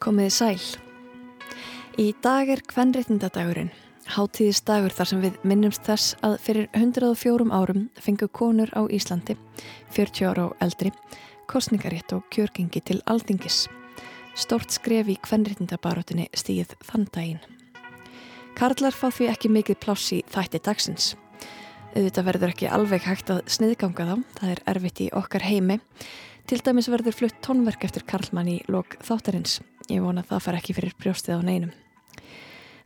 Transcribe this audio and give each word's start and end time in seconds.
Komiði 0.00 0.30
sæl. 0.32 0.62
Í 2.00 2.14
dag 2.24 2.48
er 2.48 2.62
kvenréttindadagurinn, 2.64 3.68
hátíðisdagur 4.16 4.94
þar 4.96 5.10
sem 5.10 5.20
við 5.26 5.36
minnumst 5.44 5.84
þess 5.84 6.16
að 6.24 6.38
fyrir 6.46 6.70
104 6.72 7.52
árum 7.52 7.90
fengu 8.00 8.30
konur 8.32 8.72
á 8.72 8.88
Íslandi, 8.88 9.36
40 9.92 10.24
ára 10.30 10.46
og 10.48 10.56
eldri, 10.64 10.94
kostningarétt 11.52 12.16
og 12.16 12.24
kjörgengi 12.32 12.80
til 12.80 13.04
aldingis. 13.04 13.66
Stort 14.32 14.72
skref 14.72 15.12
í 15.12 15.20
kvenréttindabarátunni 15.20 16.30
stíð 16.32 16.72
þann 16.80 17.04
daginn. 17.12 17.44
Karlar 18.56 18.96
fá 18.96 19.12
því 19.12 19.28
ekki 19.34 19.52
mikið 19.52 19.84
pláss 19.84 20.16
í 20.16 20.24
þætti 20.32 20.64
dagsins. 20.64 21.12
Auðvitað 21.96 22.26
verður 22.26 22.50
ekki 22.52 22.66
alveg 22.68 23.04
hægt 23.08 23.30
að 23.32 23.38
sniðganga 23.48 24.04
þá, 24.04 24.16
það 24.36 24.50
er 24.52 24.58
erfitt 24.68 24.98
í 25.00 25.04
okkar 25.16 25.44
heimi. 25.46 25.78
Til 26.44 26.58
dæmis 26.60 26.90
verður 26.92 27.14
flutt 27.16 27.36
tónverk 27.40 27.86
eftir 27.86 28.04
Karlmann 28.04 28.50
í 28.52 28.56
lok 28.68 28.98
þáttarins. 29.06 29.62
Ég 29.88 30.02
vona 30.04 30.20
að 30.20 30.34
það 30.34 30.42
far 30.44 30.58
ekki 30.58 30.74
fyrir 30.76 30.92
brjóstið 31.00 31.40
á 31.40 31.46
neinum. 31.46 31.70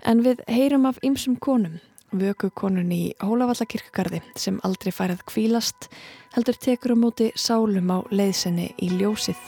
En 0.06 0.22
við 0.22 0.44
heyrum 0.46 0.86
af 0.86 1.00
ymsum 1.02 1.34
konum, 1.42 1.80
vöku 2.14 2.52
konun 2.54 2.92
í 2.94 3.00
Hólavallakirkugarði 3.18 4.20
sem 4.38 4.60
aldrei 4.62 4.92
færið 4.94 5.24
kvílast, 5.26 5.88
heldur 6.36 6.60
tekur 6.62 6.94
á 6.94 7.02
móti 7.02 7.32
sálum 7.34 7.90
á 7.90 7.98
leiðsenni 8.14 8.68
í 8.78 8.92
ljósið. 8.94 9.40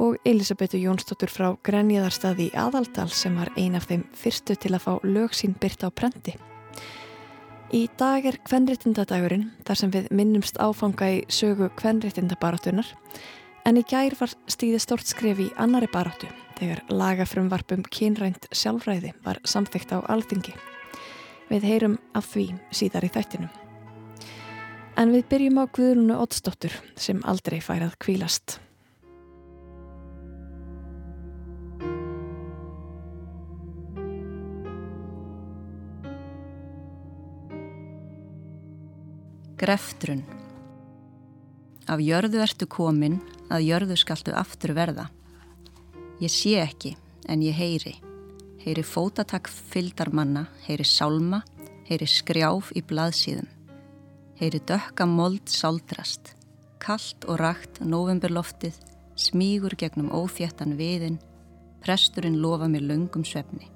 Og 0.00 0.16
Elisabetu 0.24 0.80
Jónsdóttur 0.80 1.28
frá 1.28 1.50
Grenjaðarstaði 1.60 2.48
í 2.48 2.56
Aðaldal 2.56 3.10
sem 3.12 3.36
var 3.36 3.52
ein 3.60 3.76
af 3.76 3.90
þeim 3.92 4.08
fyrstu 4.16 4.56
til 4.56 4.72
að 4.72 4.88
fá 4.88 4.96
lög 5.04 5.36
sín 5.36 5.52
byrta 5.60 5.92
á 5.92 5.94
brendi. 5.94 6.38
Í 7.72 7.86
dag 7.96 8.26
er 8.28 8.36
kvenréttindadagurinn 8.44 9.46
þar 9.64 9.78
sem 9.80 9.92
við 9.94 10.10
minnumst 10.12 10.58
áfanga 10.60 11.06
í 11.08 11.20
sögu 11.32 11.70
kvenréttindabaratunar 11.80 12.90
en 13.64 13.78
í 13.80 13.82
gær 13.88 14.12
var 14.18 14.34
stíði 14.44 14.80
stort 14.84 15.08
skref 15.08 15.40
í 15.40 15.46
annari 15.56 15.88
baratu 15.88 16.28
þegar 16.58 16.82
lagafrumvarpum 16.92 17.86
kynrænt 17.88 18.44
sjálfræði 18.52 19.14
var 19.24 19.40
samþygt 19.48 19.94
á 19.96 20.04
alþingi. 20.04 20.52
Við 21.48 21.64
heyrum 21.70 21.96
af 22.12 22.28
því 22.34 22.44
síðar 22.76 23.08
í 23.08 23.12
þættinum. 23.16 23.48
En 25.00 25.16
við 25.16 25.24
byrjum 25.32 25.62
á 25.62 25.72
Guðrúnu 25.72 26.20
Ottsdóttur 26.20 26.76
sem 26.92 27.24
aldrei 27.24 27.62
færað 27.64 27.96
kvílast. 28.04 28.58
Greftrun 39.62 40.24
Af 41.86 42.00
jörðu 42.02 42.40
ertu 42.42 42.66
komin, 42.66 43.20
að 43.46 43.68
jörðu 43.68 43.96
skaltu 44.00 44.32
aftur 44.34 44.72
verða. 44.74 45.04
Ég 46.18 46.32
sé 46.34 46.56
ekki, 46.58 46.96
en 47.30 47.44
ég 47.46 47.54
heyri. 47.54 47.92
Heyri 48.64 48.82
fótatak 48.82 49.46
fyldarmanna, 49.46 50.48
heyri 50.64 50.82
sálma, 50.82 51.44
heyri 51.86 52.08
skrjáf 52.10 52.72
í 52.74 52.82
blaðsíðum. 52.82 53.46
Heyri 54.40 54.64
dökka 54.66 55.06
mold 55.06 55.46
sáldrast. 55.46 56.32
Kallt 56.82 57.28
og 57.30 57.38
rakt 57.38 57.78
novemberloftið, 57.86 58.74
smígur 59.14 59.78
gegnum 59.78 60.10
óþjættan 60.10 60.74
viðin, 60.74 61.22
presturinn 61.86 62.42
lofa 62.42 62.66
mér 62.66 62.88
löngum 62.90 63.22
svefni. 63.22 63.70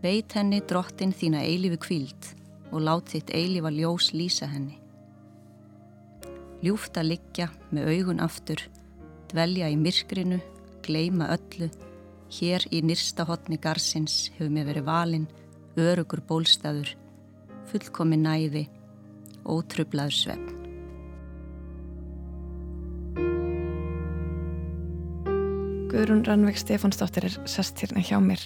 Veit 0.00 0.32
henni 0.32 0.64
drottin 0.64 1.12
þína 1.12 1.44
eilifu 1.44 1.84
kvíld 1.84 2.32
og 2.72 2.84
lát 2.84 3.08
þitt 3.08 3.32
eilifa 3.34 3.72
ljós 3.72 4.12
lýsa 4.12 4.48
henni. 4.50 4.78
Ljúft 6.64 6.98
að 6.98 7.12
liggja 7.12 7.48
með 7.70 7.92
augun 7.94 8.22
aftur, 8.24 8.62
dvelja 9.30 9.68
í 9.70 9.76
myrkrinu, 9.78 10.40
gleima 10.82 11.30
öllu, 11.36 11.68
hér 12.34 12.66
í 12.74 12.82
nýrsta 12.82 13.26
hotni 13.28 13.60
garsins 13.62 14.28
hefur 14.34 14.52
mér 14.52 14.68
verið 14.72 14.88
valinn, 14.88 15.28
örugur 15.78 16.24
bólstaður, 16.26 16.94
fullkomi 17.70 18.18
næði, 18.20 18.66
ótrublaður 19.46 20.16
svefn. 20.18 20.54
Guðrún 25.88 26.26
Rannveig 26.26 26.58
Stefánsdóttir 26.60 27.24
er 27.30 27.36
sest 27.48 27.80
hérna 27.80 28.02
hjá 28.04 28.18
mér. 28.20 28.42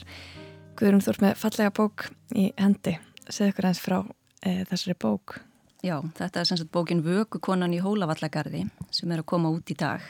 Guðrún, 0.79 1.03
þú 1.03 1.11
ert 1.11 1.25
með 1.25 1.41
fallega 1.41 1.73
bók 1.75 2.07
í 2.39 2.53
hendi. 2.55 2.95
Segð 3.29 3.53
ykkur 3.53 3.69
eins 3.69 3.81
frá 3.83 3.99
e, 4.43 4.63
þessari 4.71 4.97
bók. 4.99 5.37
Já, 5.83 5.97
þetta 6.19 6.41
er 6.41 6.49
sem 6.49 6.59
sagt 6.61 6.73
bókin 6.75 7.03
Vökukonan 7.03 7.75
í 7.75 7.81
Hólavallagarði 7.83 8.67
sem 8.95 9.13
er 9.13 9.23
að 9.23 9.31
koma 9.33 9.51
út 9.51 9.71
í 9.71 9.77
dag 9.79 10.03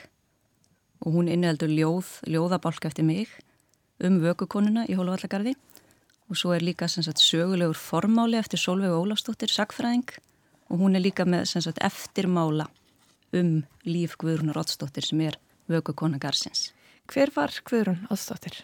og 1.02 1.16
hún 1.16 1.30
innheldur 1.32 1.72
ljóð, 1.72 2.10
ljóðabálk 2.28 2.84
eftir 2.88 3.06
mig 3.08 3.32
um 4.04 4.18
Vökukonuna 4.22 4.84
í 4.88 4.96
Hólavallagarði 4.98 5.54
og 6.28 6.38
svo 6.38 6.52
er 6.56 6.64
líka 6.64 6.88
sem 6.88 7.04
sagt 7.04 7.22
sögulegur 7.24 7.76
formáli 7.76 8.38
eftir 8.40 8.60
Solveig 8.60 8.92
Ólafstóttir, 8.92 9.52
sagfræðing 9.52 10.12
og 10.72 10.80
hún 10.80 10.96
er 10.96 11.04
líka 11.04 11.26
með 11.28 11.48
sem 11.52 11.64
sagt 11.64 11.80
eftirmála 11.84 12.68
um 13.36 13.62
líf 13.88 14.16
Guðrúnar 14.20 14.60
Ottsdóttir 14.60 15.04
sem 15.08 15.20
er 15.24 15.38
Vökukona 15.68 16.20
Garsins. 16.20 16.70
Hver 17.08 17.32
var 17.34 17.52
Guðrún 17.64 18.06
Ottsdóttir? 18.12 18.62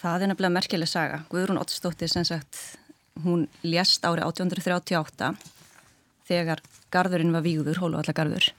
Það 0.00 0.22
er 0.22 0.30
nefnilega 0.30 0.56
merkileg 0.56 0.90
saga. 0.90 1.22
Guðrún 1.30 1.60
Ottsdóttir 1.60 2.10
sem 2.10 2.26
sagt, 2.26 2.58
hún 3.24 3.48
lést 3.66 4.04
árið 4.06 4.28
1838 4.30 5.34
þegar 6.30 6.62
garðurinn 6.94 7.34
var 7.34 7.44
víður, 7.44 7.80
Hóluvallagarður 7.82 8.52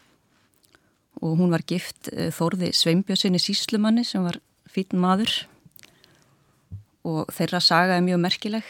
og 1.21 1.37
hún 1.37 1.51
var 1.53 1.63
gift 1.67 2.09
Þórði 2.33 2.71
Sveimbjörnsinni 2.75 3.41
Síslumanni 3.41 4.03
sem 4.07 4.23
var 4.25 4.39
fítn 4.71 5.01
maður 5.01 5.33
og 7.07 7.31
þeirra 7.33 7.61
saga 7.63 7.97
er 7.97 8.05
mjög 8.05 8.21
merkileg. 8.21 8.65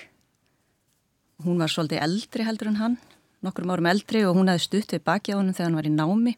Hún 1.44 1.60
var 1.60 1.72
svolítið 1.72 2.04
eldri 2.06 2.46
heldur 2.48 2.72
en 2.72 2.80
hann, 2.80 2.98
nokkrum 3.44 3.72
árum 3.74 3.90
eldri 3.92 4.24
og 4.28 4.38
hún 4.38 4.52
hefði 4.52 4.66
stutt 4.68 4.96
við 4.96 5.04
baki 5.08 5.36
á 5.36 5.40
hann 5.40 5.54
þegar 5.54 5.70
hann 5.70 5.80
var 5.80 5.90
í 5.90 5.94
námi 5.96 6.36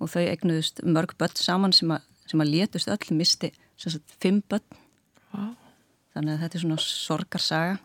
og 0.00 0.10
þau 0.10 0.22
egnuðust 0.24 0.82
mörg 0.86 1.14
börn 1.20 1.36
saman 1.36 1.76
sem 1.76 1.92
að, 1.92 2.06
sem 2.30 2.40
að 2.40 2.52
létust 2.54 2.88
öll, 2.90 3.16
misti 3.16 3.52
sagt, 3.76 4.16
fimm 4.22 4.40
börn. 4.48 4.64
Wow. 5.34 5.52
Þannig 6.14 6.34
að 6.34 6.42
þetta 6.44 6.58
er 6.58 6.64
svona 6.64 6.82
sorgarsaga 6.82 7.78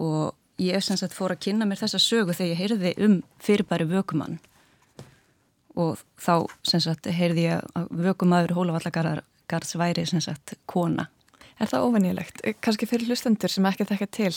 og 0.00 0.34
ég 0.62 0.82
sem 0.84 0.96
sagt 0.96 1.16
fór 1.16 1.34
að 1.34 1.42
kynna 1.48 1.66
mér 1.68 1.82
þessa 1.82 2.00
sögu 2.02 2.36
þegar 2.36 2.52
ég 2.52 2.60
heyrði 2.60 2.94
um 3.06 3.18
fyrirbæri 3.42 3.88
vökumann 3.90 4.38
og 5.78 6.00
þá 6.20 6.46
sem 6.68 6.82
sagt 6.84 7.08
heyrði 7.08 7.46
ég 7.46 7.66
að 7.78 7.88
vökumadur 8.06 8.54
Hólavallagarðs 8.58 9.76
væri 9.80 10.04
sem 10.08 10.20
sagt 10.20 10.54
kona. 10.68 11.08
Er 11.60 11.70
það 11.70 11.86
ofennilegt? 11.86 12.42
Kanski 12.64 12.88
fyrir 12.90 13.12
hlustendur 13.12 13.52
sem 13.52 13.66
ekki 13.68 13.86
þekka 13.88 14.08
til, 14.12 14.32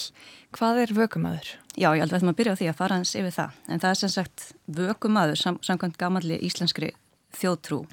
hvað 0.55 0.81
er 0.83 0.95
vökumadur? 0.95 1.51
Já, 1.75 1.89
ég 1.95 2.03
held 2.03 2.13
að 2.13 2.25
maður 2.27 2.39
byrja 2.39 2.55
á 2.55 2.59
því 2.59 2.69
að 2.69 2.79
fara 2.79 2.99
hans 2.99 3.13
yfir 3.17 3.35
það, 3.35 3.59
en 3.67 3.83
það 3.83 3.91
er 3.91 3.99
sem 4.01 4.13
sagt 4.13 4.47
vökumadur 4.79 5.39
sam 5.39 5.59
samkvæmt 5.65 5.99
gamalli 5.99 6.39
íslenskri 6.45 6.91
þjóðtrú. 7.35 7.83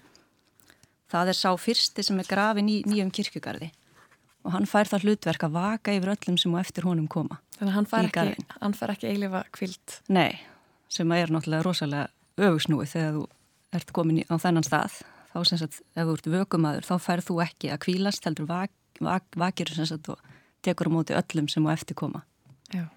Það 1.12 1.32
er 1.32 1.38
sá 1.38 1.50
fyrsti 1.60 2.04
sem 2.06 2.20
er 2.20 2.28
grafin 2.28 2.70
í 2.70 2.82
nýjum 2.88 3.12
kirkugarði 3.14 3.72
og 4.42 4.54
hann 4.56 4.66
fær 4.66 4.90
það 4.90 5.06
hlutverk 5.06 5.44
að 5.46 5.56
vaka 5.56 5.94
yfir 5.94 6.12
öllum 6.16 6.38
sem 6.40 6.54
á 6.54 6.58
eftir 6.58 6.86
honum 6.88 7.08
koma. 7.10 7.38
Þannig 7.62 7.70
að 7.70 7.76
hann 7.76 7.86
fær 7.86 8.06
ekki, 8.08 8.46
hann 8.58 8.72
fær 8.74 8.90
ekki 8.90 9.06
eilifa 9.06 9.40
kvilt? 9.54 9.92
Nei, 10.10 10.32
sem 10.90 11.12
er 11.14 11.30
náttúrulega 11.30 11.62
rosalega 11.62 12.08
öfugsnúið 12.42 12.88
þegar 12.90 13.12
þú 13.14 13.20
ert 13.78 13.92
komin 13.94 14.18
á 14.26 14.34
þennan 14.42 14.66
stað. 14.66 14.96
Þá 15.30 15.36
sem 15.46 15.60
sagt, 15.60 15.78
ef 15.94 16.08
þú 16.08 16.16
ert 16.16 16.26
vökumadur, 16.32 16.88
þá 16.88 16.96
færð 17.04 17.28
þú 17.28 17.36
ekki 17.44 17.70
að 17.70 17.78
kvílast, 17.84 18.26
heldur 18.26 18.48
vak, 18.50 18.74
vak, 18.98 19.28
vakir 19.38 19.70
sem 19.70 19.86
sagt 19.86 20.10
og 20.10 20.26
tekur 20.66 20.90
á 20.90 20.94
móti 20.96 21.14
öllum 21.14 21.46
sem 21.54 21.62
á 21.62 21.70
eftir 21.70 22.00
koma. 22.02 22.24
Já, 22.74 22.88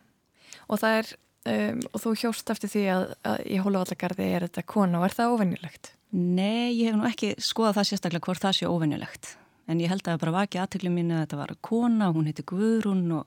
og 0.66 0.82
það 0.82 0.98
er, 1.04 1.14
um, 1.54 1.86
og 1.92 2.04
þú 2.08 2.16
hjóst 2.24 2.50
eftir 2.56 2.74
því 2.74 2.84
að, 2.96 3.06
að 3.22 3.46
í 3.46 3.62
Hólavallagarði 3.62 4.32
er 4.32 4.48
þetta 4.48 4.66
kona 4.74 5.04
og 5.04 5.08
er 5.12 5.18
það 5.20 5.38
óvennilegt? 5.38 5.94
Nei, 6.10 6.74
ég 6.74 6.90
hef 6.90 6.98
nú 6.98 7.06
ekki 7.06 7.36
skoðað 7.38 7.84
það 7.84 7.90
sérstaklega 7.92 8.32
hvort 8.32 8.50
það 8.50 8.58
sé 8.58 8.74
óvennilegt. 8.74 9.36
En 9.70 9.78
ég 9.82 9.94
held 9.94 10.02
að 10.06 10.16
það 10.16 10.26
bara 10.26 10.38
vakið 10.40 10.66
aðtöklu 10.66 10.92
mín 10.94 11.14
að 11.14 11.24
þetta 11.28 11.42
var 11.44 11.56
kona, 11.70 12.12
hún 12.18 12.30
heiti 12.30 12.50
Guðrún 12.50 13.08
og, 13.22 13.26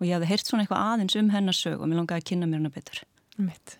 og 0.00 0.08
ég 0.08 0.16
hafði 0.16 0.32
heyrt 0.32 0.48
svona 0.48 0.64
eitthvað 0.64 0.84
aðeins 0.88 1.16
um 1.20 1.30
hennar 1.34 1.56
sög 1.56 1.78
og 1.78 1.88
mér 1.90 2.00
langaði 2.00 2.24
að 2.24 2.28
kynna 2.32 2.48
mér 2.48 2.62
hennar 2.62 2.74
betur. 2.74 3.02
Mitt. 3.40 3.76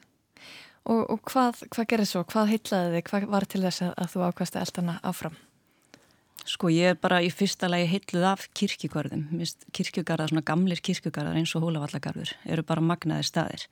Og, 0.88 1.04
og 1.12 1.20
hvað, 1.28 1.62
hvað 1.72 1.88
gerir 1.92 2.08
svo? 2.08 2.24
Hvað 2.28 2.52
heitlaði 2.54 2.96
þig? 2.96 3.06
Hvað 3.08 3.30
var 3.32 3.46
til 3.48 3.62
þess 3.64 3.84
að, 3.84 3.94
að 4.00 4.12
þú 4.12 4.26
ákvæmst 4.26 4.56
að 4.56 4.66
elda 4.66 4.82
hana 4.82 4.98
áfram? 5.10 5.38
Sko 6.48 6.70
ég 6.72 6.94
er 6.94 7.00
bara 7.00 7.20
í 7.20 7.28
fyrsta 7.32 7.68
lagi 7.68 7.88
heitluð 7.90 8.24
af 8.30 8.46
kirkjugarðum. 8.56 9.26
Kirkjugarðar, 9.76 10.32
svona 10.32 10.44
gamlir 10.46 10.80
kirkjugarðar 10.84 11.36
eins 11.38 11.52
og 11.56 11.66
hólavallagarður 11.66 12.32
eru 12.48 12.64
bara 12.66 12.84
magnaðir 12.84 13.28
staðir. 13.28 13.66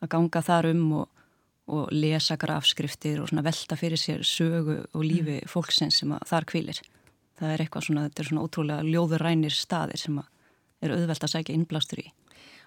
Að 0.00 0.12
ganga 0.14 0.42
þar 0.46 0.70
um 0.70 0.84
og, 1.00 1.24
og 1.70 1.90
lesa 1.92 2.38
grafskriftir 2.40 3.20
og 3.24 3.34
velta 3.44 3.78
fyrir 3.78 4.00
sér 4.00 4.22
sögu 4.26 4.78
og 4.86 5.02
lífi 5.04 5.40
mm. 5.40 5.50
fólksins 5.50 6.00
sem 6.00 6.14
þar 6.30 6.46
kvílir. 6.48 6.80
Það 7.40 7.54
er 7.54 7.64
eitthvað 7.64 7.88
svona, 7.88 8.06
þetta 8.08 8.22
er 8.22 8.30
svona 8.30 8.46
ótrúlega 8.46 8.86
ljóðurrænir 8.86 9.56
staðir 9.56 10.00
sem 10.00 10.22
er 10.80 10.96
auðvelt 10.96 11.24
að 11.26 11.34
sækja 11.34 11.56
innblástur 11.56 12.02
í. 12.02 12.10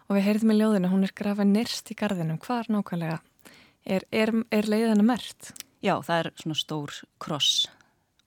Og 0.09 0.17
við 0.17 0.25
heyrðum 0.27 0.53
í 0.53 0.57
ljóðinu, 0.59 0.89
hún 0.91 1.07
er 1.07 1.13
grafað 1.15 1.53
nyrst 1.53 1.91
í 1.93 1.97
gardinum. 1.97 2.41
Hvar 2.43 2.67
nákvæmlega 2.71 3.21
Er, 3.83 4.05
er, 4.15 4.31
er 4.53 4.67
leiðana 4.71 5.03
mert? 5.03 5.51
Já, 5.83 5.97
það 6.05 6.19
er 6.19 6.29
svona 6.39 6.55
stór 6.55 6.99
kross 7.21 7.65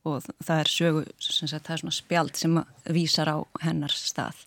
og 0.07 0.27
það 0.45 0.61
er 0.61 0.71
sögu, 0.71 1.05
sagt, 1.19 1.65
það 1.67 1.73
er 1.75 1.81
svona 1.81 1.97
spjald 1.97 2.37
sem 2.39 2.59
vísar 2.95 3.31
á 3.33 3.37
hennar 3.65 3.95
stað, 3.97 4.45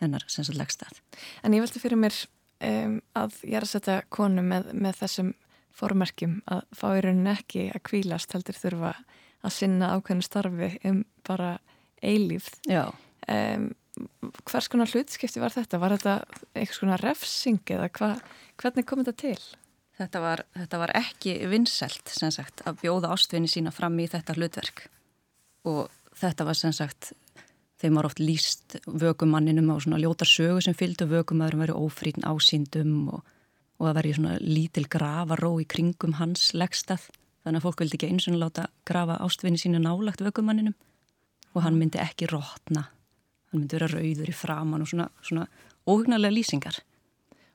hennar 0.00 0.24
sem 0.30 0.46
sagt 0.46 0.56
leggstað. 0.56 1.02
En 1.42 1.52
ég 1.52 1.64
veldi 1.64 1.82
fyrir 1.82 2.00
mér 2.00 2.16
um, 2.64 2.94
að 3.18 3.36
ég 3.42 3.58
er 3.58 3.66
að 3.66 3.72
setja 3.74 3.98
konu 4.14 4.44
með, 4.46 4.70
með 4.72 5.02
þessum 5.02 5.34
formerkjum 5.76 6.38
að 6.54 6.62
fá 6.78 6.86
í 6.94 7.02
rauninni 7.04 7.34
ekki 7.34 7.66
að 7.74 7.84
kvílast 7.90 8.32
heldur 8.36 8.56
þurfa 8.62 8.94
að 9.42 9.56
sinna 9.58 9.92
ákveðinu 9.96 10.24
starfi 10.24 10.70
um 10.88 11.02
bara 11.26 11.56
eilífð. 12.00 12.60
Já. 12.70 12.86
Um, 13.26 13.72
hvers 14.48 14.68
konar 14.72 14.90
hlutskipti 14.90 15.40
var 15.42 15.52
þetta? 15.52 15.80
Var 15.80 15.96
þetta 15.96 16.14
einhvers 16.54 16.80
konar 16.80 17.02
refsing 17.04 17.60
eða 17.74 17.90
hva, 17.98 18.12
hvernig 18.60 18.86
kom 18.88 19.02
þetta 19.02 19.16
til? 19.24 19.40
Þetta 20.00 20.22
var, 20.22 20.42
þetta 20.56 20.80
var 20.80 20.92
ekki 20.96 21.34
vinnselt 21.50 22.08
sem 22.10 22.32
sagt 22.32 22.62
að 22.66 22.80
bjóða 22.80 23.12
ástvinni 23.12 23.50
sína 23.50 23.72
fram 23.74 23.98
í 24.00 24.08
þetta 24.10 24.36
hlutverk 24.38 24.86
og 25.68 25.92
þetta 26.18 26.46
var 26.48 26.58
sem 26.58 26.72
sagt 26.74 27.12
þeim 27.82 27.98
var 27.98 28.08
oft 28.08 28.22
líst 28.22 28.78
vökumanninum 28.86 29.68
á 29.74 29.76
svona 29.82 30.00
ljóta 30.00 30.26
sögu 30.28 30.62
sem 30.64 30.76
fylgdu 30.78 31.06
vökumæðurum 31.10 31.64
verið 31.64 31.82
ófrýn 31.82 32.24
ásýndum 32.24 32.94
og, 33.12 33.20
og 33.78 33.88
það 33.88 33.98
verið 33.98 34.16
svona 34.18 34.38
lítil 34.40 34.86
gravaró 34.90 35.52
í 35.60 35.68
kringum 35.68 36.16
hans 36.18 36.52
leggstað 36.56 37.10
þannig 37.42 37.60
að 37.60 37.66
fólk 37.66 37.84
vildi 37.84 37.98
ekki 37.98 38.10
eins 38.14 38.28
og 38.30 38.40
láta 38.40 38.68
grafa 38.88 39.20
ástvinni 39.26 39.60
sína 39.60 39.82
nálagt 39.82 40.24
vökumanninum 40.24 40.78
og 41.52 41.64
hann 41.66 41.76
myndi 41.78 42.00
ekki 42.00 42.30
rótna 42.32 42.88
hann 43.52 43.62
myndi 43.62 43.78
vera 43.78 43.90
rauður 43.92 44.32
í 44.32 44.36
framann 44.36 44.84
og 44.84 44.90
svona, 44.90 45.08
svona 45.22 45.46
óhugnarlega 45.86 46.34
lýsingar 46.34 46.80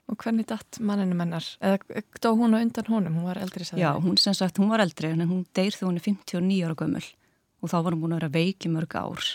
Og 0.08 0.16
hvernig 0.24 0.48
datt 0.48 0.80
manninu 0.80 1.18
mennar? 1.20 1.44
Eða 1.60 2.04
dó 2.24 2.30
hún 2.40 2.56
á 2.56 2.64
undan 2.64 2.88
honum? 2.88 3.18
Hún 3.20 3.28
var 3.28 3.40
eldri 3.44 3.66
sæði. 3.68 3.82
Já, 3.84 3.92
hún 4.00 4.16
sem 4.18 4.36
sagt, 4.38 4.60
hún 4.62 4.72
var 4.72 4.80
eldri 4.80 5.10
en 5.12 5.26
hún 5.28 5.44
deyr 5.52 5.76
þegar 5.76 5.90
hún 5.90 6.00
er 6.00 6.06
59 6.06 6.64
ára 6.64 6.78
gömul 6.80 7.04
og 7.60 7.72
þá 7.72 7.76
var 7.84 7.92
hún 7.92 8.04
búin 8.06 8.16
að 8.16 8.22
vera 8.22 8.36
veiki 8.38 8.72
mörg 8.72 8.96
ár 8.96 9.26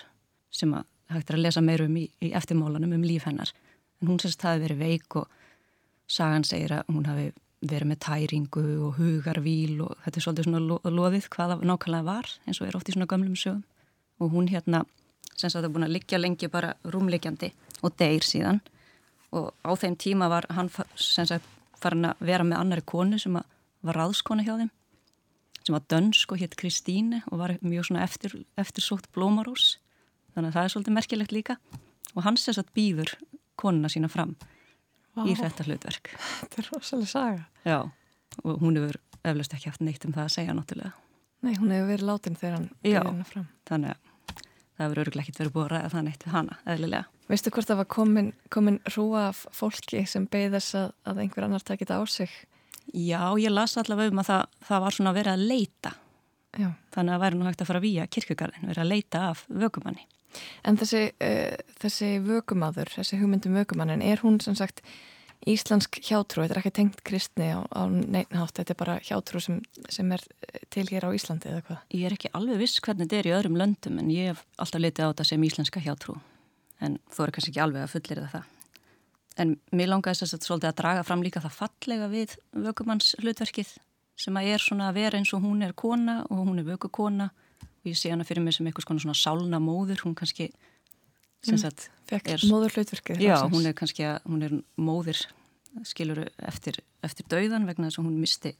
sem 0.52 0.72
að 0.72 0.88
hægt 1.12 1.28
er 1.28 1.36
að 1.36 1.44
lesa 1.44 1.60
meirum 1.60 1.98
í, 2.00 2.06
í 2.24 2.32
eftirmólanum 2.32 2.94
um 2.96 3.04
líf 3.04 3.28
hennar. 3.28 3.52
En 4.00 4.08
hún 4.08 4.20
sem 4.22 4.32
sagt 4.32 4.46
hafi 4.48 4.64
verið 4.64 4.80
veik 4.80 5.18
og 5.20 5.28
sagan 6.08 6.48
segir 6.48 6.72
að 6.78 6.88
hún 6.88 7.04
hafi 7.10 7.28
verið 7.60 7.90
með 7.92 8.00
tæringu 8.06 8.64
og 8.86 8.96
hugarvíl 8.96 9.76
og 9.84 9.92
þetta 10.06 10.18
er 10.18 10.24
svolítið 10.24 10.48
svona 10.48 10.62
lo 10.64 10.80
loðið 10.88 11.28
hvaða 11.36 11.60
nákvæmlega 11.60 12.08
var 12.08 12.32
eins 12.46 12.62
og 12.62 12.70
er 12.70 12.78
oft 12.78 12.88
í 12.88 12.96
svona 12.96 13.10
gömlum 13.12 13.36
sögum 13.36 13.62
og 14.18 14.32
hún 14.32 14.48
hérna 14.48 14.86
sem 15.36 15.50
sagt 15.50 15.64
er 15.64 15.72
búin 15.72 15.86
að 15.86 15.96
liggja 15.96 16.20
lengi 16.20 16.50
bara 16.52 16.74
rúmliggjandi 16.84 17.52
og 17.82 17.96
deyr 17.98 18.24
síðan. 18.26 18.60
Og 19.32 19.50
á 19.64 19.72
þeim 19.78 19.96
tíma 19.96 20.28
var 20.28 20.46
hann 20.52 20.68
sagt, 20.96 21.46
farin 21.80 22.10
að 22.10 22.20
vera 22.20 22.44
með 22.44 22.60
annari 22.60 22.84
konu 22.86 23.18
sem 23.18 23.34
var 23.34 23.98
ráðskona 23.98 24.44
hjá 24.46 24.54
þeim 24.58 24.70
sem 25.62 25.76
var 25.76 25.84
dönsk 25.90 26.32
og 26.34 26.40
hétt 26.42 26.56
Kristíne 26.58 27.22
og 27.30 27.38
var 27.42 27.54
mjög 27.62 27.88
svona 27.88 28.02
eftir, 28.06 28.34
eftirsótt 28.58 29.08
blómarús 29.14 29.76
þannig 30.34 30.50
að 30.50 30.56
það 30.56 30.64
er 30.64 30.72
svolítið 30.74 30.96
merkilegt 30.96 31.34
líka. 31.34 31.56
Og 32.16 32.24
hann 32.26 32.38
sess 32.40 32.60
að 32.60 32.72
býður 32.76 33.14
konuna 33.60 33.90
sína 33.92 34.10
fram 34.12 34.34
Vá. 35.14 35.24
í 35.28 35.36
þetta 35.38 35.66
hlutverk. 35.68 36.12
Þetta 36.40 36.62
er 36.62 36.70
rosalega 36.72 37.10
saga. 37.12 37.44
Já, 37.68 37.78
og 38.42 38.62
hún 38.64 38.78
hefur 38.80 38.98
eflaust 39.22 39.54
ekki 39.56 39.70
haft 39.70 39.84
neitt 39.84 40.06
um 40.08 40.14
það 40.16 40.26
að 40.26 40.34
segja 40.36 40.56
náttúrulega. 40.56 40.92
Nei, 41.42 41.54
hún 41.58 41.74
hefur 41.74 41.90
verið 41.90 42.08
látin 42.08 42.38
þegar 42.38 42.56
hann 42.58 42.68
býður 42.82 43.08
hennar 43.10 43.28
fram. 43.28 43.46
þannig 43.68 43.94
að 43.94 44.11
það 44.82 44.88
hefur 44.90 45.02
öruglega 45.02 45.24
ekkert 45.26 45.40
verið 45.42 45.54
búið 45.56 45.64
að 45.64 45.72
ræða 45.72 45.90
það 45.92 46.06
neitt 46.06 46.24
við 46.26 46.36
hana, 46.36 46.58
eðlilega. 46.74 47.04
Veistu 47.32 47.52
hvort 47.54 47.70
það 47.70 47.80
var 47.80 47.88
komin, 47.94 48.30
komin 48.52 48.78
rúa 48.96 49.26
af 49.30 49.44
fólki 49.56 50.02
sem 50.10 50.26
beigð 50.30 50.56
þess 50.58 50.78
að, 50.82 50.88
að 51.08 51.20
einhver 51.24 51.46
annar 51.46 51.66
takit 51.66 51.92
á 51.94 52.00
sig? 52.10 52.32
Já, 52.92 53.22
ég 53.38 53.52
las 53.52 53.78
allavega 53.80 54.12
um 54.12 54.22
að 54.22 54.30
það, 54.30 54.56
það 54.68 54.82
var 54.84 54.96
svona 54.96 55.14
verið 55.16 55.32
að 55.36 55.44
leita. 55.52 55.94
Já. 56.52 56.68
Þannig 56.92 57.12
að 57.12 57.14
það 57.14 57.22
væri 57.24 57.38
nú 57.38 57.46
hægt 57.48 57.62
að 57.62 57.70
fara 57.70 57.84
vía 57.86 58.08
kirkugarðin, 58.12 58.66
verið 58.68 58.82
að 58.82 58.90
leita 58.90 59.22
af 59.30 59.46
vökumanni. 59.48 60.04
En 60.66 60.78
þessi, 60.80 61.06
uh, 61.24 61.72
þessi 61.80 62.10
vökumadur, 62.24 62.90
þessi 62.92 63.20
hugmyndum 63.20 63.56
vökumannin, 63.60 64.04
er 64.04 64.20
hún 64.24 64.40
sem 64.44 64.56
sagt 64.58 64.82
íslensk 65.48 65.98
hjátrú, 66.06 66.42
þetta 66.42 66.54
er 66.54 66.60
ekki 66.60 66.74
tengt 66.76 67.02
kristni 67.06 67.48
á, 67.50 67.60
á 67.66 67.82
neynhátt, 67.90 68.54
þetta 68.58 68.74
er 68.74 68.78
bara 68.78 68.96
hjátrú 69.02 69.42
sem, 69.42 69.60
sem 69.90 70.12
er 70.14 70.22
til 70.70 70.86
hér 70.90 71.08
á 71.08 71.14
Íslandi 71.16 71.50
eða 71.50 71.64
hvað? 71.66 71.80
Ég 71.98 72.06
er 72.06 72.16
ekki 72.16 72.30
alveg 72.38 72.60
viss 72.62 72.82
hvernig 72.82 73.08
þetta 73.08 73.18
er 73.18 73.30
í 73.30 73.34
öðrum 73.38 73.58
löndum 73.58 73.98
en 73.98 74.10
ég 74.12 74.32
hef 74.32 74.44
alltaf 74.62 74.82
litið 74.82 75.08
á 75.08 75.10
þetta 75.10 75.28
sem 75.32 75.46
íslenska 75.48 75.82
hjátrú 75.82 76.18
en 76.82 76.98
þú 77.10 77.26
er 77.26 77.34
kannski 77.34 77.52
ekki 77.52 77.64
alveg 77.64 77.86
að 77.86 77.94
fullir 77.94 78.24
það. 78.32 78.50
En 79.40 79.54
mér 79.72 79.88
langaði 79.88 80.20
þess 80.20 80.36
að 80.36 80.46
svolítið 80.46 80.70
að 80.70 80.80
draga 80.82 81.04
fram 81.08 81.22
líka 81.24 81.42
það 81.42 81.58
fallega 81.58 82.08
við 82.12 82.34
vökumanns 82.66 83.14
hlutverkið 83.22 83.70
sem 84.22 84.36
að 84.36 84.50
er 84.52 84.62
svona 84.62 84.90
að 84.90 84.98
vera 85.00 85.18
eins 85.18 85.32
og 85.32 85.42
hún 85.42 85.64
er 85.64 85.72
kona 85.72 86.20
og 86.28 86.42
hún 86.44 86.60
er 86.60 86.68
vökukona 86.68 87.30
og 87.32 87.88
ég 87.88 87.96
sé 87.98 88.12
hana 88.12 88.26
fyrir 88.28 88.44
mig 88.44 88.54
sem 88.54 88.66
eitthvað 88.68 89.00
svona 89.02 89.16
sálna 89.16 89.58
móður, 89.62 90.04
hún 90.04 90.14
kannski 90.18 90.50
Sagt, 91.42 91.88
er, 92.12 92.42
móður 92.46 92.76
hlutverkið 92.76 93.22
já, 93.24 93.34
hún 93.50 93.64
er 93.66 93.74
kannski 93.74 94.04
að 94.06 94.18
hún 94.30 94.44
er 94.46 94.52
móðir 94.78 95.24
skiluru 95.88 96.28
eftir, 96.46 96.78
eftir 97.02 97.26
dauðan 97.32 97.66
vegna 97.66 97.88
þess 97.88 97.98
að 97.98 98.06
hún 98.06 98.20
misti 98.22 98.52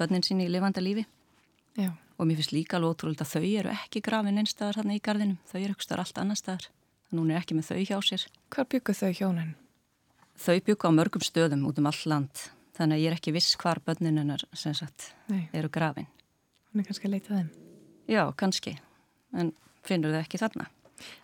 börnin 0.00 0.24
sín 0.26 0.42
í 0.42 0.48
lifanda 0.50 0.82
lífi. 0.82 1.04
Já. 1.74 1.90
og 2.18 2.28
mér 2.28 2.38
finnst 2.38 2.52
líka 2.54 2.78
alveg 2.78 2.94
ótrúlega 2.94 3.24
að 3.24 3.32
þau 3.32 3.46
eru 3.58 3.70
ekki 3.72 4.02
grafin 4.06 4.38
einstaðar 4.38 4.76
hann 4.78 4.92
í 4.94 5.00
gardinum, 5.02 5.38
þau 5.50 5.56
eru 5.60 5.74
ekki 5.74 5.86
staðar 5.86 6.02
allt 6.04 6.20
annar 6.22 6.38
staðar. 6.38 6.68
Þannig 7.08 7.16
að 7.18 7.22
hún 7.22 7.32
er 7.32 7.40
ekki 7.40 7.56
með 7.58 7.66
þau 7.70 7.80
hjá 7.88 7.96
sér. 8.06 8.26
Hvar 8.54 8.68
byggu 8.70 8.94
þau 8.94 9.10
hjónin? 9.18 9.50
Þau 10.38 10.60
byggu 10.68 10.90
á 10.90 10.92
mörgum 10.94 11.26
stöðum 11.26 11.66
út 11.66 11.80
um 11.82 11.90
all 11.90 12.02
land. 12.10 12.44
Þannig 12.78 12.94
að 12.94 13.02
ég 13.02 13.10
er 13.10 13.18
ekki 13.18 13.34
viss 13.34 13.58
hvar 13.58 13.82
börnin 13.82 14.22
hennar 14.22 14.46
sem 14.54 14.74
sagt 14.78 15.10
Nei. 15.30 15.48
eru 15.50 15.70
grafin. 15.74 16.06
Hún 16.70 16.82
er 16.82 16.86
kannski 16.86 17.10
að 17.10 17.16
leita 17.16 17.34
þeim. 17.34 17.50
Já, 18.10 18.22
kannski, 18.38 18.78
en 19.34 19.50
finnur 19.82 20.14
þau 20.14 20.22
ekki 20.22 20.42
þarna 20.42 20.70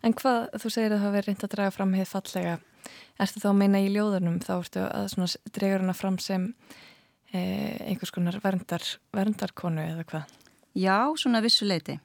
En 0.02 0.14
hvað, 0.16 0.50
þú 0.60 0.72
segir 0.72 0.92
að 0.92 0.98
það 0.98 1.06
hafi 1.06 1.24
reynd 1.26 1.46
að 1.46 1.54
draga 1.54 1.74
fram 1.74 1.96
heið 1.96 2.10
fallega, 2.10 2.58
ertu 3.20 3.42
þá 3.42 3.48
að 3.52 3.58
meina 3.62 3.80
í 3.82 3.90
ljóðunum, 3.94 4.38
þá 4.44 4.52
ertu 4.58 4.84
að 4.86 5.34
dregur 5.56 5.84
hana 5.84 5.96
fram 5.96 6.18
sem 6.22 6.46
eh, 7.32 7.76
einhvers 7.88 8.14
konar 8.14 8.40
verndar, 8.42 8.86
verndarkonu 9.16 9.84
eða 9.84 10.06
hvað? 10.12 10.38
Já, 10.78 10.98
svona 11.18 11.42
vissuleiti 11.44 11.98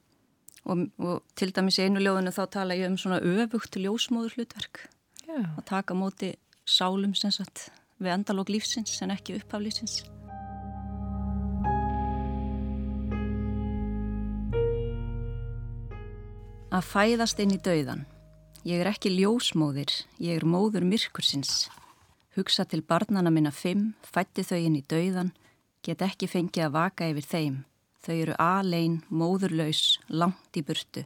og, 0.66 0.88
og 0.98 1.22
til 1.38 1.51
dæmis 1.56 1.80
í 1.80 1.86
einu 1.86 2.01
ljóðunu 2.01 2.33
þá 2.33 2.44
tala 2.57 2.77
ég 2.77 2.89
um 2.89 2.98
svona 3.00 3.22
öfugt 3.22 3.77
ljósmóður 3.80 4.39
hlutverk 4.39 4.88
Já. 5.25 5.39
að 5.44 5.63
taka 5.69 5.98
móti 5.98 6.33
sálum 6.66 7.13
sem 7.18 7.33
sagt 7.33 7.69
við 8.01 8.16
endalók 8.18 8.51
lífsins 8.51 8.98
en 9.06 9.13
ekki 9.16 9.38
upphaflýsins. 9.39 10.03
Að 16.75 16.88
fæðast 16.91 17.39
inn 17.39 17.53
í 17.55 17.58
dauðan. 17.63 18.01
Ég 18.67 18.82
er 18.84 18.89
ekki 18.89 19.08
ljósmóðir, 19.13 19.94
ég 20.20 20.41
er 20.41 20.44
móður 20.44 20.84
myrkursins. 20.84 21.70
Hugsa 22.36 22.65
til 22.67 22.82
barnana 22.84 23.32
minna 23.32 23.53
fimm, 23.55 23.94
fætti 24.03 24.44
þau 24.44 24.58
inn 24.60 24.75
í 24.75 24.82
dauðan, 24.84 25.29
get 25.86 26.03
ekki 26.03 26.27
fengið 26.27 26.65
að 26.65 26.74
vaka 26.75 27.08
yfir 27.13 27.29
þeim. 27.29 27.55
Þau 28.03 28.15
eru 28.15 28.36
alein, 28.44 28.98
móðurlaus, 29.08 30.01
langt 30.12 30.60
í 30.60 30.65
burtu. 30.67 31.05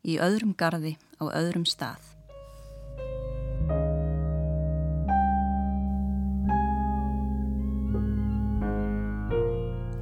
Í 0.00 0.16
öðrum 0.16 0.56
gardi, 0.56 0.94
á 1.20 1.28
öðrum 1.28 1.68
stað. 1.68 2.00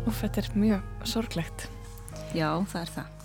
Og 0.06 0.14
þetta 0.22 0.46
er 0.46 0.54
mjög 0.54 0.96
sorglegt. 1.16 1.68
Já, 2.30 2.62
það 2.70 2.82
er 2.84 2.96
það. 3.00 3.23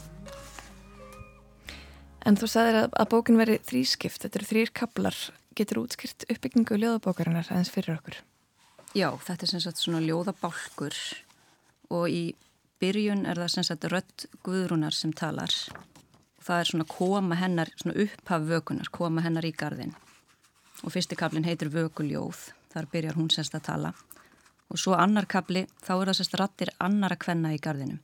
En 2.27 2.35
þú 2.35 2.49
sagðir 2.51 2.77
að, 2.81 2.89
að 2.99 3.09
bókin 3.13 3.39
veri 3.39 3.59
þrískipt, 3.63 4.19
þetta 4.23 4.39
eru 4.39 4.47
þrýr 4.49 4.73
kaplar. 4.75 5.17
Getur 5.55 5.79
útskilt 5.81 6.25
uppbyggingu 6.27 6.75
ljóðabókarinnar 6.79 7.47
aðeins 7.47 7.71
fyrir 7.71 7.95
okkur? 7.95 8.19
Já, 8.97 9.09
þetta 9.23 9.45
er 9.45 9.51
sem 9.53 9.63
sagt 9.63 9.79
svona 9.79 10.01
ljóðabálkur 10.03 10.97
og 11.95 12.05
í 12.11 12.23
byrjun 12.81 13.25
er 13.29 13.39
það 13.39 13.53
sem 13.53 13.67
sagt 13.67 13.87
rött 13.91 14.27
guðrunar 14.45 14.95
sem 14.95 15.13
talar. 15.15 15.53
Það 16.43 16.61
er 16.61 16.69
svona 16.71 16.87
koma 16.89 17.39
hennar, 17.39 17.71
svona 17.79 17.97
upphaf 18.03 18.45
vökunar, 18.49 18.91
koma 18.91 19.23
hennar 19.23 19.47
í 19.47 19.55
gardin. 19.55 19.95
Og 20.83 20.93
fyrsti 20.95 21.17
kaplin 21.19 21.47
heitir 21.47 21.71
Vökuljóð, 21.71 22.45
þar 22.71 22.87
byrjar 22.91 23.19
hún 23.19 23.27
semst 23.33 23.55
að 23.57 23.65
tala. 23.67 23.91
Og 24.71 24.79
svo 24.79 24.95
annar 24.95 25.27
kapli, 25.27 25.65
þá 25.83 25.93
er 25.97 26.11
það 26.11 26.17
semst 26.21 26.39
rattir 26.39 26.71
annara 26.79 27.19
kvenna 27.19 27.51
í 27.55 27.59
gardinum. 27.59 27.99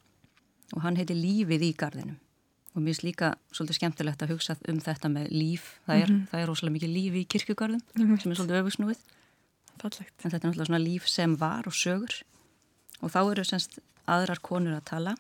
Og 0.76 0.84
hann 0.84 1.00
heitir 1.00 1.16
Lífið 1.20 1.70
í 1.70 1.74
gardinum 1.78 2.20
og 2.76 2.82
mér 2.84 2.92
finnst 2.92 3.06
líka 3.06 3.34
svolítið 3.56 3.78
skemmtilegt 3.80 4.24
að 4.24 4.32
hugsa 4.34 4.56
um 4.68 4.80
þetta 4.84 5.10
með 5.12 5.30
líf. 5.32 5.68
Það 5.86 6.02
er, 6.02 6.10
mm 6.10 6.16
-hmm. 6.16 6.28
það 6.32 6.42
er 6.42 6.48
rosalega 6.50 6.76
mikið 6.76 6.92
líf 6.92 7.14
í 7.14 7.26
kirkjugarðum 7.26 7.82
mm 7.96 8.08
-hmm. 8.08 8.22
sem 8.22 8.32
er 8.32 8.36
svolítið 8.36 8.62
öfugsnúið 8.62 9.00
Fallegt. 9.82 10.14
en 10.24 10.32
þetta 10.32 10.48
er 10.48 10.50
náttúrulega 10.50 10.66
svona 10.66 10.88
líf 10.88 11.08
sem 11.08 11.36
var 11.36 11.68
og 11.68 11.74
sögur. 11.74 12.24
Og 13.02 13.12
þá 13.12 13.32
eru 13.32 13.44
semst 13.44 13.80
aðrar 14.08 14.40
konur 14.42 14.76
að 14.76 14.84
tala. 14.86 15.16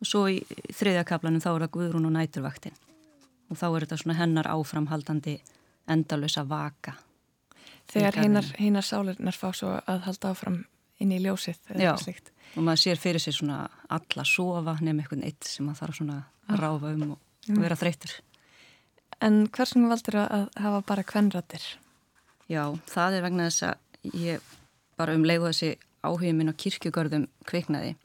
Og 0.00 0.06
svo 0.06 0.28
í 0.28 0.44
þriðja 0.72 1.04
kaplanum 1.04 1.40
þá 1.40 1.50
er 1.54 1.60
það 1.60 1.70
Guðrún 1.70 2.06
og 2.06 2.12
næturvaktin. 2.12 2.74
Og 3.50 3.56
þá 3.56 3.66
er 3.66 3.80
þetta 3.80 3.96
svona 3.96 4.18
hennar 4.18 4.46
áframhaldandi 4.46 5.40
endalösa 5.88 6.44
vaka. 6.44 6.92
Þegar 7.88 8.14
hinnar 8.58 8.82
sálurinnar 8.82 9.34
fá 9.34 9.52
svo 9.52 9.80
að 9.86 10.00
halda 10.00 10.30
áfram 10.30 10.64
inn 11.02 11.14
í 11.14 11.20
ljósið 11.22 11.58
eða 11.74 11.96
slíkt. 12.02 12.32
og 12.56 12.64
maður 12.66 12.82
sér 12.84 13.00
fyrir 13.00 13.22
sig 13.22 13.36
svona 13.36 13.66
alla 13.88 14.24
sofa 14.24 14.76
nefnum 14.80 15.02
einhvern 15.02 15.26
eitt 15.26 15.44
sem 15.46 15.66
maður 15.66 15.82
þarf 15.84 16.00
svona 16.00 16.18
að 16.48 16.62
ráfa 16.62 16.94
um 16.94 17.12
og 17.12 17.60
vera 17.62 17.78
þreytur. 17.78 18.14
En 19.24 19.46
hversum 19.50 19.88
valdur 19.90 20.20
að 20.22 20.48
hafa 20.62 20.82
bara 20.86 21.06
kvenrættir? 21.06 21.64
Já, 22.48 22.62
það 22.88 23.18
er 23.18 23.24
vegna 23.26 23.48
þess 23.48 23.66
að 23.68 24.14
ég 24.14 24.52
bara 24.98 25.14
um 25.14 25.26
leiðu 25.26 25.50
þessi 25.50 25.70
áhugin 26.06 26.38
minn 26.38 26.52
á 26.52 26.60
kirkjugörðum 26.62 27.26
kviknaði. 27.48 27.96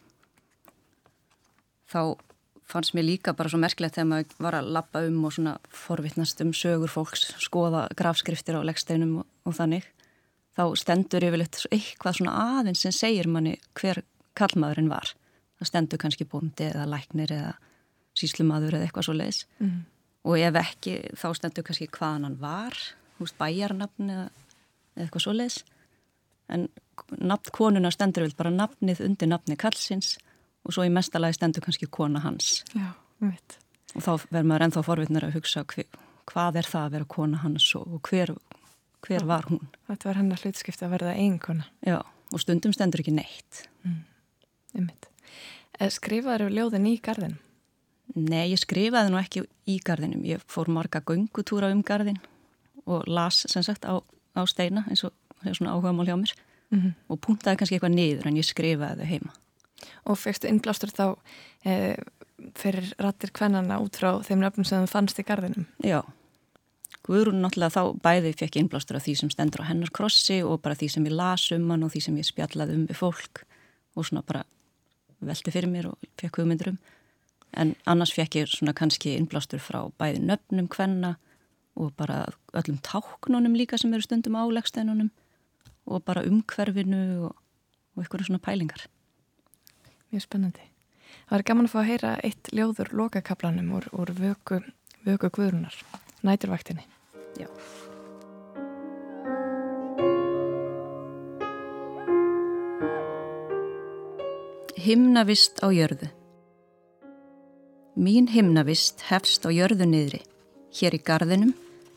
Þá 1.94 2.18
fannst 2.70 2.96
mér 2.98 3.06
líka 3.06 3.36
bara 3.38 3.52
svo 3.52 3.60
merkilegt 3.62 3.98
þegar 3.98 4.10
maður 4.10 4.38
var 4.42 4.58
að 4.58 4.72
lappa 4.76 5.04
um 5.06 5.20
og 5.28 5.36
svona 5.36 5.54
forvittnast 5.70 6.42
um 6.42 6.54
sögur 6.58 6.92
fólks, 6.92 7.28
skoða 7.44 7.86
grafskriftir 7.98 8.58
á 8.58 8.66
leggsteinum 8.66 9.20
og, 9.22 9.28
og 9.46 9.58
þannig. 9.60 9.86
Þá 10.54 10.64
stendur 10.78 11.26
yfirleitt 11.26 11.64
eitthvað 11.74 12.20
svona 12.20 12.34
aðeins 12.60 12.84
sem 12.86 12.94
segir 12.94 13.30
manni 13.32 13.56
hver 13.80 14.04
kallmaðurinn 14.38 14.92
var. 14.92 15.14
Það 15.58 15.70
stendur 15.70 16.02
kannski 16.02 16.28
bóndi 16.30 16.68
eða 16.70 16.86
læknir 16.90 17.34
eða 17.34 17.54
síslumadur 18.18 18.78
eða 18.78 18.88
eitthvað 18.88 19.08
svo 19.08 19.16
leiðis. 19.18 19.44
Mm. 19.64 19.80
Og 20.30 20.40
ef 20.40 20.60
ekki, 20.62 20.96
þá 21.20 21.28
stendur 21.40 21.66
kannski 21.68 21.90
hvaðan 21.92 22.28
hann 22.28 22.38
var, 22.42 22.78
húst 23.20 23.38
bæjarnafn 23.40 24.14
eða, 24.14 24.28
eitthvað 25.00 25.26
svo 25.26 25.34
leiðis. 25.36 25.60
En 26.54 26.68
nafn 27.18 27.54
konuna 27.56 27.92
stendur 27.94 28.28
vel 28.28 28.38
bara 28.38 28.54
nafnið 28.54 29.02
undir 29.08 29.32
nafni 29.32 29.58
kallsins 29.60 30.16
og 30.64 30.76
svo 30.76 30.86
í 30.88 30.94
mestalagi 30.94 31.40
stendur 31.40 31.66
kannski 31.66 31.90
kona 31.92 32.22
hans. 32.24 32.62
Já, 32.76 32.94
mitt. 33.24 33.58
Og 33.94 34.06
þá 34.06 34.12
verður 34.30 34.50
maður 34.50 34.68
ennþá 34.68 34.84
forvitnar 34.86 35.28
að 35.28 35.38
hugsa 35.38 35.66
hvað 35.66 36.60
er 36.62 36.70
það 36.70 36.86
að 36.86 36.94
vera 36.96 37.10
kona 37.10 37.42
hans 37.44 37.66
og 37.78 37.98
hver, 38.08 38.32
hver 39.04 39.26
var 39.28 39.48
hún. 39.50 39.64
Þetta 39.90 40.10
var 40.10 40.20
hennar 40.22 40.44
hlutskipti 40.44 40.86
að 40.88 40.94
verða 40.96 41.16
eiginkona. 41.18 41.68
Já, 41.86 42.00
og 42.02 42.44
stundum 42.44 42.74
stendur 42.76 43.04
ekki 43.04 43.16
neitt. 43.16 43.66
Einmitt. 44.74 45.10
Eh, 45.80 45.90
Skrifaður 45.92 46.48
yfir 46.48 46.58
ljóðin 46.58 46.88
í 46.90 46.96
garðin? 47.04 47.38
Nei, 48.16 48.52
ég 48.52 48.62
skrifaði 48.62 49.12
nú 49.12 49.20
ekki 49.20 49.46
í 49.70 49.80
garðinum. 49.84 50.24
Ég 50.28 50.44
fór 50.48 50.70
marga 50.72 51.02
göngutúra 51.02 51.72
um 51.74 51.84
garðin 51.86 52.20
og 52.86 53.08
las 53.08 53.46
sem 53.50 53.64
sagt 53.64 53.86
á, 53.88 54.00
á 54.36 54.42
steina 54.50 54.84
eins 54.90 55.06
og 55.08 55.14
svona 55.44 55.76
áhuga 55.76 55.94
mál 55.96 56.08
hjá 56.08 56.18
mér 56.20 56.34
Mm 56.74 56.94
og 57.08 57.20
puntaði 57.22 57.60
kannski 57.60 57.76
eitthvað 57.78 57.94
niður 57.94 58.28
en 58.28 58.38
ég 58.40 58.48
skrifaði 58.48 59.04
þau 59.04 59.10
heima. 59.12 59.34
Og 60.10 60.18
fegstu 60.18 60.50
innblástur 60.50 60.90
þá 60.90 61.04
eh, 61.70 62.00
fyrir 62.58 62.88
rattir 62.98 63.30
kvennana 63.36 63.78
út 63.84 64.00
frá 64.00 64.16
þeim 64.26 64.42
nöfnum 64.42 64.66
sem 64.66 64.82
þú 64.82 64.90
fannst 64.90 65.20
í 65.22 65.26
garðinum? 65.28 65.68
Já, 65.86 66.02
Guðrún 67.04 67.42
náttúrulega 67.44 67.74
þá 67.74 68.00
bæði 68.04 68.34
fekk 68.40 68.58
innblástur 68.62 68.98
af 69.00 69.06
því 69.06 69.16
sem 69.20 69.32
stendur 69.34 69.66
á 69.66 69.70
hennar 69.70 69.92
krossi 69.92 70.40
og 70.46 70.62
bara 70.64 70.78
því 70.80 70.90
sem 70.94 71.08
ég 71.10 71.16
las 71.18 71.50
um 71.56 71.70
hann 71.74 71.84
og 71.84 71.92
því 71.92 72.02
sem 72.06 72.20
ég 72.20 72.28
spjallaði 72.30 72.78
um 72.78 72.86
við 72.88 73.00
fólk 73.00 73.44
og 73.96 74.08
svona 74.08 74.24
bara 74.24 74.44
velti 75.24 75.52
fyrir 75.52 75.72
mér 75.72 75.90
og 75.92 76.10
fekk 76.20 76.40
hugmyndur 76.42 76.74
um. 76.74 76.80
En 77.54 77.76
annars 77.86 78.14
fekk 78.16 78.40
ég 78.40 78.50
svona 78.50 78.74
kannski 78.74 79.18
innblástur 79.18 79.62
frá 79.62 79.84
bæði 80.00 80.24
nöfnum 80.24 80.70
kvenna 80.72 81.16
og 81.76 81.94
bara 81.98 82.26
öllum 82.54 82.80
táknunum 82.86 83.58
líka 83.58 83.78
sem 83.78 83.94
eru 83.94 84.06
stundum 84.06 84.38
á 84.38 84.44
leggsteinunum 84.46 85.12
og 85.86 86.04
bara 86.06 86.24
umhverfinu 86.24 87.26
og, 87.28 87.34
og 87.96 88.04
eitthvað 88.04 88.28
svona 88.30 88.44
pælingar. 88.44 88.88
Mjög 90.14 90.26
spennandi. 90.28 90.70
Það 91.28 91.36
var 91.36 91.46
gaman 91.50 91.68
að 91.68 91.74
fá 91.74 91.80
að 91.82 91.90
heyra 91.90 92.14
eitt 92.24 92.54
ljóður 92.54 92.94
lokakaplanum 92.94 93.74
úr, 93.78 93.90
úr 93.92 94.14
vöku, 94.18 94.62
vöku 95.06 95.30
guðrunar, 95.34 95.76
næturvaktinni. 96.24 96.88
Já. 97.38 97.48
Himnavist 104.84 105.64
á 105.64 105.72
jörðu 105.72 106.10
Mín 107.96 108.26
himnavist 108.28 109.04
hefst 109.06 109.46
á 109.46 109.54
jörðu 109.54 109.86
niðri, 109.86 110.24
hér 110.74 110.96
í 110.98 111.00
gardinum 111.06 111.52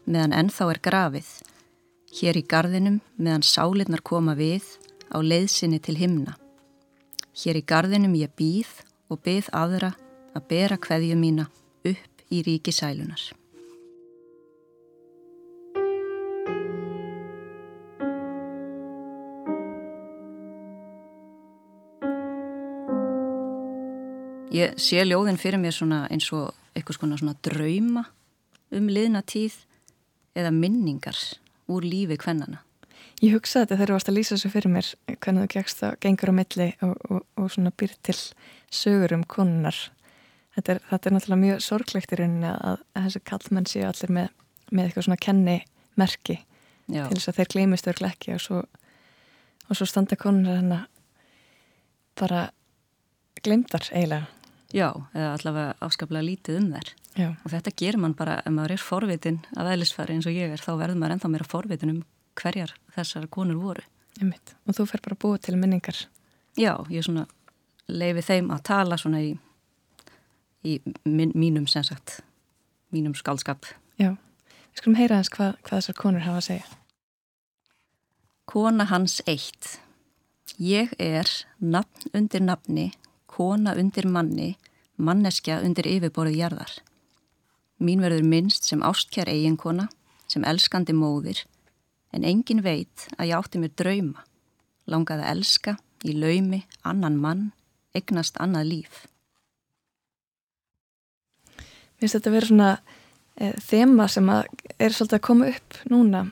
meðan 0.04 0.35
ennþá 0.37 0.66
er 0.75 0.80
grafið, 0.85 1.30
hér 2.21 2.37
í 2.37 2.42
gardinum 2.45 2.99
meðan 3.16 3.47
sálinnar 3.49 4.04
koma 4.04 4.37
við 4.37 4.66
á 5.09 5.25
leiðsinni 5.25 5.80
til 5.80 5.97
himna. 5.97 6.37
Hér 7.33 7.62
í 7.62 7.64
gardinum 7.64 8.12
ég 8.21 8.37
býð 8.37 8.68
og 9.09 9.25
byð 9.25 9.49
aðra 9.56 9.95
að 10.37 10.47
bera 10.52 10.76
kveðju 10.76 11.16
mína 11.16 11.49
upp 11.80 12.28
í 12.28 12.45
ríki 12.45 12.76
Ég 24.56 24.76
sé 24.80 25.02
ljóðin 25.04 25.36
fyrir 25.40 25.60
mér 25.60 25.75
svona 25.75 26.04
eins 26.12 26.28
og 26.32 26.54
eitthvað 26.76 27.00
svona, 27.00 27.18
svona 27.20 27.36
drauma 27.44 28.06
um 28.75 28.86
liðna 28.88 29.20
tíð 29.26 29.58
eða 30.36 30.52
minningar 30.54 31.18
úr 31.72 31.84
lífi 31.84 32.16
kvennana. 32.20 32.62
Ég 33.25 33.32
hugsaði 33.32 33.64
þetta 33.64 33.76
þegar 33.76 33.90
þú 33.90 33.96
varst 33.96 34.10
að 34.10 34.16
lýsa 34.16 34.34
þessu 34.34 34.52
fyrir 34.52 34.72
mér 34.72 34.88
hvernig 35.08 35.44
þú 35.44 35.52
gegst 35.54 35.82
það 35.82 35.98
gengur 36.04 36.32
á 36.32 36.38
milli 36.38 36.68
og, 36.84 36.96
og, 37.08 37.22
og 37.40 37.52
svona 37.52 37.72
byr 37.72 37.94
til 38.04 38.16
sögur 38.72 39.14
um 39.16 39.25
konunar. 39.28 39.78
Þetta 40.56 40.75
er, 40.75 40.82
þetta 40.90 41.08
er 41.08 41.16
náttúrulega 41.16 41.42
mjög 41.42 41.62
sorglegt 41.64 42.12
í 42.12 42.18
rauninni 42.20 42.50
að, 42.52 42.82
að 42.96 43.08
þessi 43.08 43.22
kallmenn 43.28 43.70
séu 43.70 43.86
allir 43.88 44.12
með, 44.18 44.28
með 44.70 44.88
eitthvað 44.88 45.08
svona 45.08 45.22
kennimerki 45.26 46.38
Já, 46.86 47.02
til 47.08 47.16
þess 47.16 47.32
að 47.32 47.40
þeir 47.40 47.52
gleymist 47.56 47.90
örglega 47.92 48.16
ekki 48.16 48.36
og 48.36 48.44
svo, 48.44 48.62
og 49.66 49.80
svo 49.80 49.88
standa 49.88 50.20
konunar 50.20 50.60
hennar 50.60 50.86
bara 52.16 52.46
glemdar 53.44 53.84
eiginlega. 53.92 54.36
Já, 54.75 54.88
eða 55.14 55.32
allavega 55.37 55.75
afskaplega 55.87 56.26
lítið 56.26 56.58
um 56.61 56.70
þær. 56.75 56.90
Já, 57.16 57.28
Og 57.44 57.50
þetta 57.52 57.73
gerir 57.80 57.99
mann 58.02 58.14
bara, 58.14 58.38
ef 58.44 58.52
maður 58.52 58.75
er 58.76 58.82
forvitin 58.82 59.38
af 59.56 59.70
eðlisfæri 59.73 60.16
eins 60.16 60.26
og 60.28 60.35
ég 60.37 60.52
er, 60.52 60.61
þá 60.61 60.73
verður 60.76 60.99
maður 61.00 61.14
ennþá 61.16 61.30
meira 61.32 61.46
forvitin 61.49 61.92
um 61.94 62.02
hverjar 62.37 62.75
þessar 62.96 63.26
konur 63.32 63.56
voru. 63.62 63.82
einmitt. 64.20 64.54
Og 64.68 64.75
þú 64.76 64.87
fer 64.88 65.00
bara 65.04 65.14
að 65.16 65.23
búa 65.25 65.38
til 65.38 65.56
minningar. 65.56 65.96
Já, 66.56 66.73
ég 66.90 67.04
svona 67.04 67.26
leifi 67.88 68.23
þeim 68.25 68.50
að 68.50 68.62
tala 68.64 68.96
svona 68.96 69.20
í, 69.23 69.35
í 70.64 70.80
min, 71.04 71.32
mínum 71.35 71.66
sem 71.68 71.85
sagt, 71.85 72.20
mínum 72.92 73.14
skaldskap. 73.14 73.64
Já, 74.00 74.16
við 74.73 74.80
skulum 74.80 74.96
heyra 75.00 75.16
hans 75.20 75.28
hvað, 75.32 75.56
hvað 75.62 75.80
þessar 75.80 75.99
konur 76.00 76.25
hafa 76.25 76.40
að 76.42 76.49
segja. 76.50 76.66
Kona 78.46 78.85
hans 78.90 79.20
eitt. 79.26 79.78
Ég 80.62 80.92
er 81.02 81.28
nafn 81.61 82.11
undir 82.16 82.40
nafni, 82.44 82.90
kona 83.37 83.75
undir 83.76 84.09
manni, 84.09 84.55
manneskja 84.97 85.61
undir 85.64 85.88
yfirborðið 85.90 86.40
jarðar. 86.40 86.73
Mín 87.85 88.00
verður 88.00 88.25
minnst 88.25 88.64
sem 88.64 88.85
ástkjær 88.85 89.28
eiginkona, 89.28 89.90
sem 90.31 90.45
elskandi 90.49 90.95
móðir, 90.97 91.43
en 92.16 92.25
engin 92.25 92.62
veit 92.64 93.09
að 93.19 93.31
ég 93.31 93.37
átti 93.37 93.61
mér 93.61 93.75
drauma, 93.76 94.25
langaði 94.88 95.26
að 95.26 95.35
elska 95.35 95.76
í 96.07 96.14
laumi 96.16 96.62
annan 96.88 97.19
mann, 97.21 97.50
eignast 97.97 98.40
annað 98.40 98.71
líf. 98.71 99.05
Mér 101.97 102.05
finnst 102.05 102.16
þetta 102.19 102.31
að 102.31 102.37
vera 102.37 102.50
svona 102.50 102.71
e, 103.37 103.52
þema 103.69 104.09
sem 104.12 104.33
er 104.33 104.97
svolítið 104.97 105.19
að 105.19 105.26
koma 105.28 105.52
upp 105.52 105.78
núna 105.93 106.25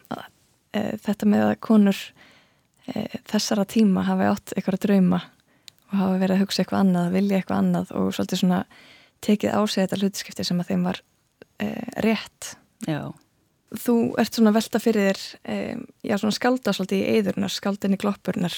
e, 0.73 0.97
þetta 1.05 1.29
með 1.29 1.47
að 1.51 1.55
konur 1.65 2.01
e, 2.89 3.07
þessara 3.29 3.65
tíma 3.69 4.05
hafa 4.09 4.33
átt 4.33 4.53
eitthvað 4.57 4.79
að 4.79 4.85
drauma 4.89 5.23
og 5.95 6.01
hafa 6.03 6.21
verið 6.21 6.37
að 6.37 6.45
hugsa 6.45 6.63
eitthvað 6.63 6.85
annað, 6.85 7.11
vilja 7.15 7.41
eitthvað 7.41 7.61
annað 7.63 7.93
og 7.99 8.15
svolítið 8.15 8.43
svona 8.43 8.63
tekið 9.25 9.57
á 9.57 9.61
sig 9.65 9.85
þetta 9.85 10.01
hlutskipti 10.03 10.47
sem 10.47 10.63
að 10.63 10.73
þeim 10.73 10.89
var 10.91 11.05
e, 11.63 11.69
rétt. 12.05 12.57
Já, 12.89 13.13
Þú 13.75 13.95
ert 14.23 14.37
svona 14.37 14.53
velta 14.55 14.79
fyrir 14.79 15.09
þér 15.09 15.21
e, 15.51 15.55
já 16.07 16.15
svona 16.21 16.37
skálda 16.37 16.75
svolítið 16.77 17.01
í 17.01 17.15
eðurnar, 17.17 17.51
skáldinni 17.51 17.99
gloppurnar 17.99 18.55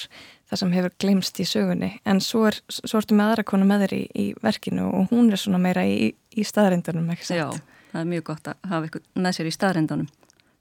það 0.50 0.60
sem 0.60 0.74
hefur 0.76 0.94
glemst 1.00 1.40
í 1.40 1.46
sögunni 1.48 1.88
en 2.04 2.20
svo, 2.20 2.42
er, 2.50 2.58
svo 2.68 3.00
ertu 3.00 3.16
með 3.16 3.30
aðra 3.30 3.46
konu 3.48 3.68
með 3.68 3.86
þér 3.86 3.94
í, 3.96 4.02
í 4.12 4.26
verkinu 4.44 4.90
og 4.90 5.14
hún 5.14 5.32
er 5.32 5.40
svona 5.40 5.62
meira 5.62 5.86
í, 5.88 6.10
í 6.12 6.44
staðrindunum, 6.44 7.08
ekki 7.14 7.38
já, 7.38 7.46
satt? 7.48 7.74
það 7.94 8.02
er 8.02 8.10
mjög 8.12 8.26
gott 8.28 8.52
að 8.52 8.70
hafa 8.74 8.90
ykkur 8.90 9.06
með 9.24 9.38
sér 9.38 9.48
í 9.48 9.54
staðrindunum 9.56 10.12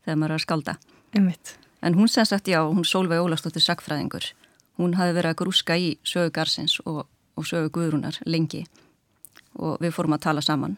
þegar 0.05 0.21
maður 0.21 0.35
er 0.35 0.37
að 0.37 0.45
skalda. 0.45 0.77
Einmitt. 1.15 1.55
En 1.85 1.99
hún 1.99 2.09
sem 2.11 2.25
sagt, 2.29 2.47
já, 2.47 2.61
hún 2.63 2.87
Solveig 2.87 3.21
Ólastóttir 3.25 3.65
sagfræðingur. 3.65 4.31
Hún 4.75 4.95
hafi 4.99 5.15
verið 5.15 5.31
að 5.31 5.39
grúska 5.39 5.77
í 5.79 5.93
sögu 6.03 6.33
Garsins 6.35 6.79
og, 6.85 7.05
og 7.35 7.47
sögu 7.47 7.71
Guðrúnar 7.75 8.19
lengi 8.25 8.65
og 9.55 9.79
við 9.79 9.93
fórum 9.95 10.17
að 10.17 10.25
tala 10.27 10.43
saman 10.43 10.75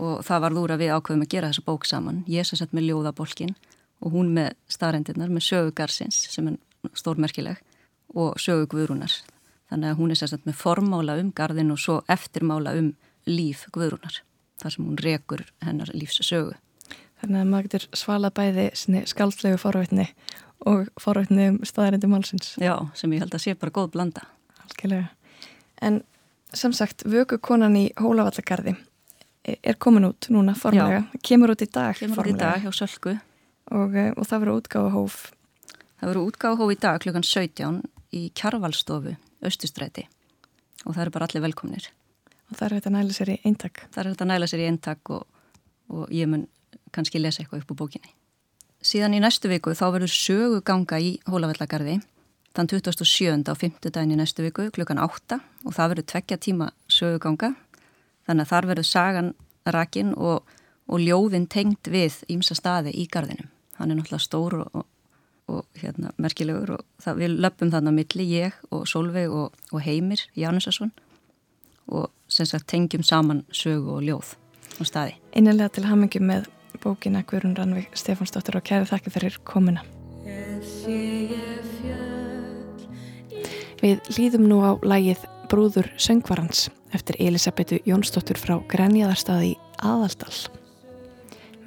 og 0.00 0.22
það 0.24 0.44
var 0.44 0.56
þúra 0.56 0.78
við 0.80 0.94
ákveðum 0.94 1.24
að 1.26 1.32
gera 1.34 1.50
þessa 1.50 1.66
bók 1.66 1.84
saman. 1.84 2.22
Ég 2.30 2.46
sem 2.48 2.56
sagt 2.56 2.72
með 2.76 2.88
ljóðabolkin 2.88 3.52
og 4.00 4.14
hún 4.14 4.32
með 4.36 4.54
staðrendirnar 4.72 5.32
með 5.32 5.46
sögu 5.50 5.74
Garsins 5.76 6.22
sem 6.32 6.48
er 6.48 6.56
stórmerkileg 6.96 7.60
og 8.16 8.40
sögu 8.40 8.68
Guðrúnar. 8.72 9.12
Þannig 9.70 9.92
að 9.92 10.00
hún 10.00 10.14
er 10.14 10.20
sagt 10.22 10.48
með 10.48 10.58
formála 10.62 11.18
um 11.20 11.30
gardin 11.36 11.74
og 11.74 11.78
svo 11.82 12.00
eftirmála 12.10 12.72
um 12.80 12.94
líf 13.28 13.66
Guðrúnar 13.74 14.22
þar 14.60 14.74
sem 14.74 14.86
hún 14.86 14.98
rekur 15.00 15.44
hennar 15.64 15.92
lífs 15.96 16.20
sögu. 16.24 16.56
Þannig 17.22 17.40
að 17.40 17.50
maður 17.52 17.68
getur 17.68 17.88
svala 17.96 18.30
bæði 18.34 18.68
skaldlegu 19.10 19.60
forvétni 19.60 20.08
og 20.68 20.90
forvétni 21.00 21.48
um 21.54 21.58
staðarindu 21.64 22.10
málsins. 22.10 22.54
Já, 22.60 22.76
sem 22.94 23.12
ég 23.12 23.24
held 23.24 23.34
að 23.34 23.44
sé 23.46 23.56
bara 23.56 23.74
góð 23.74 23.92
blanda. 23.96 24.26
Algjörlega. 24.66 25.08
En 25.80 26.02
sem 26.54 26.72
sagt, 26.74 27.04
vöku 27.06 27.38
konan 27.42 27.76
í 27.78 27.88
Hólavallagarði 28.00 28.76
er 29.44 29.78
komin 29.80 30.04
út 30.10 30.28
núna 30.32 30.54
formlega, 30.58 31.04
Já. 31.04 31.20
kemur 31.22 31.54
út 31.54 31.62
í 31.64 31.68
dag 31.70 31.96
kemur 31.96 32.20
formlega. 32.20 32.34
út 32.34 32.40
í 32.40 32.44
dag 32.44 32.64
hjá 32.64 32.72
Sölku 32.76 33.14
og, 33.70 33.94
eh, 33.96 34.12
og 34.16 34.26
það 34.26 34.42
verður 34.42 34.60
útgáða 34.60 34.90
hóf 34.92 35.32
það 36.00 36.08
verður 36.10 36.26
útgáða 36.28 36.58
hóf 36.60 36.72
í 36.72 36.80
dag 36.80 37.00
klukkan 37.00 37.24
17 37.24 37.82
í 38.12 38.22
Kjarvalstofu 38.34 39.16
Östustræti 39.42 40.06
og 40.84 40.94
það 40.94 41.02
eru 41.02 41.10
bara 41.10 41.26
allir 41.26 41.44
velkomnir 41.46 41.88
og 42.50 42.56
það 42.56 42.66
er 42.66 42.76
þetta 42.76 42.94
næla 42.96 43.16
sér 43.16 43.32
í 43.32 43.40
eintak 43.44 43.84
það 43.90 44.04
er 44.04 44.10
þetta 44.12 44.28
næla 44.28 44.46
sér 44.50 44.64
í 44.64 44.68
eintak 44.68 45.10
og, 45.10 45.26
og 45.88 46.10
ég 46.10 46.28
mun 46.28 46.48
kannski 46.94 47.22
lesa 47.22 47.42
eitthvað 47.42 47.64
upp 47.64 47.74
á 47.74 47.80
bókinni 47.82 48.14
síðan 48.82 49.16
í 49.16 49.22
næstu 49.22 49.50
viku 49.52 49.74
þá 49.76 49.86
verður 49.96 50.14
söguganga 50.14 51.00
í 51.00 51.16
Hólavallagarði 51.28 51.98
þann 52.56 52.70
27. 52.70 53.46
á 53.46 53.54
5. 53.54 53.90
daginn 53.90 54.14
í 54.14 54.20
næstu 54.20 54.44
viku 54.46 54.70
klukkan 54.74 55.02
8 55.02 55.40
og 55.64 55.74
það 55.76 55.92
verður 55.94 56.08
tveggja 56.14 56.40
tíma 56.40 56.70
söguganga 56.90 57.54
Þannig 58.30 58.46
að 58.46 58.52
þar 58.52 58.68
verður 58.70 58.86
sagan 58.86 59.32
rakin 59.74 60.10
og, 60.14 60.52
og 60.86 61.02
ljóðin 61.02 61.48
tengt 61.50 61.90
við 61.90 62.20
ímsa 62.30 62.54
staði 62.54 62.92
í 62.94 63.08
gardinum. 63.10 63.48
Hann 63.80 63.90
er 63.90 63.98
náttúrulega 63.98 64.22
stór 64.22 64.56
og, 64.60 64.76
og, 64.78 64.86
og 65.50 65.80
hérna, 65.80 66.12
merkilegur 66.20 66.76
og 66.76 66.84
það, 67.02 67.22
við 67.24 67.34
löpum 67.42 67.72
þannig 67.74 67.90
á 67.90 67.98
milli, 67.98 68.28
ég 68.30 68.60
og 68.70 68.86
Solveig 68.86 69.34
og 69.34 69.80
Heimir 69.82 70.22
Jánusarsson 70.38 70.92
og 71.90 72.06
sem 72.30 72.46
sagt 72.46 72.68
tengjum 72.70 73.02
saman 73.02 73.42
sögu 73.50 73.96
og 73.96 74.06
ljóð 74.06 74.36
á 74.78 74.82
staði. 74.86 75.18
Einanlega 75.34 75.74
til 75.74 75.88
hamingjum 75.88 76.30
með 76.30 76.46
bókina 76.82 77.22
Guðrun 77.28 77.56
Rannvig 77.58 77.90
Stefánsdóttir 77.96 78.58
og 78.58 78.64
kæði 78.66 78.88
þakki 78.90 79.12
fyrir 79.14 79.38
komuna. 79.44 79.84
Við 83.80 84.10
líðum 84.16 84.48
nú 84.50 84.60
á 84.60 84.72
lægið 84.84 85.26
Brúður 85.50 85.88
söngvarans 85.98 86.68
eftir 86.94 87.18
Elisabetu 87.18 87.80
Jónsdóttur 87.88 88.38
frá 88.38 88.58
Grenjaðarstaði 88.70 89.56
aðaldal. 89.82 90.34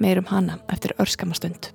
Meirum 0.00 0.28
hana 0.30 0.58
eftir 0.72 0.94
örskamastund. 1.02 1.72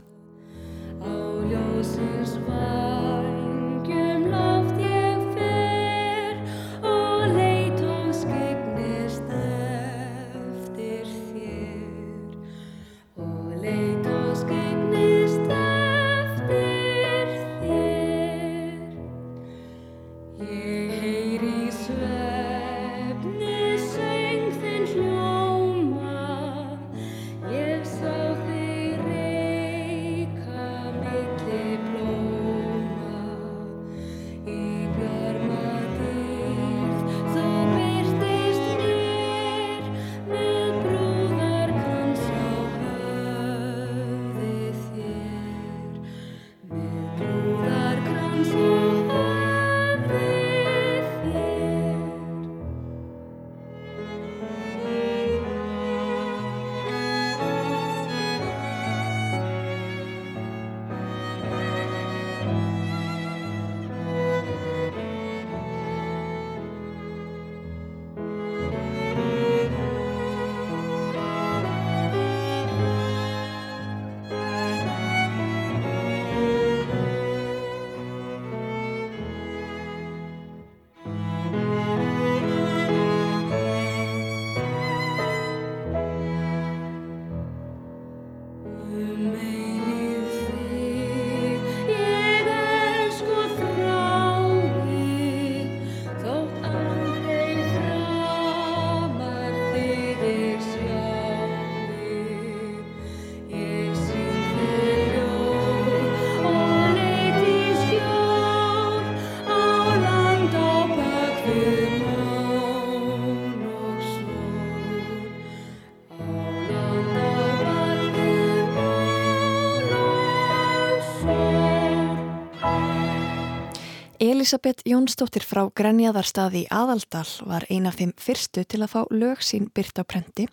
Elisabeth 124.39 124.85
Jónsdóttir 124.87 125.43
frá 125.43 125.65
Grenjaðarstaði 125.75 126.61
í 126.61 126.67
Aðaldal 126.71 127.25
var 127.43 127.65
eina 127.67 127.89
af 127.91 127.97
þeim 127.99 128.13
fyrstu 128.15 128.61
til 128.63 128.77
að 128.85 128.93
fá 128.93 129.01
lög 129.11 129.41
sín 129.43 129.65
byrt 129.75 129.99
á 129.99 130.07
prenti 130.07 130.45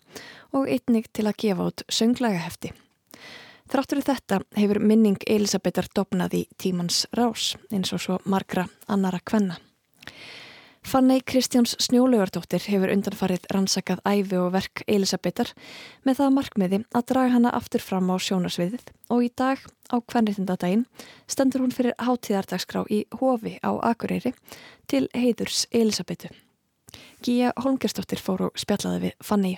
og 0.51 0.67
einnig 0.67 1.07
til 1.15 1.23
að 1.29 1.37
gefa 1.39 1.67
út 1.69 1.83
sönglægahefti. 1.87 2.73
Þráttur 3.71 4.03
þetta 4.09 4.41
hefur 4.57 4.81
minning 4.83 5.23
Elisabethar 5.23 5.87
dopnað 5.95 6.35
í 6.35 6.43
tímans 6.59 7.05
rás 7.15 7.53
eins 7.71 7.95
og 7.95 8.03
svo 8.03 8.19
margra 8.27 8.67
annara 8.91 9.23
kvenna. 9.23 9.55
Fannei 10.87 11.19
Kristjáns 11.19 11.73
Snjólaugartóttir 11.83 12.63
hefur 12.63 12.87
undanfarið 12.93 13.43
rannsakað 13.51 13.99
æfi 14.07 14.37
og 14.39 14.53
verk 14.53 14.85
Elisabethar 14.87 15.49
með 16.07 16.19
það 16.21 16.29
markmiði 16.37 16.77
að 16.95 17.07
draga 17.09 17.31
hana 17.33 17.49
aftur 17.57 17.81
fram 17.83 18.07
á 18.07 18.15
sjónarsviðið 18.23 18.85
og 19.11 19.25
í 19.25 19.27
dag 19.35 19.65
á 19.91 19.99
kvennritindadaginn 19.99 20.85
stendur 21.27 21.65
hún 21.65 21.73
fyrir 21.75 21.97
hátíðardagskrá 21.99 22.85
í 22.87 23.01
Hofi 23.19 23.57
á 23.59 23.75
Akureyri 23.89 24.31
til 24.87 25.09
heiðurs 25.11 25.65
Elisabetu. 25.75 26.31
Gíja 27.19 27.51
Holmgerstóttir 27.59 28.21
fór 28.23 28.45
og 28.47 28.55
spjallaði 28.55 29.09
við 29.09 29.17
Fannei. 29.19 29.57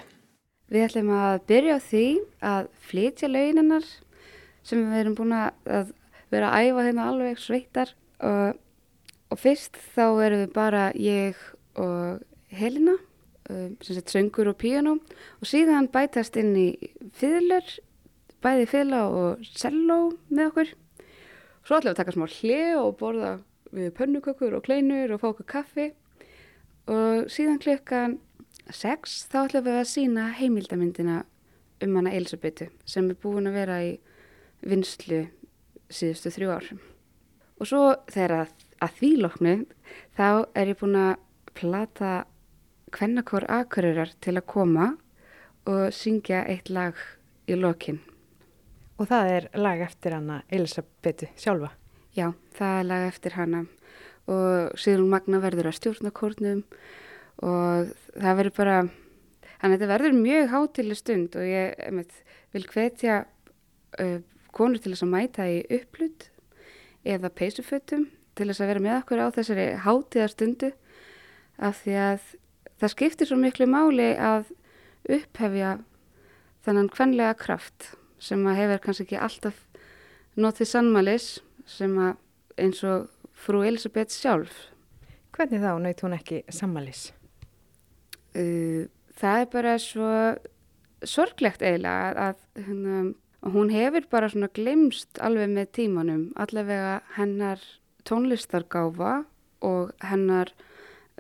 Við 0.74 0.88
ætlum 0.88 1.12
að 1.14 1.44
byrja 1.52 1.76
á 1.78 1.86
því 1.92 2.08
að 2.42 2.72
flytja 2.90 3.30
launinnar 3.30 3.86
sem 4.66 4.82
við 4.82 5.04
erum 5.04 5.20
búin 5.22 5.38
að 5.44 5.94
vera 6.34 6.50
að 6.56 6.72
æfa 6.72 6.88
hérna 6.90 7.08
alveg 7.14 7.46
sveittar 7.46 7.94
og 8.18 8.58
og 9.30 9.40
fyrst 9.40 9.78
þá 9.94 10.06
erum 10.26 10.44
við 10.44 10.52
bara 10.56 10.90
ég 10.98 11.38
og 11.80 12.24
Helena 12.50 12.96
um, 13.50 13.76
sem 13.82 13.96
sett 13.96 14.14
söngur 14.14 14.50
og 14.52 14.58
piano 14.62 14.98
og 15.40 15.50
síðan 15.50 15.90
bætast 15.94 16.38
inn 16.40 16.56
í 16.58 16.70
fiðlur, 17.20 17.66
bæði 18.42 18.70
fiðla 18.72 19.04
og 19.14 19.46
cello 19.54 20.00
með 20.30 20.52
okkur. 20.52 20.74
Svo 21.66 21.78
ætlum 21.78 21.92
við 21.92 21.94
að 21.94 22.02
taka 22.02 22.16
smá 22.16 22.28
hlið 22.34 22.76
og 22.82 22.96
borða 23.00 23.34
við 23.76 23.92
pönnukökur 24.00 24.56
og 24.58 24.66
kleinur 24.66 25.14
og 25.14 25.22
fá 25.22 25.30
okkur 25.32 25.50
kaffi. 25.54 25.90
Og 26.90 27.28
síðan 27.30 27.62
klukkan 27.62 28.18
6 28.74 29.28
þá 29.30 29.44
ætlum 29.44 29.68
við 29.68 29.82
að 29.82 29.92
sína 29.92 30.30
heimildamindina 30.40 31.20
um 31.86 32.00
hana 32.00 32.14
Elisabethu 32.16 32.70
sem 32.90 33.12
er 33.12 33.20
búin 33.22 33.50
að 33.50 33.60
vera 33.62 33.78
í 33.86 33.92
vinslu 34.66 35.28
síðustu 35.90 36.34
þrjú 36.34 36.56
ár. 36.56 36.72
Og 37.60 37.70
svo 37.70 37.84
þegar 38.10 38.36
að 38.40 38.58
því 38.88 39.10
loknu 39.24 39.56
þá 40.18 40.46
er 40.56 40.72
ég 40.72 40.80
búin 40.80 40.96
að 40.96 41.16
plata 41.58 42.12
hvennakor 42.96 43.46
akurirar 43.52 44.14
til 44.24 44.38
að 44.38 44.48
koma 44.50 44.94
og 45.70 45.90
syngja 45.94 46.46
eitt 46.50 46.72
lag 46.72 46.98
í 47.50 47.58
lokin. 47.58 48.00
Og 49.00 49.08
það 49.10 49.34
er 49.34 49.50
lag 49.60 49.82
eftir 49.84 50.16
hana 50.16 50.42
Elisabetu 50.52 51.30
sjálfa? 51.40 51.74
Já, 52.16 52.32
það 52.58 52.80
er 52.80 52.90
lag 52.90 53.06
eftir 53.08 53.36
hana 53.38 53.66
og 54.30 54.80
síðan 54.80 55.10
magna 55.10 55.42
verður 55.42 55.70
að 55.70 55.78
stjórna 55.80 56.12
kórnum 56.14 56.64
og 57.46 57.94
það 58.14 58.40
verður 58.42 58.56
bara, 58.58 58.80
þannig 59.62 59.76
að 59.76 59.76
þetta 59.76 59.92
verður 59.94 60.18
mjög 60.20 60.50
hátileg 60.54 61.00
stund 61.00 61.38
og 61.40 61.48
ég 61.48 61.80
einmitt, 61.86 62.20
vil 62.54 62.66
hvetja 62.70 63.24
uh, 63.24 64.20
konur 64.56 64.82
til 64.82 64.94
þess 64.94 65.06
að 65.06 65.14
mæta 65.14 65.48
í 65.50 65.62
upplut 65.80 66.30
eða 67.08 67.32
peysufötum 67.34 68.10
til 68.40 68.48
þess 68.50 68.64
að 68.64 68.72
vera 68.72 68.84
með 68.86 68.98
okkur 69.02 69.24
á 69.24 69.28
þessari 69.36 69.68
hátíðarstundu 69.84 70.72
af 71.60 71.84
því 71.84 71.96
að 72.00 72.26
það 72.80 72.94
skiptir 72.96 73.30
svo 73.30 73.38
miklu 73.40 73.68
máli 73.70 74.10
að 74.16 74.52
upphefja 75.10 75.76
þannan 76.66 76.92
kvenlega 76.94 77.36
kraft 77.40 77.92
sem 78.24 78.44
að 78.48 78.60
hefur 78.62 78.84
kannski 78.84 79.08
ekki 79.08 79.22
alltaf 79.28 79.62
notið 80.40 80.72
sannmælis 80.72 81.30
sem 81.70 81.96
að 82.00 82.18
eins 82.60 82.84
og 82.88 83.08
frú 83.40 83.64
Elisabeth 83.64 84.12
sjálf. 84.12 84.70
Hvernig 85.36 85.64
þá 85.64 85.72
naut 85.80 86.04
hún 86.04 86.16
ekki 86.18 86.42
sammælis? 86.52 87.10
Það 89.20 89.42
er 89.44 89.50
bara 89.52 89.76
svo 89.82 90.12
sorglegt 91.08 91.64
eiginlega 91.64 92.10
að, 92.10 92.20
að 92.26 92.66
hérna, 92.68 93.02
hún 93.56 93.72
hefur 93.72 94.08
bara 94.12 94.30
svona 94.32 94.52
glemst 94.56 95.20
alveg 95.24 95.52
með 95.54 95.72
tímanum, 95.80 96.26
allavega 96.40 97.00
hennar 97.16 97.64
tónlistargáfa 98.10 99.24
og 99.66 99.94
hennar 100.04 100.52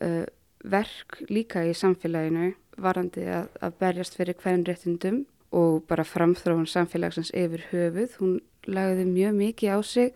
uh, 0.01 0.25
verk 0.63 1.21
líka 1.29 1.63
í 1.67 1.75
samfélaginu 1.77 2.53
varandi 2.79 3.25
að, 3.29 3.49
að 3.63 3.77
berjast 3.79 4.17
fyrir 4.17 4.37
hverjum 4.39 4.65
réttundum 4.67 5.19
og 5.55 5.83
bara 5.89 6.05
framþróun 6.05 6.67
samfélagsins 6.69 7.31
yfir 7.35 7.63
höfuð. 7.71 8.17
Hún 8.19 8.35
lagði 8.69 9.05
mjög 9.09 9.37
mikið 9.39 9.75
á 9.75 9.79
sig 9.83 10.11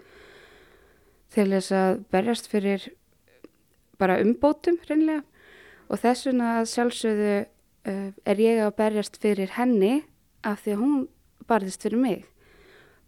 til 1.33 1.49
þess 1.49 1.73
að 1.73 2.03
berjast 2.13 2.49
fyrir 2.51 2.89
bara 4.01 4.19
umbótum 4.21 4.77
reynlega 4.89 5.23
og 5.89 6.01
þess 6.01 6.27
vegna 6.27 6.51
sjálfsögðu 6.69 7.33
uh, 7.43 8.09
er 8.25 8.41
ég 8.41 8.62
að 8.63 8.75
berjast 8.79 9.19
fyrir 9.21 9.55
henni 9.57 10.03
af 10.43 10.63
því 10.63 10.75
að 10.75 10.83
hún 10.83 11.07
barðist 11.47 11.86
fyrir 11.86 12.01
mig. 12.01 12.25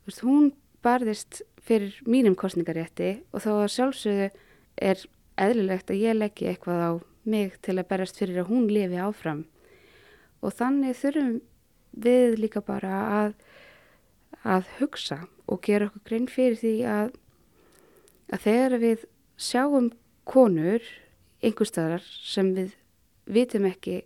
Veist, 0.05 0.23
hún 0.25 0.51
barðist 0.85 1.41
fyrir 1.65 1.97
mínum 2.05 2.35
kostningarétti 2.37 3.17
og 3.33 3.43
þá 3.43 3.51
sjálfsögðu 3.73 4.29
er 4.81 5.03
eðlilegt 5.41 5.91
að 5.91 6.01
ég 6.03 6.17
leggja 6.17 6.53
eitthvað 6.53 6.83
á 6.85 6.91
mig 7.25 7.57
til 7.65 7.77
að 7.79 7.89
berjast 7.89 8.19
fyrir 8.21 8.43
að 8.43 8.51
hún 8.51 8.67
lifi 8.69 9.01
áfram. 9.01 9.45
Og 10.45 10.53
þannig 10.53 10.97
þurfum 10.99 11.37
við 12.05 12.39
líka 12.43 12.61
bara 12.65 12.99
að, 13.19 13.35
að 14.43 14.69
hugsa 14.79 15.19
og 15.49 15.61
gera 15.65 15.89
okkur 15.89 16.05
grein 16.09 16.27
fyrir 16.29 16.59
því 16.59 16.75
að, 16.89 17.13
að 18.33 18.45
þegar 18.45 18.77
við 18.83 19.05
sjáum 19.37 19.91
konur 20.25 20.83
einhverstaðar 21.45 22.03
sem 22.25 22.51
við 22.55 22.75
vitum 23.25 23.65
ekki 23.69 24.03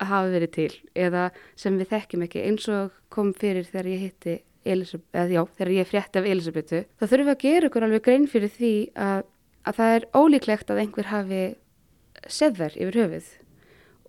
að 0.00 0.10
hafa 0.10 0.30
verið 0.32 0.52
til 0.56 0.70
eða 0.96 1.24
sem 1.58 1.76
við 1.78 1.90
þekkjum 1.92 2.24
ekki 2.26 2.44
eins 2.46 2.68
og 2.72 2.94
kom 3.12 3.34
fyrir 3.36 3.66
þegar 3.68 3.90
ég 3.90 4.06
hitti 4.06 4.36
Elisabeth, 4.64 5.08
eða 5.14 5.32
já, 5.32 5.42
þegar 5.56 5.72
ég 5.76 5.88
frétti 5.88 6.20
af 6.20 6.26
Elisabetu 6.28 6.80
þá 7.00 7.04
þurfum 7.04 7.28
við 7.28 7.34
að 7.34 7.44
gera 7.44 7.70
okkur 7.70 7.86
alveg 7.86 8.02
grein 8.04 8.26
fyrir 8.28 8.52
því 8.52 8.72
að, 9.08 9.22
að 9.64 9.78
það 9.78 9.94
er 9.96 10.08
ólíklegt 10.20 10.72
að 10.72 10.82
einhver 10.82 11.08
hafi 11.10 11.44
seðver 12.28 12.76
yfir 12.76 13.00
höfuð 13.00 13.30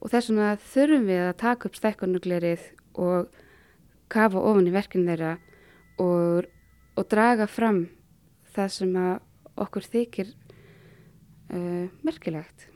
og 0.02 0.12
þess 0.12 0.32
vegna 0.32 0.50
þurfum 0.74 1.08
við 1.08 1.24
að 1.28 1.40
taka 1.42 1.70
upp 1.70 1.80
stekkunuglerið 1.80 2.68
og 3.00 3.42
kafa 4.12 4.44
ofan 4.44 4.68
í 4.68 4.74
verkinn 4.76 5.08
þeirra 5.08 5.36
og, 6.02 6.50
og 6.98 7.08
draga 7.12 7.48
fram 7.48 7.86
það 8.52 8.74
sem 8.76 8.98
okkur 9.62 9.88
þykir 9.88 10.34
uh, 11.54 11.88
merkilegt. 12.04 12.68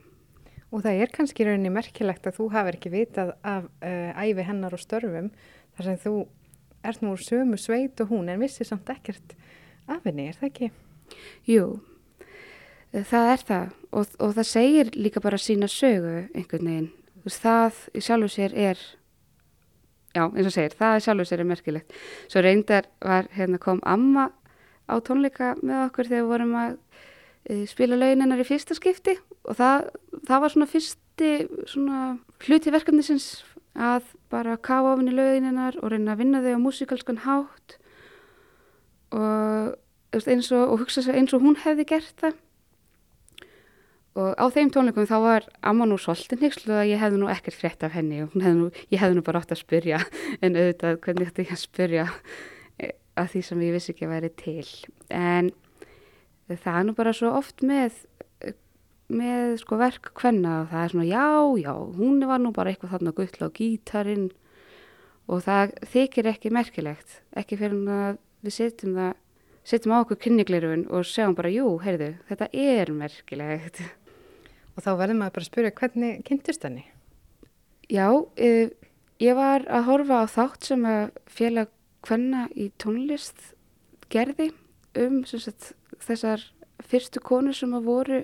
Og 0.72 0.82
það 0.84 1.02
er 1.02 1.12
kannski 1.14 1.46
rauninni 1.46 1.72
merkilegt 1.72 2.26
að 2.26 2.38
þú 2.38 2.48
hafið 2.54 2.78
ekki 2.78 2.92
vitað 2.94 3.34
af 3.46 3.68
uh, 3.84 4.10
æfi 4.16 4.46
hennar 4.46 4.76
og 4.76 4.82
störfum 4.82 5.30
þar 5.76 5.90
sem 5.90 6.00
þú 6.06 6.14
ert 6.90 7.04
nú 7.04 7.14
sömu 7.20 7.58
sveit 7.60 8.00
og 8.02 8.12
hún 8.12 8.30
en 8.32 8.40
vissi 8.42 8.64
samt 8.64 8.88
ekkert 8.92 9.36
af 9.86 10.04
henni, 10.04 10.28
er 10.30 10.38
það 10.38 10.50
ekki? 10.50 10.70
Jú, 11.48 11.66
það 12.92 13.32
er 13.32 13.44
það. 13.50 13.74
Og, 13.96 14.14
og 14.20 14.36
það 14.36 14.48
segir 14.50 14.92
líka 14.96 15.22
bara 15.24 15.40
sína 15.40 15.68
sögu 15.70 16.14
einhvern 16.34 16.70
veginn. 16.70 16.88
Það 17.26 17.78
í 17.96 18.02
sjálfu 18.06 18.30
sér 18.30 18.54
er 18.54 18.80
já, 20.14 20.24
eins 20.24 20.48
og 20.48 20.54
segir, 20.54 20.74
það 20.78 20.98
í 20.98 21.04
sjálfu 21.06 21.28
sér 21.28 21.42
er 21.42 21.50
merkilegt. 21.50 21.96
Svo 22.30 22.42
reyndar 22.44 22.90
var, 23.02 23.30
hérna 23.34 23.60
kom 23.62 23.80
Amma 23.84 24.28
á 24.86 24.94
tónleika 25.02 25.54
með 25.62 25.88
okkur 25.88 26.10
þegar 26.10 26.22
við 26.22 26.30
vorum 26.30 26.54
að 26.60 26.76
e, 27.50 27.64
spila 27.70 27.98
launinnar 27.98 28.42
í 28.42 28.46
fyrsta 28.46 28.76
skipti. 28.78 29.16
Og 29.46 29.58
það, 29.58 29.90
það 30.28 30.44
var 30.44 30.54
svona 30.54 30.70
fyrsti 30.70 31.32
svona 31.66 32.00
hluti 32.46 32.72
verkefnisins 32.74 33.28
að 33.76 34.12
bara 34.32 34.56
kafa 34.56 34.94
ofin 34.94 35.10
í 35.12 35.16
launinnar 35.16 35.76
og 35.82 35.92
reyna 35.92 36.14
að 36.14 36.22
vinna 36.22 36.42
þau 36.44 36.54
á 36.56 36.64
músikalskan 36.64 37.22
hátt 37.24 37.76
og 39.16 39.76
eins 40.24 40.50
og, 40.52 40.72
og 40.72 40.82
hugsa 40.82 41.04
eins 41.12 41.34
og 41.36 41.44
hún 41.44 41.58
hefði 41.60 41.86
gert 41.92 42.20
það. 42.20 42.42
Og 44.16 44.32
á 44.40 44.44
þeim 44.48 44.70
tónleikum 44.72 45.08
þá 45.08 45.16
var 45.20 45.46
amma 45.60 45.84
nú 45.84 45.98
svolítið 46.00 46.46
nýkslu 46.46 46.72
að 46.72 46.90
ég 46.94 47.02
hefði 47.02 47.20
nú 47.20 47.28
ekkert 47.28 47.58
frétt 47.58 47.84
af 47.84 47.92
henni 47.92 48.22
og 48.24 48.32
hefði 48.32 48.54
nú, 48.56 48.68
ég 48.88 49.02
hefði 49.02 49.18
nú 49.18 49.24
bara 49.26 49.42
átt 49.42 49.52
að 49.52 49.60
spyrja 49.60 50.00
en 50.44 50.56
auðvitað 50.56 51.00
hvernig 51.04 51.28
ætti 51.28 51.44
ég 51.44 51.52
að 51.52 51.60
spyrja 51.60 52.06
eh, 52.80 52.94
að 53.20 53.30
því 53.34 53.42
sem 53.50 53.64
ég 53.66 53.76
vissi 53.76 53.92
ekki 53.92 54.08
að 54.08 54.14
veri 54.16 54.32
til. 54.40 54.70
En 55.12 55.52
það 56.48 56.78
er 56.80 56.88
nú 56.88 56.96
bara 56.96 57.12
svo 57.16 57.34
oft 57.36 57.60
með 57.66 58.00
með 59.12 59.58
sko 59.62 59.78
verk 59.80 60.10
hvenna 60.18 60.62
og 60.62 60.72
það 60.72 60.82
er 60.82 60.94
svona 60.94 61.08
já, 61.10 61.26
já, 61.62 61.72
hún 61.98 62.24
var 62.26 62.42
nú 62.42 62.52
bara 62.56 62.72
eitthvað 62.72 62.96
þarna 62.96 63.14
gull 63.16 63.46
á 63.46 63.48
gítarin 63.58 64.26
og 65.26 65.44
það 65.46 65.76
þykir 65.92 66.30
ekki 66.32 66.54
merkilegt 66.54 67.20
ekki 67.38 67.60
fyrir 67.60 67.92
að 67.92 68.18
við 68.46 68.58
setjum 68.60 68.98
það 68.98 69.14
setjum 69.66 69.94
á 69.94 70.02
okkur 70.02 70.22
kynniglirun 70.26 70.88
og 70.90 71.06
segjum 71.06 71.38
bara 71.38 71.54
jú, 71.54 71.70
heyrðu, 71.82 72.12
þetta 72.30 72.50
er 72.54 72.92
merkilegt 72.94 73.82
Og 74.76 74.84
þá 74.84 74.90
verður 75.00 75.18
maður 75.22 75.34
bara 75.36 75.44
að 75.46 75.48
spyrja 75.48 75.74
hvernig 75.78 76.18
kynntist 76.26 76.66
henni? 76.66 76.84
Já, 77.88 78.08
e, 78.36 78.68
ég 79.22 79.36
var 79.38 79.64
að 79.72 79.86
horfa 79.88 80.18
á 80.20 80.26
þátt 80.28 80.68
sem 80.68 80.84
að 80.84 81.16
félag 81.32 81.70
hvenna 82.04 82.42
í 82.52 82.68
tónlist 82.76 83.54
gerði 84.12 84.50
um 85.00 85.22
sagt, 85.24 85.72
þessar 86.04 86.44
fyrstu 86.84 87.22
konur 87.24 87.56
sem 87.56 87.72
að 87.76 87.88
voru 87.88 88.20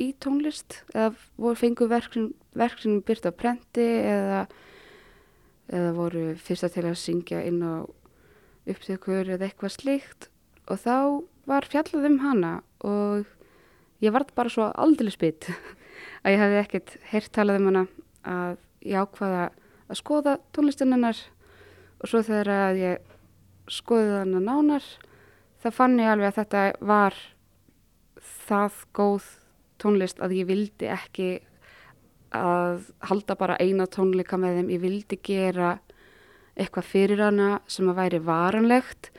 í 0.00 0.12
tónlist? 0.22 0.80
Eða 0.94 1.12
voru 1.40 1.58
fengu 1.58 1.88
verk 1.90 2.80
sem 2.82 3.00
byrta 3.06 3.30
á 3.30 3.38
prenti 3.38 3.84
eða, 4.02 4.44
eða 5.70 5.92
voru 5.96 6.24
fyrsta 6.40 6.70
til 6.72 6.86
að 6.88 7.00
syngja 7.00 7.42
inn 7.46 7.62
á 7.62 7.86
upptökur 8.70 9.28
eða 9.34 9.48
eitthvað 9.48 9.76
slikt 9.76 10.28
og 10.70 10.80
þá 10.80 10.96
var 11.48 11.68
fjallað 11.68 12.08
um 12.08 12.20
hana 12.22 12.52
og 12.84 13.26
ég 14.04 14.14
var 14.14 14.24
bara 14.36 14.52
svo 14.52 14.70
aldrei 14.72 15.12
spýtt 15.12 15.50
að 16.24 16.32
ég 16.32 16.40
hefði 16.40 16.60
ekkert 16.62 16.96
heyrt 17.12 17.32
talað 17.36 17.60
um 17.60 17.70
hana 17.70 17.84
að 18.24 18.56
ég 18.84 19.04
ákvaða 19.04 19.44
að 19.84 20.00
skoða 20.00 20.38
tónlistinnar 20.56 21.20
og 22.00 22.10
svo 22.10 22.22
þegar 22.24 22.80
ég 22.80 23.12
skoði 23.70 24.18
hana 24.18 24.40
nánar 24.44 24.84
þá 25.62 25.70
fann 25.72 26.00
ég 26.00 26.10
alveg 26.12 26.32
að 26.32 26.38
þetta 26.40 26.64
var 26.84 27.16
það 28.48 28.82
góð 28.96 29.30
tónlist 29.84 30.22
að 30.24 30.38
ég 30.40 30.48
vildi 30.50 30.90
ekki 30.90 31.28
að 32.34 32.90
halda 33.06 33.36
bara 33.38 33.60
eina 33.62 33.86
tónleika 33.86 34.40
með 34.40 34.58
þeim, 34.58 34.74
ég 34.74 34.82
vildi 34.82 35.20
gera 35.22 35.76
eitthvað 36.58 36.90
fyrir 36.90 37.22
hana 37.22 37.60
sem 37.70 37.86
að 37.90 38.00
væri 38.00 38.22
varanlegt 38.24 39.12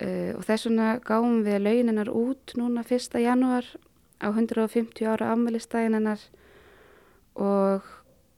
Uh, 0.00 0.32
og 0.38 0.46
þess 0.48 0.64
vegna 0.64 0.94
gáum 1.04 1.42
við 1.44 1.58
launinnar 1.60 2.08
út 2.08 2.54
núna 2.56 2.80
1. 2.86 3.18
januar 3.20 3.66
á 4.16 4.32
150 4.32 5.04
ára 5.04 5.34
afmælistæginennar 5.34 6.22
og 7.36 7.84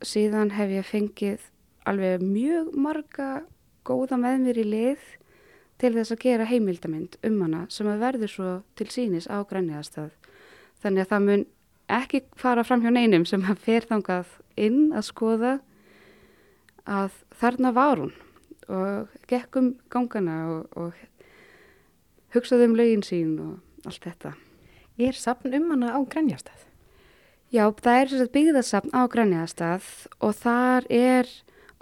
síðan 0.03 0.51
hef 0.57 0.73
ég 0.75 0.89
fengið 0.89 1.45
alveg 1.87 2.25
mjög 2.27 2.73
marga 2.75 3.29
góða 3.87 4.19
með 4.19 4.43
mér 4.43 4.59
í 4.59 4.67
lið 4.73 5.07
til 5.79 5.93
þess 5.95 6.17
að 6.17 6.23
gera 6.27 6.51
heimildamind 6.51 7.15
um 7.31 7.39
hana 7.47 7.63
sem 7.71 7.87
að 7.87 8.03
verður 8.09 8.35
svo 8.35 8.51
til 8.75 8.91
sínis 8.91 9.31
á 9.31 9.39
grænniðastað. 9.47 10.11
Þannig 10.83 11.05
að 11.05 11.13
það 11.13 11.27
mun 11.29 11.45
ekki 11.93 12.23
fara 12.39 12.65
fram 12.67 12.83
hjá 12.83 12.91
neinum 12.95 13.27
sem 13.29 13.45
að 13.47 13.63
fer 13.63 13.87
þangað 13.89 14.37
inn 14.61 14.93
að 14.93 15.07
skoða 15.09 15.53
að 16.89 17.15
þarna 17.39 17.73
var 17.77 18.03
hún 18.03 18.15
og 18.73 19.13
gekkum 19.31 19.75
gangana 19.93 20.37
og, 20.51 20.77
og 20.79 20.93
hugsaði 22.35 22.69
um 22.71 22.77
lögin 22.79 23.05
sín 23.07 23.37
og 23.43 23.89
allt 23.89 24.07
þetta. 24.07 24.35
Er 24.99 25.17
sapn 25.17 25.55
um 25.57 25.71
hana 25.73 25.95
á 25.97 26.01
Grænjastað? 26.05 26.67
Já, 27.53 27.67
það 27.69 27.99
er 28.17 28.33
byggðasapn 28.33 28.95
á 28.97 29.03
Grænjastað 29.13 29.89
og 30.25 30.35
þar 30.41 30.87
er 30.89 31.29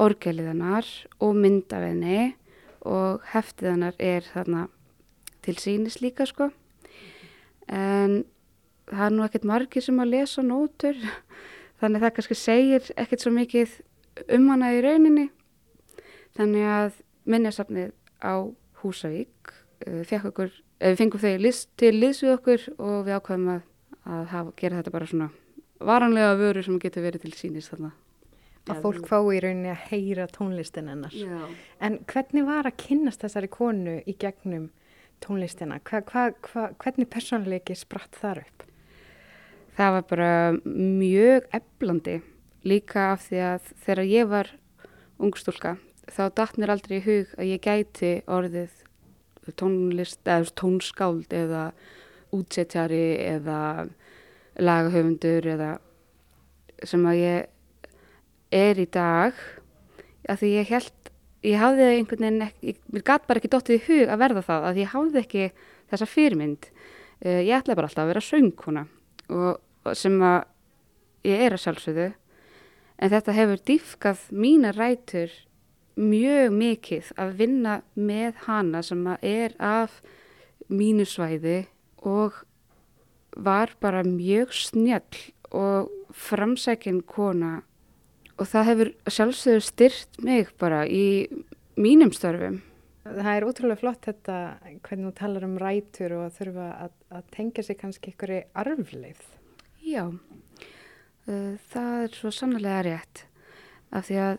orgeliðanar 0.01 0.89
og 1.21 1.37
myndafinni 1.39 2.33
og 2.89 3.23
heftiðanar 3.35 3.99
er 4.01 4.25
þarna 4.25 4.67
til 5.45 5.57
sínis 5.61 6.01
líka 6.01 6.27
sko. 6.29 6.51
En 7.69 8.25
það 8.90 9.05
er 9.07 9.14
nú 9.16 9.26
ekkert 9.26 9.46
margir 9.48 9.85
sem 9.85 10.03
að 10.03 10.12
lesa 10.14 10.44
nótur 10.44 10.98
þannig 11.81 12.05
það 12.05 12.14
kannski 12.16 12.38
segir 12.38 12.90
ekkert 13.00 13.24
svo 13.24 13.33
mikið 13.35 13.76
um 14.37 14.48
hana 14.53 14.72
í 14.76 14.83
rauninni. 14.85 15.29
Þannig 16.37 16.66
að 16.70 17.00
minniasafnið 17.31 17.94
á 18.22 18.35
Húsavík 18.81 19.55
uh, 19.87 20.26
okkur, 20.31 20.53
við 20.81 21.00
fengum 21.00 21.22
þau 21.22 21.35
list, 21.40 21.70
til 21.81 21.94
liðs 21.96 22.22
við 22.24 22.37
okkur 22.37 22.68
og 22.79 23.00
við 23.09 23.16
ákvæðum 23.18 23.50
að, 23.57 23.64
að 24.05 24.22
hafa, 24.35 24.55
gera 24.61 24.81
þetta 24.81 24.94
bara 24.94 25.11
svona 25.11 25.31
varanlega 25.81 26.37
vöru 26.40 26.62
sem 26.64 26.79
getur 26.81 27.05
verið 27.05 27.26
til 27.26 27.35
sínis 27.37 27.70
þarna 27.72 27.92
að 28.70 28.83
fólk 28.85 29.07
fái 29.09 29.37
í 29.37 29.40
rauninni 29.42 29.70
að 29.72 29.85
heyra 29.90 30.26
tónlistin 30.31 30.90
hennar. 30.90 31.14
Já. 31.16 31.48
En 31.83 31.98
hvernig 32.11 32.46
var 32.46 32.68
að 32.68 32.76
kynnast 32.85 33.24
þessari 33.24 33.50
konu 33.50 33.96
í 34.05 34.14
gegnum 34.20 34.68
tónlistina? 35.24 35.81
Hva, 35.85 36.03
hva, 36.07 36.26
hva, 36.46 36.66
hvernig 36.83 37.11
personleiki 37.11 37.76
spratt 37.79 38.18
þar 38.20 38.44
upp? 38.44 38.66
Það 39.77 39.95
var 39.97 40.09
bara 40.11 40.33
mjög 40.65 41.47
eflandi. 41.57 42.19
Líka 42.67 43.13
af 43.15 43.29
því 43.29 43.39
að 43.45 43.71
þegar 43.85 44.11
ég 44.11 44.29
var 44.29 44.51
ungstúlka 45.21 45.77
þá 46.11 46.23
dætt 46.35 46.59
mér 46.59 46.73
aldrei 46.75 46.99
í 46.99 47.05
hug 47.05 47.35
að 47.39 47.51
ég 47.53 47.65
gæti 47.65 48.13
orðið 48.31 48.77
tónlist 49.59 50.29
eða 50.29 50.53
tónskáld 50.59 51.33
eða 51.35 51.71
útsettjari 52.35 53.19
eða 53.25 53.89
lagahöfundur 54.61 55.49
eða 55.55 55.71
sem 56.87 57.07
að 57.09 57.21
ég 57.21 58.55
er 58.55 58.81
í 58.81 58.87
dag. 58.91 59.35
Að 60.31 60.43
því 60.43 60.53
ég 60.55 60.71
held, 60.71 61.11
ég 61.47 61.61
hafði 61.61 61.89
einhvern 61.89 62.27
veginn 62.27 62.47
ekki, 62.47 62.77
mér 62.93 63.07
gæti 63.11 63.29
bara 63.31 63.43
ekki 63.43 63.53
dóttið 63.55 63.77
í 63.77 63.85
hug 63.89 64.15
að 64.15 64.23
verða 64.23 64.47
það, 64.47 64.69
að 64.69 64.81
ég 64.81 64.95
hafði 64.95 65.23
ekki 65.25 65.51
þessa 65.91 66.11
fyrirmynd. 66.11 66.71
Uh, 67.21 67.41
ég 67.43 67.57
ætlaði 67.59 67.81
bara 67.81 67.91
alltaf 67.91 68.05
að 68.07 68.13
vera 68.15 68.25
söngkona 68.25 68.87
og, 69.31 69.61
og 69.87 69.97
sem 69.97 70.16
að 70.23 70.43
ég 71.29 71.47
er 71.47 71.57
að 71.57 71.64
sjálfsögðu 71.64 72.09
en 73.01 73.12
þetta 73.14 73.37
hefur 73.37 73.62
dýfkað 73.71 74.27
mína 74.35 74.75
rætur 74.77 75.33
mjög 76.01 76.55
mikið 76.57 77.11
að 77.21 77.35
vinna 77.40 77.81
með 77.95 78.45
hana 78.47 78.83
sem 78.85 79.03
að 79.11 79.27
er 79.31 79.57
af 79.59 80.01
mínu 80.71 81.07
svæði 81.09 81.64
og 82.07 82.43
var 83.37 83.75
bara 83.81 84.03
mjög 84.07 84.55
snjall 84.57 85.25
og 85.51 85.90
framsækinn 86.14 87.03
kona 87.07 87.61
og 88.40 88.49
það 88.49 88.69
hefur 88.71 88.90
sjálfsögur 89.07 89.64
styrt 89.64 90.21
mig 90.25 90.49
bara 90.59 90.87
í 90.88 91.29
mínum 91.77 92.12
störfum. 92.14 92.61
Það 93.11 93.31
er 93.33 93.46
útrúlega 93.49 93.81
flott 93.81 94.07
þetta 94.07 94.37
hvernig 94.87 95.09
þú 95.09 95.14
talar 95.18 95.46
um 95.46 95.57
rætur 95.61 96.14
og 96.18 96.27
að 96.29 96.37
þurfa 96.38 96.68
að, 96.85 96.92
að 97.18 97.25
tengja 97.35 97.64
sig 97.66 97.79
kannski 97.81 98.12
ykkur 98.12 98.35
í 98.37 98.40
arfleif. 98.62 99.25
Já, 99.83 100.05
uh, 100.11 101.55
það 101.73 102.05
er 102.05 102.16
svo 102.18 102.33
sannlega 102.35 102.85
rétt 102.87 103.25
af 103.90 104.07
því 104.07 104.20
að 104.23 104.38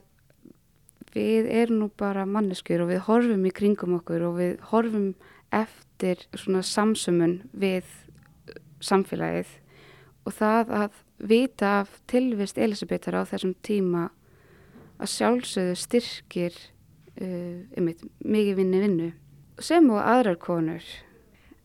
við 1.11 1.49
erum 1.51 1.81
nú 1.81 1.89
bara 1.99 2.23
manneskjur 2.29 2.85
og 2.85 2.91
við 2.93 3.03
horfum 3.09 3.47
í 3.47 3.53
kringum 3.55 3.97
okkur 3.97 4.27
og 4.29 4.37
við 4.39 4.53
horfum 4.71 5.09
eftir 5.51 6.23
svona 6.31 6.63
samsumun 6.63 7.41
við 7.51 7.89
samfélagið 8.81 9.51
og 10.25 10.35
það 10.37 10.73
að 10.77 11.01
vita 11.31 11.73
af 11.81 11.97
tilvist 12.09 12.57
Elisabetar 12.61 13.19
á 13.19 13.23
þessum 13.29 13.53
tíma 13.65 14.07
að 15.01 15.11
sjálfsögðu 15.15 15.75
styrkir 15.81 16.57
einmitt, 17.21 18.03
mikið 18.25 18.55
vinni 18.57 18.81
vinnu 18.81 19.09
sem 19.61 19.89
og 19.93 20.01
aðrar 20.01 20.39
konur. 20.41 20.85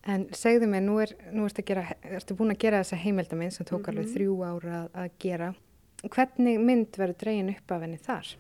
En 0.07 0.29
segðu 0.37 0.69
mig, 0.71 0.85
nú, 0.87 0.99
er, 1.03 1.15
nú 1.35 1.47
ertu, 1.49 1.65
gera, 1.67 1.83
ertu 2.07 2.37
búin 2.39 2.55
að 2.55 2.61
gera 2.63 2.83
þessa 2.85 2.99
heimildaminn 3.03 3.51
sem 3.51 3.67
tók 3.67 3.81
mm 3.81 3.85
-hmm. 3.85 3.89
alveg 3.89 4.07
mhm. 4.07 4.15
þrjú 4.15 4.35
ára 4.45 4.75
að, 4.83 4.89
að 4.95 5.11
gera. 5.19 5.55
Hvernig 6.03 6.61
mynd 6.61 6.97
verður 6.97 7.19
dregin 7.19 7.51
upp 7.51 7.71
af 7.71 7.81
henni 7.81 7.99
þar? 7.99 8.37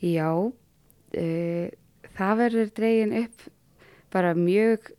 Já, 0.00 0.30
uh, 1.16 1.68
það 2.16 2.38
verður 2.38 2.70
dregin 2.76 3.12
upp 3.24 3.42
bara 4.12 4.34
mjög 4.34 4.92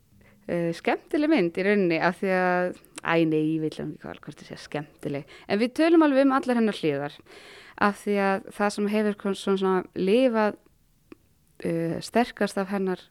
uh, 0.50 0.74
skemmtileg 0.74 1.30
mynd 1.30 1.58
í 1.58 1.64
rauninni 1.64 2.00
af 2.00 2.20
því 2.22 2.32
að 2.38 2.78
æ 3.04 3.26
nei, 3.26 3.44
ég 3.56 3.62
vil 3.62 3.72
ekki 3.72 3.86
hvað 4.02 4.22
hvort 4.22 4.42
það 4.42 4.50
sé 4.50 4.58
skemmtileg 4.58 5.26
en 5.48 5.60
við 5.60 5.74
tölum 5.74 6.06
alveg 6.06 6.26
um 6.26 6.32
allar 6.38 6.60
hennar 6.60 6.78
hlýðar 6.78 7.14
af 7.78 8.02
því 8.04 8.16
að 8.18 8.48
það 8.58 8.74
sem 8.74 8.88
hefur 8.88 9.36
svona, 9.36 9.58
svona 9.58 9.84
lifað 9.96 10.58
uh, 11.66 11.98
sterkast 12.04 12.58
af 12.58 12.72
hennar 12.72 13.02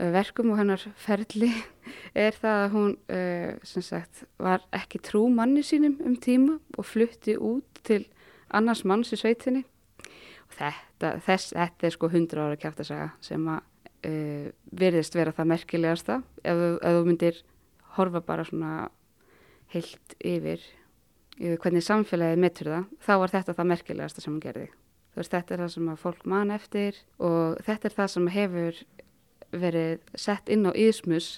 uh, 0.00 0.10
verkum 0.14 0.52
og 0.54 0.60
hennar 0.60 0.84
ferli 1.00 1.50
er 2.26 2.36
það 2.36 2.64
að 2.64 2.70
hún 2.76 2.94
uh, 3.12 3.58
sem 3.66 3.86
sagt 3.86 4.24
var 4.38 4.64
ekki 4.76 5.02
trú 5.04 5.26
manni 5.32 5.64
sínum 5.66 5.98
um 6.04 6.16
tíma 6.16 6.58
og 6.76 6.86
flutti 6.86 7.36
út 7.36 7.82
til 7.86 8.04
annars 8.50 8.84
manns 8.84 9.12
í 9.14 9.20
sveitinni 9.20 9.64
og 10.00 10.56
þetta, 10.58 11.16
þess, 11.26 11.52
þetta 11.54 11.86
er 11.86 11.96
sko 11.96 12.10
hundra 12.12 12.48
ára 12.48 12.60
kæftasaga 12.60 13.10
sem 13.24 13.46
að 13.50 13.62
uh, 14.08 14.50
virðist 14.80 15.16
vera 15.16 15.34
það 15.36 15.52
merkilegasta 15.54 16.20
ef, 16.42 16.66
ef 16.80 16.98
þú 16.98 17.06
myndir 17.06 17.42
horfa 17.96 18.22
bara 18.24 18.44
svona 18.46 18.88
heilt 19.74 20.14
yfir, 20.18 20.62
yfir 21.38 21.58
hvernig 21.62 21.84
samfélagið 21.86 22.42
metur 22.42 22.70
það, 22.74 22.86
þá 23.06 23.12
var 23.22 23.34
þetta 23.34 23.56
það 23.58 23.70
merkilegasta 23.72 24.24
sem 24.24 24.32
hún 24.32 24.42
gerði. 24.42 24.68
Veist, 25.16 25.32
þetta 25.32 25.54
er 25.54 25.62
það 25.64 25.72
sem 25.74 25.88
að 25.90 26.02
fólk 26.04 26.26
man 26.30 26.52
eftir 26.54 26.98
og 27.18 27.58
þetta 27.66 27.88
er 27.88 27.96
það 27.96 28.10
sem 28.14 28.28
hefur 28.34 28.82
verið 29.50 30.04
sett 30.14 30.52
inn 30.52 30.68
á 30.68 30.72
ísmus 30.78 31.30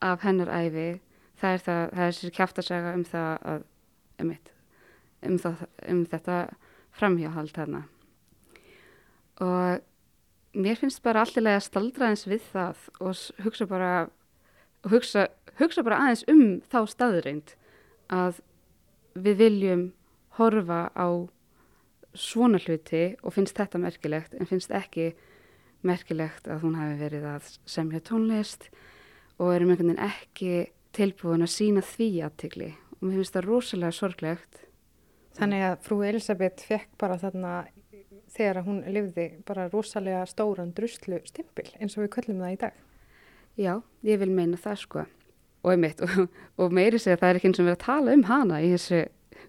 af 0.00 0.26
hennar 0.26 0.52
æfi. 0.52 1.00
Það 1.40 1.54
er, 1.56 1.62
það, 1.66 1.82
það 1.92 2.04
er 2.06 2.18
sér 2.18 2.34
kæftarsaga 2.36 2.92
um 2.94 3.04
það 3.08 3.30
að, 3.52 3.64
um, 4.22 4.34
um, 5.28 5.38
það, 5.44 5.64
um 5.88 6.02
þetta 6.12 6.36
framhjáhald 7.00 7.54
þarna. 7.56 7.82
Og 9.42 10.60
mér 10.62 10.78
finnst 10.78 11.02
bara 11.02 11.24
allilega 11.24 11.58
að 11.62 11.68
staldra 11.70 12.12
eins 12.12 12.26
við 12.28 12.44
það 12.52 12.84
og 13.00 13.46
hugsa 13.46 13.66
bara, 13.66 13.92
hugsa 14.92 15.30
hugsa 15.60 15.84
bara 15.84 16.00
aðeins 16.06 16.24
um 16.30 16.44
þá 16.70 16.78
staðreind 16.90 17.54
að 18.12 18.40
við 19.12 19.38
viljum 19.42 19.84
horfa 20.38 20.86
á 20.96 21.28
svona 22.14 22.60
hluti 22.62 23.04
og 23.22 23.34
finnst 23.36 23.58
þetta 23.58 23.80
merkilegt 23.82 24.34
en 24.36 24.48
finnst 24.48 24.72
ekki 24.74 25.12
merkilegt 25.86 26.48
að 26.50 26.66
hún 26.66 26.76
hafi 26.78 26.98
verið 27.00 27.28
að 27.32 27.48
semja 27.68 28.02
tónlist 28.04 28.68
og 29.40 29.54
erum 29.54 29.72
einhvern 29.72 29.94
veginn 29.94 30.04
ekki 30.06 30.52
tilbúin 30.96 31.44
að 31.46 31.54
sína 31.54 31.84
því 31.86 32.10
aðtikli 32.28 32.70
og 32.98 33.06
mér 33.06 33.22
finnst 33.22 33.36
það 33.36 33.48
rosalega 33.48 33.96
sorglegt. 33.96 34.60
Þannig 35.38 35.64
að 35.66 35.78
frú 35.86 36.02
Elisabeth 36.04 36.68
fekk 36.68 36.92
bara 37.00 37.16
þarna 37.18 37.54
þegar 38.32 38.62
hún 38.66 38.82
lifði 38.92 39.26
bara 39.48 39.70
rosalega 39.72 40.26
stóran 40.28 40.74
druslu 40.76 41.18
stimpil 41.28 41.70
eins 41.80 41.96
og 41.96 42.04
við 42.04 42.14
köllum 42.18 42.44
það 42.44 42.54
í 42.54 42.60
dag. 42.66 42.78
Já, 43.60 43.74
ég 44.04 44.20
vil 44.20 44.30
meina 44.32 44.60
það 44.60 44.78
sko 44.84 45.08
og, 45.62 45.72
einmitt, 45.72 46.00
og, 46.02 46.28
og 46.60 46.74
meiri 46.74 47.00
segja 47.00 47.18
það 47.20 47.28
er 47.28 47.40
ekki 47.40 47.50
eins 47.50 47.60
og 47.60 47.68
verið 47.68 47.78
að 47.78 47.84
tala 47.86 48.16
um 48.16 48.24
hana 48.28 48.60
í 48.62 48.70
þessu 48.74 49.02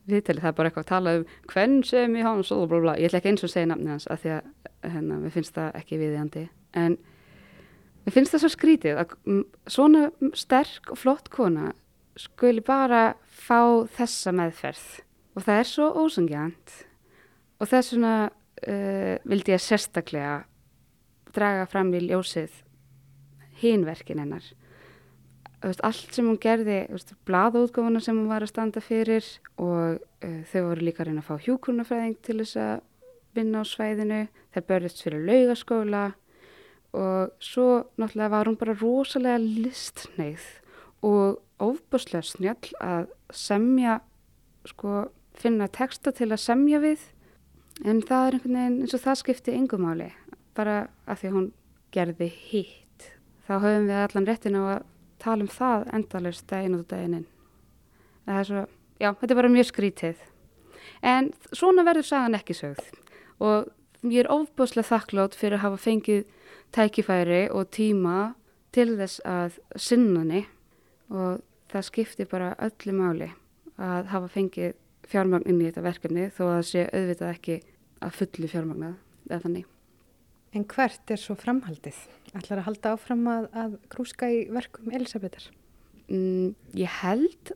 viðtali, 0.10 0.44
það 0.44 0.50
er 0.50 0.58
bara 0.58 0.70
eitthvað 0.70 0.84
að 0.84 0.92
tala 0.92 1.16
um 1.18 1.26
hvern 1.52 1.80
sem 1.88 2.16
í 2.18 2.26
hans 2.26 2.52
og 2.52 2.68
blá, 2.72 2.94
ég 3.00 3.08
ætla 3.08 3.22
ekki 3.22 3.34
eins 3.34 3.46
og 3.46 3.52
segja 3.54 3.70
namni 3.72 3.94
hans 3.94 4.08
af 4.12 4.24
því 4.24 4.34
að 4.38 4.50
hérna, 4.84 5.20
við 5.24 5.36
finnst 5.38 5.56
það 5.56 5.80
ekki 5.80 6.00
viðjandi 6.02 6.44
en 6.84 6.98
við 8.04 8.18
finnst 8.18 8.36
það 8.36 8.44
svo 8.44 8.52
skrítið 8.52 9.02
að 9.04 9.16
svona 9.72 10.04
sterk 10.38 10.92
og 10.92 11.00
flott 11.00 11.32
kona 11.34 11.72
skuli 12.20 12.62
bara 12.66 13.14
fá 13.26 13.86
þessa 13.96 14.34
meðferð. 14.36 14.84
Og 15.34 15.46
það 15.46 15.60
er 15.60 15.70
svo 15.70 15.88
ósangjant 16.04 16.74
og 17.58 17.70
það 17.70 17.78
er 17.80 17.88
svona 17.88 18.16
uh, 18.28 19.16
vildi 19.30 19.56
ég 19.56 19.64
sérstaklega 19.64 20.36
draga 21.34 21.66
fram 21.70 21.94
í 21.96 22.04
ljósið 22.04 22.60
hínverkin 23.64 24.22
hennar 24.22 24.46
allt 25.64 26.16
sem 26.16 26.28
hún 26.28 26.40
gerði, 26.42 26.80
bladútgáfuna 27.28 28.02
sem 28.04 28.18
hún 28.18 28.32
var 28.32 28.44
að 28.44 28.52
standa 28.52 28.82
fyrir 28.84 29.26
og 29.62 30.02
uh, 30.02 30.42
þau 30.52 30.62
voru 30.70 30.88
líka 30.88 31.04
að 31.04 31.12
reyna 31.12 31.24
að 31.24 31.30
fá 31.30 31.46
hjúkurnafræðing 31.46 32.18
til 32.26 32.40
þess 32.42 32.60
að 32.60 32.74
vinna 33.34 33.64
á 33.64 33.66
svæðinu, 33.66 34.20
þeir 34.54 34.68
börjast 34.70 35.02
fyrir 35.06 35.26
laugaskóla 35.30 36.04
og 36.94 37.32
svo 37.42 37.68
náttúrulega 37.98 38.34
var 38.36 38.50
hún 38.50 38.60
bara 38.60 38.78
rosalega 38.78 39.42
listneið 39.42 40.46
og 41.04 41.40
ofbúslega 41.64 42.28
snjall 42.28 42.76
að 42.84 43.10
semja, 43.34 43.98
sko, 44.70 45.08
finna 45.34 45.68
texta 45.74 46.14
til 46.14 46.30
að 46.30 46.44
semja 46.44 46.84
við 46.84 47.08
en 47.82 48.04
það 48.06 48.28
er 48.28 48.38
einhvern 48.38 48.60
veginn 48.60 48.80
eins 48.84 48.96
og 48.96 49.04
það 49.04 49.20
skipti 49.24 49.58
yngumáli, 49.58 50.12
bara 50.54 50.88
að 51.10 51.24
því 51.24 51.34
hún 51.34 51.52
gerði 51.94 52.30
hitt. 52.30 53.08
Þá 53.48 53.54
höfum 53.58 53.88
við 53.90 54.02
allan 54.04 54.28
réttin 54.30 54.60
á 54.62 54.64
að 54.76 54.84
tala 55.24 55.46
um 55.46 55.52
það 55.52 55.88
endalust 55.96 56.48
daginn 56.50 56.78
og 56.78 56.88
daginn 56.92 57.18
inn. 57.22 57.30
Það 58.28 58.40
er 58.40 58.50
svo, 58.50 58.66
já, 59.00 59.10
þetta 59.12 59.32
er 59.32 59.40
bara 59.40 59.54
mjög 59.54 59.70
skrítið. 59.70 60.22
En 61.04 61.32
svona 61.52 61.86
verður 61.88 62.08
sagan 62.08 62.38
ekki 62.38 62.56
sögð 62.58 62.92
og 63.44 63.72
ég 64.08 64.24
er 64.24 64.32
ofbúslega 64.32 64.88
þakklátt 64.92 65.36
fyrir 65.40 65.58
að 65.60 65.66
hafa 65.66 65.82
fengið 65.84 66.24
tækifæri 66.76 67.44
og 67.52 67.72
tíma 67.76 68.34
til 68.76 68.94
þess 69.00 69.22
að 69.28 69.60
sinnani 69.80 70.46
og 71.14 71.44
það 71.72 71.88
skiptir 71.90 72.30
bara 72.32 72.54
öllu 72.64 72.96
máli 72.98 73.30
að 73.82 74.10
hafa 74.14 74.32
fengið 74.34 74.74
fjármagn 75.10 75.48
inn 75.50 75.62
í 75.62 75.70
þetta 75.70 75.86
verkefni 75.86 76.30
þó 76.32 76.44
að 76.48 76.56
það 76.56 76.66
sé 76.72 76.88
auðvitað 76.90 77.36
ekki 77.36 77.60
að 78.04 78.18
fullu 78.20 78.52
fjármagnað 78.52 78.98
eða 79.30 79.44
þannig. 79.46 79.73
En 80.54 80.66
hvert 80.70 81.10
er 81.10 81.18
svo 81.18 81.34
framhaldið? 81.40 81.98
Ætlar 82.38 82.62
að 82.62 82.68
halda 82.68 82.94
áfram 82.94 83.26
að, 83.30 83.46
að 83.58 83.76
grúska 83.90 84.30
í 84.30 84.44
verkum 84.54 84.92
Elisabetar? 84.94 85.48
Mm, 86.12 86.54
ég 86.78 87.00
held 87.02 87.54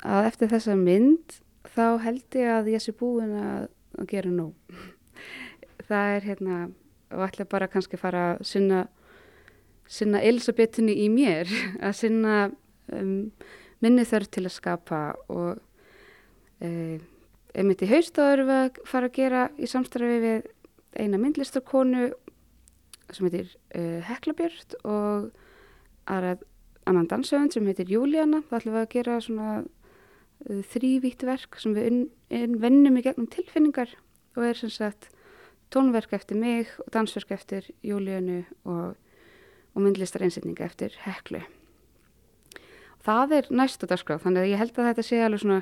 að 0.00 0.28
eftir 0.30 0.52
þessa 0.54 0.76
mynd 0.78 1.36
þá 1.74 1.84
held 2.04 2.38
ég 2.40 2.52
að 2.54 2.70
ég 2.72 2.84
sé 2.84 2.94
búin 2.96 3.34
að, 3.36 3.66
að 4.00 4.08
gera 4.14 4.32
nú. 4.32 4.48
Það 5.90 6.14
er 6.14 6.28
hérna, 6.30 6.60
og 7.12 7.24
ætla 7.26 7.48
bara 7.50 7.68
kannski 7.68 7.98
að 7.98 8.04
fara 8.06 8.24
að 8.30 8.44
sinna, 8.48 8.80
sinna 9.90 10.22
Elisabetinni 10.24 10.96
í 11.04 11.10
mér, 11.12 11.50
að 11.86 11.98
sinna 12.00 12.38
um, 12.94 13.30
minni 13.84 14.06
þörf 14.08 14.32
til 14.32 14.46
að 14.46 14.56
skapa 14.56 15.02
og 15.28 15.60
um, 16.64 16.96
einmitt 17.52 17.84
í 17.84 17.90
haustáður 17.90 18.46
við 18.46 18.62
að 18.62 18.82
fara 18.88 19.10
að 19.10 19.16
gera 19.18 19.44
í 19.58 19.68
samstarfi 19.68 20.18
við 20.24 20.50
eina 20.96 21.20
myndlistarkonu 21.20 22.10
sem 23.16 23.28
heitir 23.28 23.52
uh, 23.74 24.00
Heklabjörn 24.08 24.76
og 24.84 25.30
aðra 26.10 26.36
annan 26.88 27.08
dansöfund 27.10 27.54
sem 27.54 27.66
heitir 27.68 27.90
Júlíana. 27.92 28.42
Það 28.48 28.58
ætlum 28.60 28.76
við 28.76 28.82
að 28.82 28.92
gera 28.94 29.20
svona 29.24 29.52
uh, 29.60 30.62
þrývítt 30.72 31.24
verk 31.28 31.60
sem 31.60 31.76
við 31.76 32.02
vennum 32.62 32.98
í 32.98 33.04
gegnum 33.04 33.30
tilfinningar 33.30 33.94
og 34.36 34.46
er 34.46 34.58
sem 34.58 34.72
sagt 34.72 35.10
tónverk 35.70 36.12
eftir 36.16 36.38
mig 36.38 36.70
og 36.82 36.90
dansverk 36.94 37.30
eftir 37.34 37.70
Júlíanu 37.86 38.42
og, 38.64 38.96
og 39.74 39.82
myndlistar 39.82 40.24
einsetninga 40.26 40.66
eftir 40.66 40.96
Heklu. 41.04 41.42
Það 43.00 43.36
er 43.38 43.52
næstu 43.54 43.88
dagskráð 43.88 44.26
þannig 44.26 44.42
að 44.42 44.50
ég 44.50 44.60
held 44.60 44.78
að 44.78 44.88
þetta 44.90 45.04
sé 45.06 45.20
alveg 45.24 45.42
svona 45.44 45.60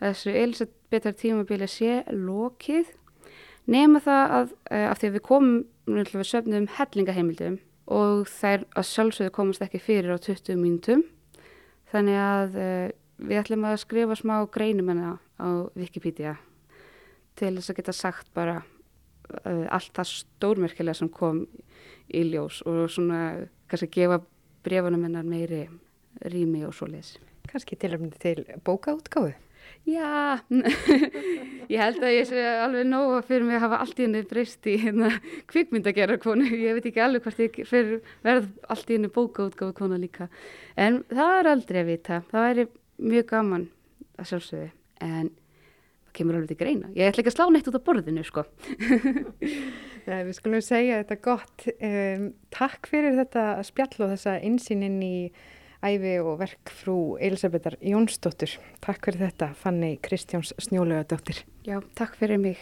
þessu 0.00 0.32
Elisabethar 0.40 1.14
tímabili 1.20 1.68
sé 1.70 2.00
lokið 2.10 2.90
nema 3.70 4.02
það 4.04 4.34
að 4.38 4.54
uh, 4.54 4.86
af 4.90 5.00
því 5.00 5.10
að 5.10 5.16
við 5.16 5.26
komum 5.26 5.58
við 5.90 6.26
söfnum 6.28 6.68
hellingaheimildum 6.76 7.58
og 7.90 8.28
þær 8.30 8.66
að 8.78 8.88
sjálfsögðu 8.90 9.34
komast 9.34 9.64
ekki 9.64 9.82
fyrir 9.82 10.14
á 10.14 10.18
20 10.22 10.58
mínutum 10.60 11.04
þannig 11.90 12.20
að 12.22 12.58
uh, 12.58 12.86
við 13.20 13.42
ætlum 13.42 13.66
að 13.68 13.80
skrifa 13.82 14.18
smá 14.18 14.36
greinum 14.52 14.92
hana 14.92 15.16
á 15.40 15.48
Wikipedia 15.78 16.36
til 17.38 17.54
þess 17.56 17.72
að 17.72 17.80
geta 17.80 17.96
sagt 17.96 18.30
bara 18.36 18.60
uh, 18.60 19.66
allt 19.72 19.92
það 19.96 20.12
stórmerkilega 20.14 20.98
sem 21.00 21.10
kom 21.12 21.44
í 22.10 22.24
ljós 22.30 22.60
og 22.66 22.88
svona 22.92 23.46
kannski 23.70 23.90
gefa 24.00 24.20
brefunum 24.64 25.06
hennar 25.06 25.26
meiri 25.26 25.66
rými 26.26 26.64
og 26.66 26.74
svo 26.76 26.88
leis. 26.90 27.14
Kannski 27.48 27.78
tilöfni 27.78 28.10
til 28.20 28.44
bókaútgáðu? 28.66 29.34
Já, 29.88 30.38
ég 31.72 31.80
held 31.80 32.02
að 32.04 32.12
ég 32.12 32.26
sé 32.28 32.40
alveg 32.60 32.84
nóga 32.86 33.22
fyrir 33.24 33.46
mig 33.48 33.56
að 33.56 33.64
hafa 33.64 33.78
allt 33.84 33.98
í 34.00 34.04
henni 34.04 34.20
breyst 34.28 34.68
í 34.68 34.76
hérna 34.82 35.08
kvikmyndagerðar 35.50 36.20
konu. 36.20 36.46
Ég 36.46 36.76
veit 36.76 36.88
ekki 36.90 37.02
alveg 37.02 37.24
hvort 37.24 37.40
ég 37.40 37.60
verð 38.26 38.50
allt 38.68 38.90
í 38.90 38.98
henni 38.98 39.10
bókaútgáðu 39.14 39.74
kona 39.78 39.98
líka. 40.00 40.28
En 40.76 41.00
það 41.10 41.36
er 41.38 41.50
aldrei 41.54 41.80
að 41.82 41.92
vita. 41.94 42.20
Það 42.30 42.46
væri 42.46 42.66
mjög 43.10 43.28
gaman 43.32 43.68
að 44.20 44.30
sjálfsögðu. 44.30 44.70
En 45.00 45.30
það 45.32 46.16
kemur 46.18 46.38
alveg 46.38 46.52
til 46.52 46.60
greina. 46.60 46.90
Ég 46.94 47.10
ætla 47.10 47.24
ekki 47.24 47.32
að 47.32 47.38
slá 47.38 47.46
neitt 47.54 47.70
út 47.72 47.80
á 47.80 47.86
borðinu, 47.88 48.26
sko. 48.28 48.44
Nei, 50.10 50.20
við 50.28 50.34
skulum 50.36 50.64
segja 50.64 51.00
þetta 51.00 51.22
gott. 51.24 51.70
Um, 51.80 52.28
takk 52.52 52.90
fyrir 52.90 53.16
þetta 53.16 53.46
spjall 53.66 54.04
og 54.04 54.12
þessa 54.12 54.36
insýnin 54.44 55.00
í 55.02 55.16
æfi 55.80 56.18
og 56.20 56.38
verk 56.40 56.72
frú 56.82 56.96
Elisabethar 57.20 57.76
Jónsdóttur. 57.80 58.52
Takk 58.84 59.08
fyrir 59.08 59.26
þetta, 59.26 59.52
Fanni 59.56 59.96
Kristjáns 60.02 60.52
Snjólaugardóttir. 60.60 61.44
Já, 61.64 61.80
takk 61.96 62.18
fyrir 62.20 62.40
mig. 62.40 62.58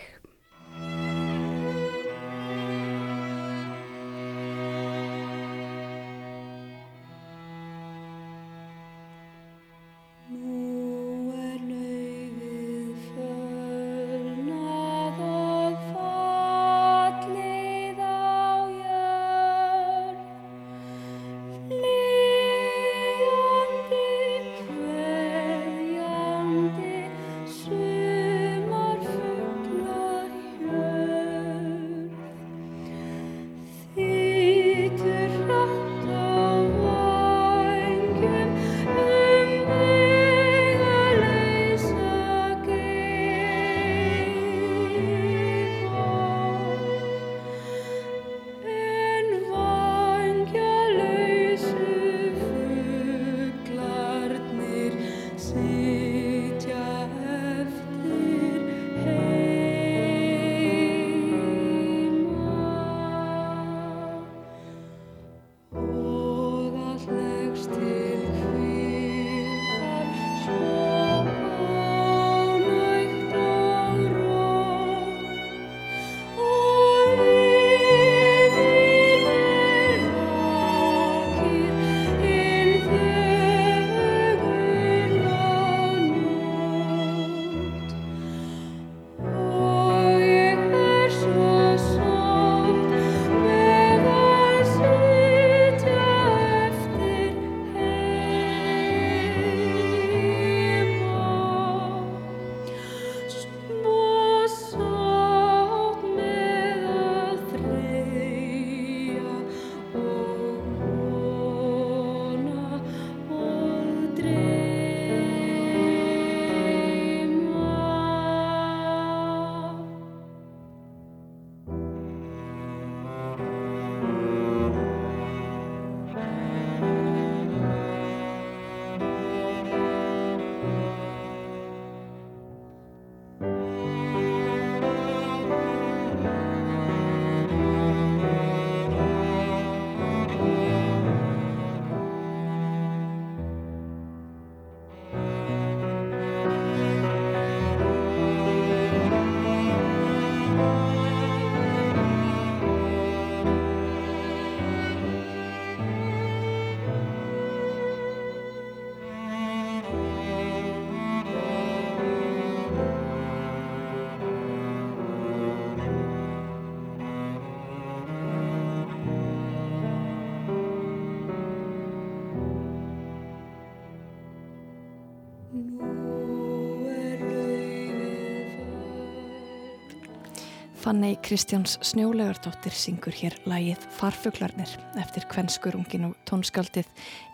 Fanni 180.88 181.18
Kristjáns 181.20 181.76
Snjólegartóttir 181.84 182.72
syngur 182.72 183.12
hér 183.12 183.34
lægið 183.44 183.82
Farfuglarnir 183.98 184.70
eftir 184.96 185.26
kvenskurungin 185.28 186.06
og 186.06 186.14
tónskaldið 186.24 186.86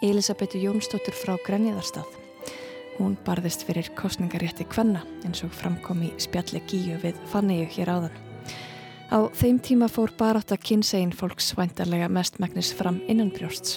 Elisabetu 0.03 0.59
Jónsdóttir 0.59 1.15
frá 1.15 1.37
Grenniðarstað. 1.47 2.09
Hún 2.97 3.13
barðist 3.23 3.63
fyrir 3.63 3.93
kostningarétti 3.95 4.67
kvenna 4.67 5.05
eins 5.23 5.45
og 5.47 5.55
framkom 5.55 6.03
í 6.03 6.09
spjalli 6.19 6.65
gíu 6.67 6.97
við 7.05 7.21
Fanniu 7.31 7.69
hér 7.77 7.93
áðan. 7.95 8.17
Á 9.15 9.31
þeim 9.39 9.61
tíma 9.63 9.87
fór 9.87 10.11
barátt 10.19 10.51
að 10.51 10.65
kynsegin 10.73 11.15
fólks 11.15 11.53
svæntarlega 11.53 12.09
mestmægnis 12.11 12.73
fram 12.75 12.99
innan 13.07 13.31
brjósts. 13.37 13.77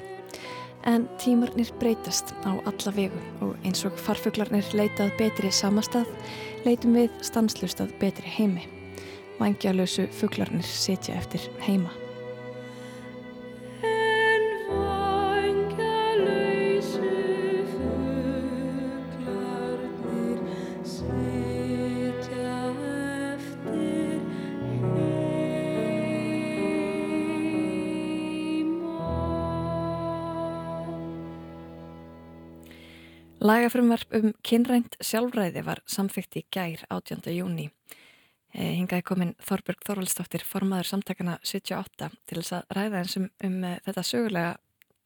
En 0.89 1.05
tímarnir 1.21 1.69
breytast 1.77 2.33
á 2.49 2.57
alla 2.65 2.95
vegu 2.97 3.21
og 3.45 3.53
eins 3.61 3.85
og 3.85 3.93
farfuglarnir 3.93 4.73
leitað 4.73 5.13
betri 5.21 5.53
samastað 5.53 6.09
leitum 6.65 6.97
við 6.97 7.13
stanslustað 7.29 7.93
betri 8.01 8.33
heimi. 8.39 8.65
Vangjalösu 9.37 10.07
fugglarnir 10.17 10.65
setja 10.65 11.15
eftir 11.15 11.45
heima. 11.67 11.93
Lagafrumvarp 33.47 34.11
um 34.17 34.33
kynrænt 34.43 34.97
sjálfræði 34.99 35.61
var 35.63 35.79
samþygt 35.87 36.39
í 36.39 36.41
gær 36.51 36.81
18. 36.89 37.29
júni. 37.31 37.69
Eh, 38.57 38.73
hingaði 38.73 39.03
komin 39.05 39.31
Þorbjörg 39.45 39.83
Þorvaldsdóttir, 39.85 40.41
formaður 40.41 40.87
samtakana 40.89 41.35
78 41.45 42.07
til 42.25 42.39
þess 42.39 42.55
að 42.57 42.71
ræða 42.73 43.01
eins 43.03 43.17
um, 43.19 43.27
um 43.45 43.57
eh, 43.69 43.75
þetta 43.85 44.03
sögulega 44.07 44.53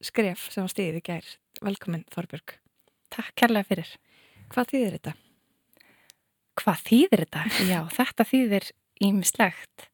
skref 0.08 0.46
sem 0.54 0.64
var 0.64 0.72
stíðið 0.72 0.96
í 0.96 1.02
gær. 1.10 1.28
Velkomin 1.60 2.06
Þorbjörg. 2.14 2.54
Takk 3.12 3.34
kærlega 3.36 3.68
fyrir. 3.68 3.90
Hvað 4.54 4.70
þýðir 4.70 4.96
þetta? 4.96 5.12
Hvað 6.62 6.80
þýðir 6.86 7.24
þetta? 7.26 7.42
Já, 7.68 7.78
þetta 7.98 8.26
þýðir 8.30 8.70
ímislegt. 9.04 9.86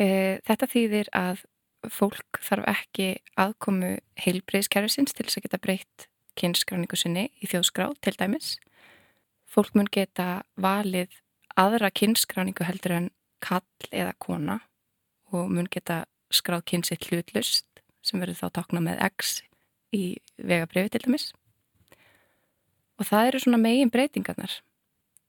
Eh, 0.00 0.40
þetta 0.48 0.70
þýðir 0.72 1.12
að 1.20 1.44
fólk 1.92 2.40
þarf 2.48 2.72
ekki 2.72 3.10
aðkomu 3.36 3.92
heilbreyðskerfisins 4.24 5.12
til 5.12 5.28
þess 5.28 5.42
að 5.42 5.48
geta 5.50 5.62
breytt 5.68 6.08
kynskráningu 6.40 6.96
sinni 6.96 7.28
í 7.44 7.52
þjóðskrá 7.52 7.90
til 8.00 8.16
dæmis. 8.16 8.56
Fólk 9.44 9.76
mun 9.76 9.92
geta 9.92 10.46
valið 10.56 11.12
aðra 11.56 11.90
kynskráningu 11.90 12.66
heldur 12.66 12.96
en 12.96 13.08
kall 13.44 13.88
eða 13.90 14.12
kona 14.22 14.60
og 15.34 15.50
mun 15.52 15.68
geta 15.70 16.04
skráð 16.32 16.64
kynsitt 16.70 17.08
hlutlust 17.08 17.66
sem 18.06 18.22
verður 18.22 18.44
þá 18.44 18.60
takna 18.60 18.82
með 18.84 19.02
X 19.08 19.40
í 19.94 20.16
vegabriði 20.36 20.94
til 20.94 21.02
dæmis. 21.06 21.30
Og 22.96 23.08
það 23.08 23.30
eru 23.30 23.42
svona 23.42 23.60
megin 23.60 23.92
breytingarnar 23.92 24.58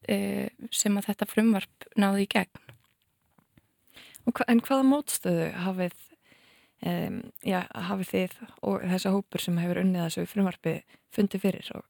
e, 0.08 0.50
sem 0.72 0.98
að 0.98 1.10
þetta 1.10 1.30
frumvarp 1.30 1.88
náði 2.00 2.28
í 2.28 2.30
gegn. 2.32 2.64
Hva, 4.28 4.46
en 4.52 4.62
hvaða 4.64 4.86
mótstöðu 4.88 5.50
hafið, 5.64 5.98
e, 6.84 6.94
já, 7.48 7.60
hafið 7.90 8.14
þið 8.14 8.38
og 8.70 8.88
þessa 8.94 9.14
hópur 9.16 9.44
sem 9.44 9.60
hefur 9.62 9.82
unnið 9.84 10.06
þessu 10.06 10.28
frumvarpi 10.32 10.78
fundið 11.16 11.44
fyrir? 11.44 11.72
Og... 11.76 11.86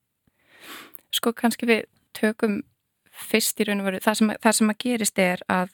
Sko 1.13 1.33
kannski 1.37 1.69
við 1.69 1.85
tökum 2.17 2.61
fyrst 3.27 3.59
í 3.61 3.67
raun 3.67 3.83
og 3.83 3.89
veru, 3.89 4.03
það 4.03 4.19
sem, 4.19 4.33
það 4.43 4.57
sem 4.59 4.73
að 4.73 4.79
gerist 4.83 5.21
er 5.21 5.43
að 5.51 5.71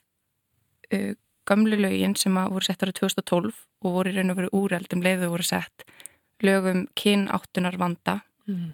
uh, 0.95 1.11
gamlu 1.49 1.79
lögin 1.79 2.15
sem 2.19 2.37
að 2.39 2.53
voru 2.55 2.67
sett 2.67 2.85
ára 2.85 2.95
2012 2.95 3.51
og 3.83 3.97
voru 3.97 4.13
í 4.13 4.15
raun 4.17 4.33
og 4.33 4.39
veru 4.39 4.53
úrældum 4.61 5.03
leiðu 5.03 5.31
voru 5.33 5.47
sett 5.47 5.85
lögum 6.43 6.87
kyn 6.99 7.27
áttunar 7.31 7.77
vanda 7.79 8.19
mm. 8.47 8.71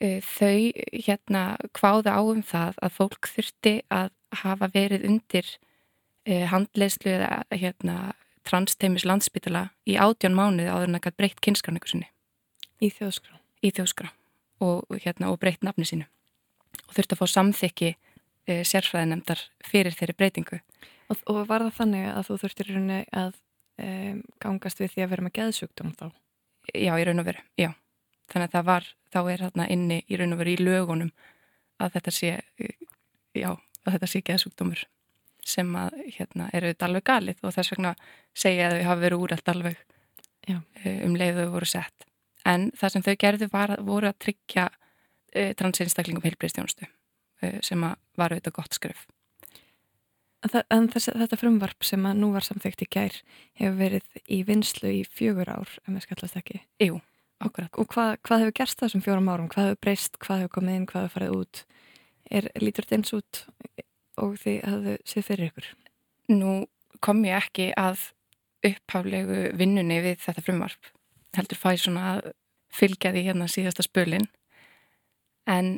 uh, 0.00 0.18
þau 0.24 0.72
hérna 1.06 1.44
hváða 1.76 2.16
á 2.16 2.20
um 2.22 2.42
það 2.44 2.80
að 2.82 2.98
fólk 2.98 3.30
þurfti 3.36 3.76
að 3.92 4.10
hafa 4.44 4.70
verið 4.74 5.06
undir 5.08 5.46
uh, 6.28 6.44
handleyslu 6.52 7.14
eða 7.18 7.44
hérna 7.52 7.98
transteimis 8.44 9.06
landsbytala 9.08 9.70
í 9.88 9.96
átján 9.96 10.36
mánuði 10.36 10.68
áður 10.68 10.90
en 10.90 10.98
að 10.98 11.06
gæta 11.06 11.20
breytt 11.22 11.38
kynskarningu 11.44 11.88
sinni. 11.88 12.10
Í 12.84 12.90
þjóðskrá, 12.92 13.38
í 13.64 13.70
þjóðskrá 13.72 14.10
og, 14.64 14.98
hérna, 15.00 15.30
og 15.32 15.38
breytt 15.40 15.64
nafni 15.64 15.86
sínu 15.88 16.08
og 16.88 16.96
þurfti 16.96 17.16
að 17.16 17.20
fá 17.20 17.26
samþykki 17.34 17.90
e, 17.90 17.96
eh, 18.46 18.62
sérfræðinemdar 18.68 19.42
fyrir 19.64 19.96
þeirri 19.96 20.16
breytingu. 20.18 20.60
Og, 21.12 21.20
og 21.30 21.44
var 21.48 21.66
það 21.66 21.78
þannig 21.78 22.06
að 22.10 22.28
þú 22.28 22.38
þurftir 22.42 22.70
í 22.70 22.76
rauninni 22.76 23.00
að 23.12 23.32
e, 23.78 23.88
gangast 24.42 24.80
við 24.80 24.94
því 24.94 25.04
að 25.04 25.12
vera 25.12 25.26
með 25.26 25.36
geðsugdóm 25.38 25.94
þá? 25.98 26.06
Já, 26.72 26.92
í 26.96 27.04
raun 27.04 27.20
og 27.20 27.28
veru, 27.28 27.44
já. 27.60 27.70
Þannig 28.32 28.48
að 28.48 28.56
það 28.56 28.68
var, 28.70 28.90
þá 29.12 29.20
er 29.20 29.44
þarna 29.44 29.68
inni 29.74 30.00
í 30.08 30.18
raun 30.18 30.32
og 30.32 30.40
veru 30.40 30.54
í 30.54 30.60
lögunum 30.62 31.12
að 31.82 31.96
þetta 31.98 32.14
sé, 32.14 32.34
já, 33.36 33.50
að 33.84 33.96
þetta 33.96 34.10
sé 34.10 34.22
geðsugdómur 34.24 34.84
sem 35.44 35.74
að, 35.76 35.98
hérna, 36.16 36.48
eru 36.56 36.70
þetta 36.72 36.86
alveg 36.88 37.04
galið 37.04 37.42
og 37.44 37.52
þess 37.52 37.74
vegna 37.74 37.92
segja 38.32 38.70
að 38.70 38.78
þau 38.78 38.86
hafa 38.88 39.02
verið 39.02 39.24
úrælt 39.26 39.50
alveg 39.52 39.76
já. 40.48 40.60
Eh, 40.82 41.02
um 41.04 41.16
leiðu 41.18 41.46
voru 41.52 41.68
sett. 41.68 42.06
En 42.44 42.70
það 42.76 42.94
sem 42.94 43.04
þau 43.04 43.14
gerðu 43.20 43.48
var, 43.52 43.74
voru 43.84 44.10
að 44.10 44.20
tryggja 44.26 44.68
Eh, 45.34 45.50
transinstaklingum 45.58 46.22
heilbreyðstjónustu 46.22 46.86
eh, 47.42 47.56
sem 47.66 47.80
var 47.82 48.30
auðvitað 48.30 48.54
gott 48.54 48.76
skref. 48.76 49.00
En, 50.44 50.86
þess, 50.92 51.08
þetta 51.10 51.38
frumvarp 51.40 51.86
sem 51.86 52.04
að 52.06 52.20
nú 52.20 52.28
var 52.34 52.44
samþygt 52.46 52.84
í 52.84 52.86
gær 52.92 53.16
hefur 53.58 53.74
verið 53.80 54.20
í 54.30 54.42
vinslu 54.46 54.92
í 54.92 55.00
fjögur 55.08 55.50
ár, 55.50 55.72
ef 55.82 55.88
við 55.88 56.04
skallast 56.04 56.38
ekki. 56.38 56.60
Jú, 56.84 57.00
okkur. 57.42 57.66
Og 57.80 57.88
hvað, 57.90 58.12
hvað 58.28 58.44
hefur 58.44 58.56
gerst 58.60 58.84
þessum 58.84 59.02
fjórum 59.02 59.32
árum? 59.32 59.48
Hvað 59.50 59.70
hefur 59.70 59.80
breyst? 59.88 60.20
Hvað 60.22 60.44
hefur 60.44 60.54
komið 60.58 60.78
inn? 60.78 60.86
Hvað 60.92 61.06
hefur 61.06 61.16
farið 61.16 61.34
út? 61.40 61.64
Er 62.38 62.48
lítur 62.60 62.86
þetta 62.86 63.00
eins 63.00 63.16
út 63.18 63.42
og 64.22 64.38
því 64.44 64.56
hafðu 64.68 64.96
séð 65.08 65.28
fyrir 65.32 65.50
ykkur? 65.50 65.68
Nú 66.36 66.54
kom 67.02 67.26
ég 67.26 67.40
ekki 67.40 67.72
að 67.80 68.06
upphaflegu 68.70 69.42
vinnunni 69.58 69.98
við 70.04 70.22
þetta 70.28 70.46
frumvarp. 70.46 70.94
Heldur 71.34 71.58
fæ 71.58 71.72
svona 71.80 72.06
að 72.12 72.32
fylgja 72.74 73.10
því 73.16 73.26
hérna 73.32 73.50
síðasta 73.50 73.82
spölinn 73.82 74.30
en 75.50 75.76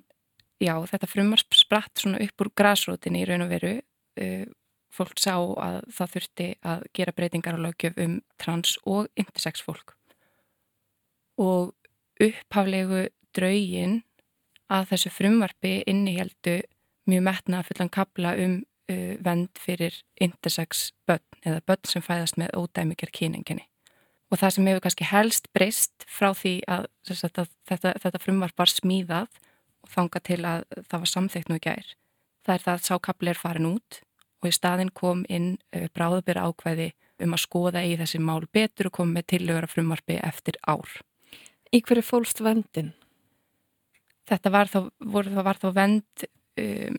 já, 0.62 0.74
þetta 0.88 1.08
frumvarp 1.10 1.56
spratt 1.56 2.00
svona 2.00 2.20
upp 2.24 2.44
úr 2.44 2.52
grasrótinni 2.56 3.24
í 3.24 3.28
raun 3.28 3.46
og 3.46 3.52
veru. 3.52 3.74
Uh, 4.16 4.46
fólk 4.96 5.18
sá 5.20 5.34
að 5.36 5.82
það 5.92 6.12
þurfti 6.14 6.46
að 6.64 6.84
gera 6.96 7.12
breytingar 7.12 7.58
á 7.60 7.64
lögjöf 7.66 7.98
um 8.00 8.20
trans 8.40 8.76
og 8.88 9.10
intersex 9.18 9.60
fólk. 9.64 9.92
Og 11.36 11.74
upphaflegu 12.22 13.08
draugin 13.36 14.00
að 14.72 14.88
þessu 14.94 15.12
frumvarpi 15.12 15.82
inniheldu 15.86 16.62
mjög 17.06 17.26
metna 17.28 17.60
fullan 17.66 17.92
kabla 17.92 18.32
um 18.40 18.62
uh, 18.90 19.14
vend 19.20 19.52
fyrir 19.60 20.00
intersex 20.16 20.90
börn 21.06 21.44
eða 21.44 21.62
börn 21.68 21.90
sem 21.90 22.02
fæðast 22.02 22.40
með 22.40 22.56
ódæmikjar 22.56 23.12
kyninginni 23.12 23.68
og 24.30 24.40
það 24.40 24.54
sem 24.54 24.68
hefur 24.70 24.84
kannski 24.86 25.08
helst 25.10 25.50
breyst 25.54 26.06
frá 26.10 26.32
því 26.34 26.56
að, 26.70 26.88
að 27.10 27.50
þetta, 27.70 27.92
þetta 28.02 28.22
frumvarp 28.22 28.58
var 28.58 28.72
smíðað 28.72 29.42
þanga 29.90 30.22
til 30.24 30.42
að 30.44 30.66
það 30.88 31.02
var 31.02 31.12
samþygt 31.12 31.50
nú 31.50 31.58
í 31.58 31.64
gær. 31.64 31.88
Það 32.46 32.54
er 32.54 32.64
það 32.66 32.76
að 32.76 32.86
sákabli 32.86 33.32
er 33.32 33.40
farin 33.40 33.70
út 33.72 34.00
og 34.42 34.48
í 34.50 34.54
staðin 34.54 34.92
kom 34.94 35.24
inn 35.32 35.56
uh, 35.74 35.88
bráðabera 35.94 36.46
ákvæði 36.46 36.92
um 37.24 37.32
að 37.32 37.42
skoða 37.46 37.82
í 37.88 37.96
þessi 37.96 38.20
mál 38.20 38.44
betur 38.52 38.90
og 38.90 38.96
koma 38.98 39.16
með 39.16 39.28
tillögur 39.32 39.66
af 39.66 39.72
frumarfi 39.72 40.18
eftir 40.20 40.58
ár. 40.68 40.90
Í 41.72 41.80
hverju 41.82 42.04
fólst 42.04 42.42
vendin? 42.44 42.92
Þetta 44.26 44.52
var 44.52 44.70
þá, 44.70 44.78
voru, 45.00 45.32
var 45.46 45.58
þá 45.62 45.68
vend 45.74 46.26
um, 46.60 46.98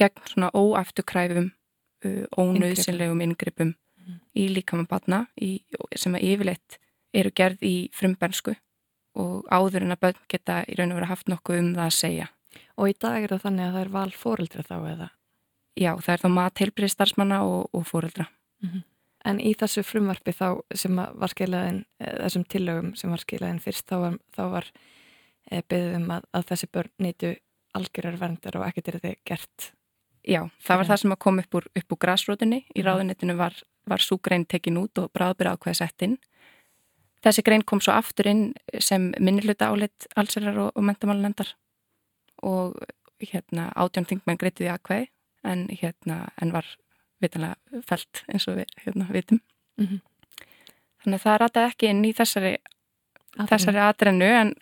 gegn 0.00 0.26
svona 0.32 0.50
óafturkræfum, 0.56 1.52
uh, 2.08 2.24
ónauðsynlegum 2.34 3.22
yngrippum 3.28 3.72
mm. 3.72 4.20
í 4.34 4.48
líkamann 4.56 4.90
sem 5.96 6.18
að 6.18 6.28
yfirleitt 6.32 6.78
eru 7.12 7.32
gerð 7.36 7.64
í 7.68 7.76
frumbensku 7.94 8.56
og 9.18 9.48
áður 9.52 9.86
en 9.86 9.94
að 9.94 10.02
börn 10.06 10.22
geta 10.30 10.62
í 10.68 10.76
raun 10.78 10.94
og 10.94 11.00
vera 11.00 11.10
haft 11.10 11.28
nokkuð 11.28 11.58
um 11.58 11.74
það 11.76 11.88
að 11.88 11.98
segja. 11.98 12.28
Og 12.80 12.92
í 12.92 12.94
dag 13.00 13.18
er 13.18 13.34
það 13.34 13.44
þannig 13.46 13.66
að 13.66 13.74
það 13.74 13.82
er 13.82 13.92
val 13.96 14.14
fóreldra 14.16 14.64
þá 14.68 14.76
eða? 14.92 15.10
Já, 15.78 15.92
það 15.96 16.14
er 16.14 16.22
þá 16.22 16.30
mat 16.36 16.62
heilbrið 16.62 16.92
starfsmanna 16.92 17.42
og, 17.48 17.68
og 17.72 17.84
fóreldra. 17.88 18.26
Mm 18.62 18.70
-hmm. 18.70 18.82
En 19.24 19.38
í 19.40 19.52
þessu 19.54 19.84
frumvarfi 19.86 20.32
þá 20.34 20.48
sem 20.74 20.96
var 20.96 21.30
skilaðin, 21.30 21.84
eh, 22.00 22.16
þessum 22.24 22.44
tillögum 22.44 22.94
sem 22.96 23.10
var 23.10 23.22
skilaðin 23.22 23.60
fyrst, 23.60 23.86
þá 23.86 23.96
var, 24.00 24.18
þá 24.36 24.42
var 24.50 24.66
e, 25.50 25.62
beðum 25.62 26.10
að, 26.10 26.24
að 26.32 26.46
þessi 26.50 26.68
börn 26.72 26.90
nýtu 26.98 27.36
algjörður 27.72 28.18
verndar 28.18 28.56
og 28.58 28.66
ekkert 28.66 28.88
er 28.88 28.98
þið 29.00 29.16
gert. 29.24 29.72
Já, 30.26 30.50
það 30.58 30.76
var 30.76 30.86
það 30.86 31.00
sem 31.00 31.14
kom 31.18 31.38
upp 31.38 31.54
úr, 31.54 31.68
úr 31.76 31.98
grásrótunni. 31.98 32.64
Í 32.74 32.82
mhm. 32.82 32.86
ráðunitinu 32.88 33.36
var, 33.36 33.54
var 33.86 33.98
súgrein 33.98 34.46
tekin 34.46 34.76
út 34.82 34.98
og 34.98 35.12
bráðbyrja 35.14 35.54
ákveða 35.54 35.74
sett 35.74 36.02
inn 36.02 36.18
Þessi 37.22 37.44
grein 37.46 37.62
kom 37.62 37.80
svo 37.80 37.94
aftur 37.94 38.26
inn 38.26 38.46
sem 38.82 39.12
minnilöta 39.22 39.70
áleitt 39.70 40.08
allsverðar 40.18 40.58
og, 40.58 40.70
og 40.74 40.86
mentamálunendar 40.88 41.52
og 42.42 42.78
hérna 43.22 43.68
átjón 43.78 44.08
þingmenn 44.10 44.40
greitiði 44.40 44.72
aðkveði 44.72 45.06
en 45.46 45.66
hérna 45.70 46.24
en 46.42 46.54
var 46.54 46.66
vitanlega 47.22 47.82
felt 47.86 48.24
eins 48.26 48.48
og 48.50 48.58
við 48.58 48.72
hérna, 48.84 49.06
vitum. 49.14 49.40
Mm 49.78 49.86
-hmm. 49.86 50.00
Þannig 51.02 51.18
að 51.18 51.24
það 51.26 51.38
rataði 51.42 51.70
ekki 51.70 51.90
inn 51.90 52.04
í 52.04 52.12
þessari, 52.12 52.56
þessari 53.50 53.82
atrennu 53.82 54.30
en, 54.40 54.54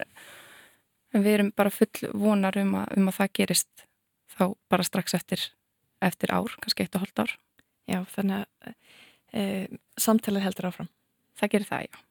en 1.15 1.25
við 1.25 1.35
erum 1.35 1.53
bara 1.57 1.71
full 1.71 2.13
vonar 2.13 2.57
um 2.57 2.75
að, 2.75 2.97
um 2.97 3.09
að 3.09 3.19
það 3.19 3.33
gerist 3.33 3.87
þá 4.37 4.45
bara 4.69 4.83
strax 4.83 5.15
eftir, 5.15 5.41
eftir 6.01 6.33
ár, 6.33 6.57
kannski 6.61 6.83
eitt 6.83 6.95
og 6.95 7.01
hóllt 7.05 7.19
ár. 7.19 7.39
Já, 7.91 8.05
þannig 8.15 8.37
að 8.37 8.75
e, 9.33 9.43
samtalið 9.97 10.43
heldur 10.43 10.71
áfram. 10.71 10.89
Það 11.41 11.51
gerir 11.51 11.67
það, 11.67 11.83
já. 11.89 12.10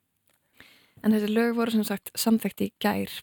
En 1.04 1.16
þessi 1.16 1.32
lög 1.32 1.56
voru 1.58 1.74
sem 1.74 1.86
sagt 1.88 2.12
samþekkt 2.20 2.66
í 2.66 2.72
gær 2.84 3.14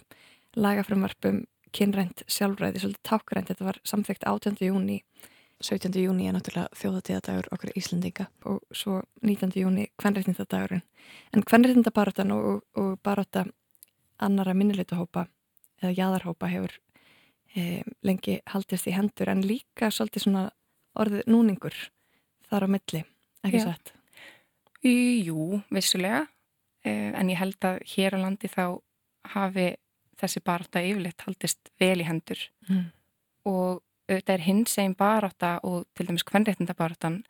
lagafrumvarpum 0.56 1.44
kynrænt 1.76 2.22
sjálfræði, 2.30 2.80
svolítið 2.80 3.04
tákrænt, 3.04 3.50
þetta 3.50 3.66
var 3.66 3.80
samþekkt 3.84 4.24
18. 4.24 4.62
júni 4.64 5.02
17. 5.60 5.88
júni 6.04 6.26
er 6.28 6.34
náttúrulega 6.36 6.68
þjóðatíðadagur 6.76 7.46
okkur 7.54 7.70
Íslandinga 7.80 8.26
og 8.48 8.58
svo 8.76 8.98
19. 9.24 9.54
júni 9.56 9.86
kvennreitnindadagurinn. 9.96 10.82
En 11.32 11.44
kvennreitnindabaróttan 11.48 12.32
og, 12.34 12.60
og 12.76 12.98
barótta 13.04 13.46
annara 14.20 14.52
minnileituhópa 14.56 15.26
eða 15.80 15.94
jæðarhópa 15.96 16.50
hefur 16.52 16.76
e, 17.56 17.82
lengi 18.04 18.40
haldist 18.52 18.88
í 18.88 18.94
hendur 18.96 19.32
en 19.32 19.44
líka 19.48 19.88
svolítið 19.88 20.26
svona 20.26 20.44
orðið 20.96 21.24
núningur 21.32 21.76
þar 22.50 22.68
á 22.68 22.72
milli, 22.76 23.02
ekki 23.44 23.64
satt? 23.64 23.94
Jú, 24.84 25.62
vissulega, 25.72 26.26
en 26.90 27.30
ég 27.30 27.38
held 27.40 27.58
að 27.64 27.80
hér 27.94 28.16
á 28.16 28.18
landi 28.22 28.48
þá 28.48 28.80
hafi 29.34 29.74
þessi 30.20 30.40
barátta 30.44 30.82
yfirleitt 30.84 31.24
haldist 31.26 31.72
vel 31.80 32.00
í 32.00 32.06
hendur 32.08 32.38
Mm. 32.68 32.90
og 33.44 33.82
auðvitað 34.08 34.34
er 34.34 34.44
hins 34.46 34.78
einn 34.78 34.94
barátta 34.94 35.60
og 35.62 35.86
til 35.94 36.06
dæmis 36.06 36.24
kvennréttindabaráttan 36.24 37.24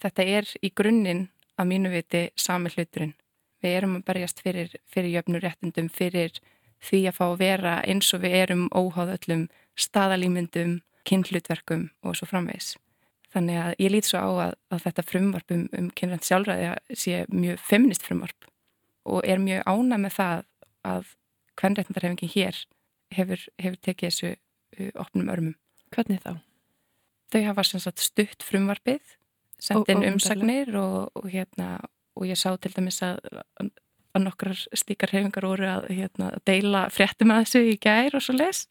þetta 0.00 0.22
er 0.24 0.44
í 0.62 0.70
grunninn 0.74 1.28
að 1.58 1.66
mínu 1.66 1.90
viti 1.90 2.30
sami 2.36 2.70
hluturinn. 2.70 3.14
Við 3.62 3.76
erum 3.76 3.96
að 3.98 4.04
berjast 4.04 4.40
fyrir, 4.40 4.74
fyrir 4.86 5.16
jöfnur 5.18 5.42
réttindum, 5.42 5.88
fyrir 5.90 6.36
því 6.78 7.00
að 7.08 7.16
fá 7.16 7.24
að 7.26 7.38
vera 7.38 7.72
eins 7.82 8.12
og 8.14 8.20
við 8.22 8.36
erum 8.42 8.68
óháð 8.70 9.16
öllum 9.16 9.48
staðalýmyndum, 9.74 10.82
kynhlutverkum 11.04 11.90
og 12.02 12.14
svo 12.16 12.28
framvegs. 12.30 12.76
Þannig 13.34 13.58
að 13.60 13.74
ég 13.82 13.90
lít 13.90 14.06
svo 14.08 14.20
á 14.22 14.30
að, 14.46 14.52
að 14.70 14.84
þetta 14.86 15.02
frumvarp 15.02 15.50
um, 15.50 15.66
um 15.76 15.90
kynrænt 15.90 16.24
sjálfræði 16.28 16.70
sé 16.94 17.24
mjög 17.28 17.58
feminist 17.58 18.06
frumvarp 18.06 18.48
og 19.08 19.24
er 19.28 19.40
mjög 19.42 19.64
ána 19.66 19.98
með 20.00 20.18
það 20.18 20.44
að 20.88 21.14
kvennréttindarhefingin 21.58 22.32
hér 22.34 22.60
hefur, 23.14 23.44
hefur 23.58 23.80
tekið 23.82 24.10
þessu 24.10 24.30
uh, 24.34 24.90
opnum 25.02 25.32
örmum. 25.32 25.56
Hvernig 25.94 26.22
þá? 26.22 26.38
Þau 27.32 27.42
hafa 27.48 27.64
stutt 27.68 28.44
frumvarpið, 28.46 29.02
Ó- 29.02 29.62
sendt 29.68 29.92
inn 29.92 30.06
umsagnir 30.12 30.74
og, 30.78 31.10
og, 31.18 31.28
hérna, 31.32 31.76
og 32.16 32.28
ég 32.28 32.38
sá 32.40 32.52
til 32.56 32.72
dæmis 32.76 33.00
að, 33.04 33.20
að 33.60 34.22
nokkrar 34.24 34.60
slíkar 34.76 35.12
hefingar 35.12 35.46
voru 35.48 35.68
að 35.68 35.88
hérna, 35.92 36.32
að 36.36 36.44
deila 36.48 36.86
fréttum 36.92 37.32
að 37.34 37.44
þessu 37.44 37.64
í 37.72 37.76
gær 37.82 38.16
og 38.16 38.24
svo 38.24 38.36
les. 38.38 38.66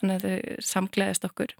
Þannig 0.00 0.16
að 0.16 0.26
þau 0.26 0.66
samgleðist 0.70 1.24
okkur 1.24 1.56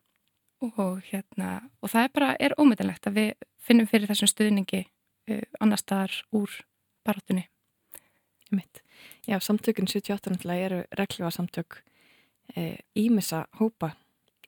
og, 0.65 1.03
hérna, 1.11 1.51
og 1.85 1.93
það 1.93 2.07
er 2.07 2.15
bara 2.17 2.55
ómyndilegt 2.61 3.09
að 3.09 3.19
við 3.21 3.29
finnum 3.65 3.89
fyrir 3.91 4.11
þessum 4.11 4.31
stuðningi 4.31 4.83
uh, 4.85 5.45
annar 5.61 5.81
staðar 5.81 6.17
úr 6.37 6.53
barátunni. 7.07 7.47
Mitt. 8.55 8.83
Já, 9.27 9.41
samtökun 9.41 9.89
78 9.91 10.31
náttúrulega 10.31 10.67
eru 10.69 10.83
regljóa 10.99 11.31
samtök 11.31 11.83
e, 12.57 12.79
ímissa 12.95 13.47
hópa 13.59 13.97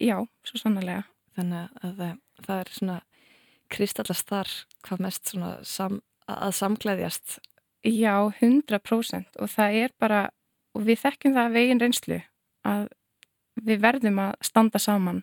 Já, 0.01 0.22
svo 0.46 0.59
sannlega. 0.59 1.03
þannig 1.34 1.70
að 1.82 1.96
það, 1.99 2.18
það 2.46 2.61
er 2.61 2.72
svona 2.74 2.99
kristallast 3.68 4.28
þar 4.28 4.53
hvað 4.86 5.03
mest 5.05 5.32
svona 5.32 5.51
sam, 5.62 6.01
að 6.26 6.55
samklæðjast 6.61 7.38
Já, 7.86 8.30
100% 8.40 9.38
og 9.38 9.51
það 9.51 9.80
er 9.82 9.92
bara, 9.99 10.22
og 10.74 10.86
við 10.86 11.03
þekkjum 11.05 11.36
það 11.36 11.59
eigin 11.61 11.82
reynslu 11.82 12.20
að 12.66 12.88
við 13.62 13.82
verðum 13.82 14.18
að 14.22 14.34
standa 14.46 14.80
saman 14.82 15.22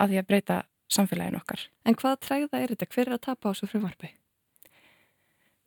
að 0.00 0.12
því 0.12 0.20
að 0.20 0.28
breyta 0.30 0.56
samfélagin 0.90 1.38
okkar. 1.38 1.66
En 1.84 1.96
hvaða 1.96 2.20
træða 2.24 2.60
er 2.60 2.72
þetta? 2.72 2.88
Hver 2.94 3.06
er 3.06 3.16
að 3.16 3.24
tapa 3.28 3.48
á 3.48 3.52
þessu 3.52 3.68
frumarfi? 3.70 4.10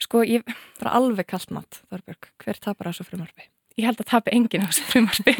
Sko, 0.04 0.24
ég, 0.28 0.44
er 0.82 0.92
alveg 0.92 1.30
kallmatt, 1.32 1.82
Þorbjörg. 1.90 2.32
Hver 2.44 2.60
tapar 2.60 2.92
þessu 2.92 3.08
frumarfi? 3.08 3.50
ég 3.78 3.88
held 3.88 4.02
að 4.02 4.10
tapa 4.12 4.34
enginn 4.34 4.66
á 4.66 4.70
þessu 4.70 4.86
frumarfi. 4.92 5.36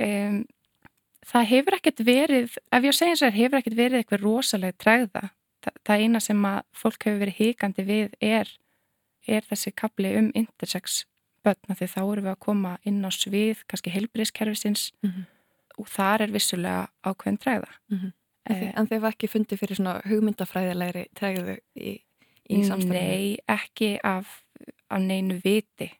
um, 0.00 0.42
það 1.30 1.48
hefur 1.52 1.78
ekkert 1.78 2.04
verið, 2.06 2.58
ef 2.70 2.86
ég 2.86 2.96
á 2.96 3.00
segja 3.00 3.20
sér, 3.20 3.36
hefur 3.36 3.60
ekkert 3.60 3.78
verið 3.78 4.00
eitthvað 4.00 4.26
rosalega 4.26 4.78
træða. 4.80 5.26
Þa, 5.64 5.74
það 5.88 6.04
eina 6.04 6.22
sem 6.22 6.48
að 6.48 6.60
fólk 6.76 7.08
hefur 7.08 7.22
verið 7.24 7.40
híkandi 7.40 7.86
við 7.88 8.16
er, 8.24 8.50
er 9.26 9.46
þessi 9.48 9.72
kapli 9.76 10.12
um 10.18 10.30
intersex 10.36 11.04
börna 11.44 11.76
því 11.76 11.88
þá 11.92 12.00
erum 12.02 12.26
við 12.26 12.32
að 12.32 12.42
koma 12.44 12.74
inn 12.88 13.04
á 13.04 13.10
svið, 13.12 13.64
kannski 13.68 13.92
heilbríðskerfisins 13.92 14.92
Mm 15.04 15.10
-hmm. 15.10 15.24
og 15.78 15.88
þar 15.88 16.22
er 16.22 16.32
vissulega 16.32 16.88
ákveðin 17.04 17.40
træða. 17.40 17.70
En 18.44 18.56
þið, 18.56 18.70
en 18.76 18.86
þið 18.86 19.00
var 19.00 19.12
ekki 19.12 19.28
fundið 19.28 19.58
fyrir 19.58 19.76
svona 19.76 20.00
hugmyndafræðilegri 20.04 21.04
træðu 21.16 21.56
í, 21.76 22.03
í 22.50 22.62
samstæðinu? 22.66 22.92
Nei, 22.92 23.36
ekki 23.48 23.98
af, 24.04 24.42
af 24.90 25.00
neinu 25.00 25.40
viti. 25.44 25.90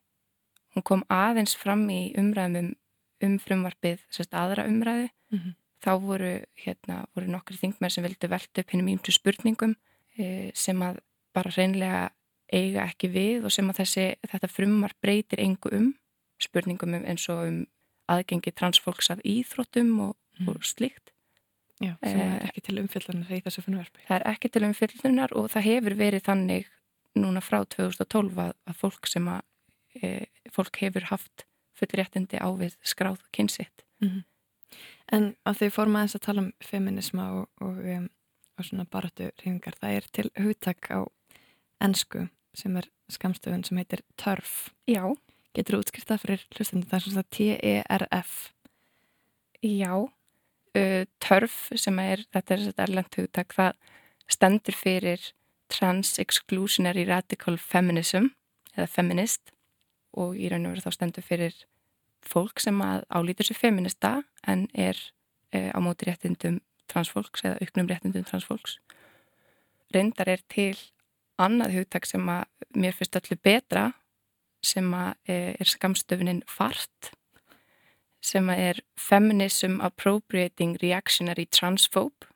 Hún 0.74 0.82
kom 0.82 1.04
aðeins 1.08 1.54
fram 1.56 1.86
í 1.90 2.12
umræðum 2.18 2.74
um 3.24 3.38
frumvarpið, 3.38 4.02
sérst 4.10 4.34
aðra 4.34 4.66
umræðu. 4.68 5.08
Mm 5.32 5.38
-hmm. 5.38 5.54
Þá 5.84 5.90
voru, 6.00 6.32
hérna, 6.56 7.04
voru 7.14 7.26
nokkri 7.30 7.56
þingmenn 7.56 7.90
sem 7.90 8.04
vildu 8.04 8.28
velta 8.28 8.60
upp 8.60 8.70
hinnum 8.70 8.88
ímtu 8.88 9.12
spurningum 9.12 9.76
eh, 10.18 10.50
sem 10.54 10.80
að 10.82 10.98
bara 11.34 11.50
reynlega 11.50 12.10
eiga 12.52 12.84
ekki 12.86 13.08
við 13.08 13.44
og 13.44 13.52
sem 13.52 13.68
að 13.70 13.76
þessi, 13.76 14.14
þetta 14.30 14.48
frumvarp 14.48 14.96
breytir 15.02 15.40
engu 15.40 15.70
um 15.72 15.94
spurningum 16.40 16.94
um, 16.94 17.04
eins 17.04 17.28
og 17.28 17.46
um 17.48 17.66
aðgengi 18.08 18.52
transfólks 18.52 19.10
af 19.10 19.18
íþróttum 19.24 20.00
og, 20.00 20.16
Mhm. 20.40 20.48
og 20.48 20.64
slíkt. 20.64 21.10
Já, 21.82 21.96
sem 22.04 22.20
Eh, 22.20 22.36
er 22.36 22.44
ekki 22.48 22.60
til 22.62 22.78
umfyllunar 22.78 23.30
í 23.34 23.40
þessu 23.42 23.64
frumvarfi. 23.64 24.04
Það 24.06 24.20
er 24.20 24.26
ekki 24.30 24.50
til 24.52 24.62
umfyllunar 24.68 25.32
og 25.34 25.48
það 25.50 25.66
hefur 25.68 25.96
verið 25.98 26.22
þannig 26.28 26.68
núna 27.18 27.40
frá 27.42 27.64
2012 27.64 28.38
að, 28.38 28.52
að 28.66 28.76
fólk 28.78 29.06
sem 29.10 29.26
að 29.28 29.42
e, 30.02 30.26
fólk 30.54 30.78
hefur 30.82 31.08
haft 31.10 31.44
fullréttindi 31.78 32.38
á 32.38 32.48
við 32.54 32.76
skráð 32.82 33.20
kynsitt. 33.34 33.84
En 35.12 35.34
að 35.46 35.58
þið 35.60 35.74
fórum 35.74 35.96
aðeins 35.98 36.14
að 36.18 36.24
tala 36.26 36.42
um 36.42 36.52
feminisma 36.62 37.26
og, 37.40 37.48
og, 37.60 37.78
um, 37.78 38.08
og 38.58 38.64
svona 38.64 38.86
baráttu 38.90 39.30
reyfingar, 39.42 39.74
það 39.80 39.98
er 39.98 40.08
til 40.12 40.30
hugtak 40.38 40.90
á 40.90 41.02
ennsku 41.82 42.28
sem 42.54 42.76
er 42.76 42.86
skamstöfun 43.10 43.64
sem 43.66 43.78
heitir 43.78 44.02
TÖRF. 44.16 44.70
Já, 44.86 45.14
Getur 45.54 45.76
þú 45.76 45.84
útskrift 45.84 46.08
það 46.10 46.22
fyrir 46.24 46.44
hlustandi? 46.56 46.88
Það 46.90 46.96
er 46.96 47.04
svona 47.04 47.24
T-E-R-F. 47.30 48.32
já. 49.62 49.92
Uh, 50.74 51.04
törf 51.22 51.68
sem 51.78 51.98
er, 52.02 52.24
þetta 52.34 52.54
er 52.54 52.62
þetta 52.68 52.86
erlend 52.88 53.18
hugtak, 53.20 53.54
það 53.54 53.76
stendur 54.26 54.74
fyrir 54.74 55.28
Trans-Exclusionary 55.70 57.04
Radical 57.06 57.58
Feminism 57.62 58.32
eða 58.74 58.88
Feminist 58.90 59.52
og 60.18 60.34
í 60.38 60.48
raun 60.50 60.66
og 60.66 60.74
veru 60.74 60.84
þá 60.84 60.96
stendur 60.96 61.26
fyrir 61.26 61.56
fólk 62.24 62.62
sem 62.62 62.78
að 62.82 63.04
álítur 63.12 63.48
sér 63.48 63.60
feminista 63.60 64.14
en 64.48 64.66
er 64.74 64.98
uh, 65.54 65.70
á 65.70 65.78
móti 65.84 66.08
réttindum 66.08 66.58
transfólks 66.90 67.44
eða 67.44 67.60
auknum 67.62 67.90
réttindum 67.90 68.26
transfólks. 68.26 68.78
Reyndar 69.94 70.30
er 70.32 70.42
til 70.50 70.76
annað 71.40 71.78
hugtak 71.78 72.06
sem 72.08 72.24
að 72.30 72.44
mér 72.74 72.96
finnst 72.96 73.18
öllu 73.18 73.38
betra 73.42 73.90
sem 74.64 74.86
að 74.96 75.12
eh, 75.28 75.52
er 75.60 75.68
skamstöfunin 75.68 76.42
FART 76.48 77.12
sem 78.24 78.48
er 78.50 78.80
Feminism 79.00 79.80
Appropriating 79.84 80.78
Reactionary 80.82 81.46
Transphobe. 81.46 82.30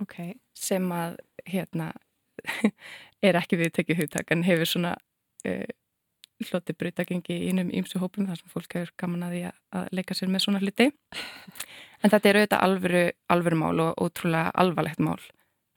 Ok. 0.00 0.36
sem 0.52 0.90
að 0.92 1.14
hérna 1.48 1.86
er 3.26 3.36
ekki 3.38 3.56
viðtekið 3.60 4.02
hugtak 4.02 4.30
en 4.32 4.42
hefur 4.44 4.68
svona 4.68 4.92
uh, 5.48 5.70
hloti 6.44 6.74
breytagengi 6.76 7.32
í 7.32 7.48
innum 7.50 7.70
ímsu 7.72 8.00
hópum 8.00 8.28
þar 8.28 8.40
sem 8.40 8.52
fólk 8.52 8.76
hefur 8.76 8.92
gaman 9.00 9.24
að 9.24 9.34
því 9.34 9.42
að, 9.48 9.88
leika 9.96 10.16
sér 10.16 10.32
með 10.32 10.46
svona 10.46 10.62
hluti. 10.64 10.90
En 12.04 12.12
þetta 12.12 12.28
er 12.28 12.36
auðvitað 12.36 12.62
alvöru, 12.66 13.04
alvöru 13.32 13.56
mál 13.56 13.78
og 13.80 14.02
ótrúlega 14.04 14.50
alvarlegt 14.60 14.98
mál 15.00 15.22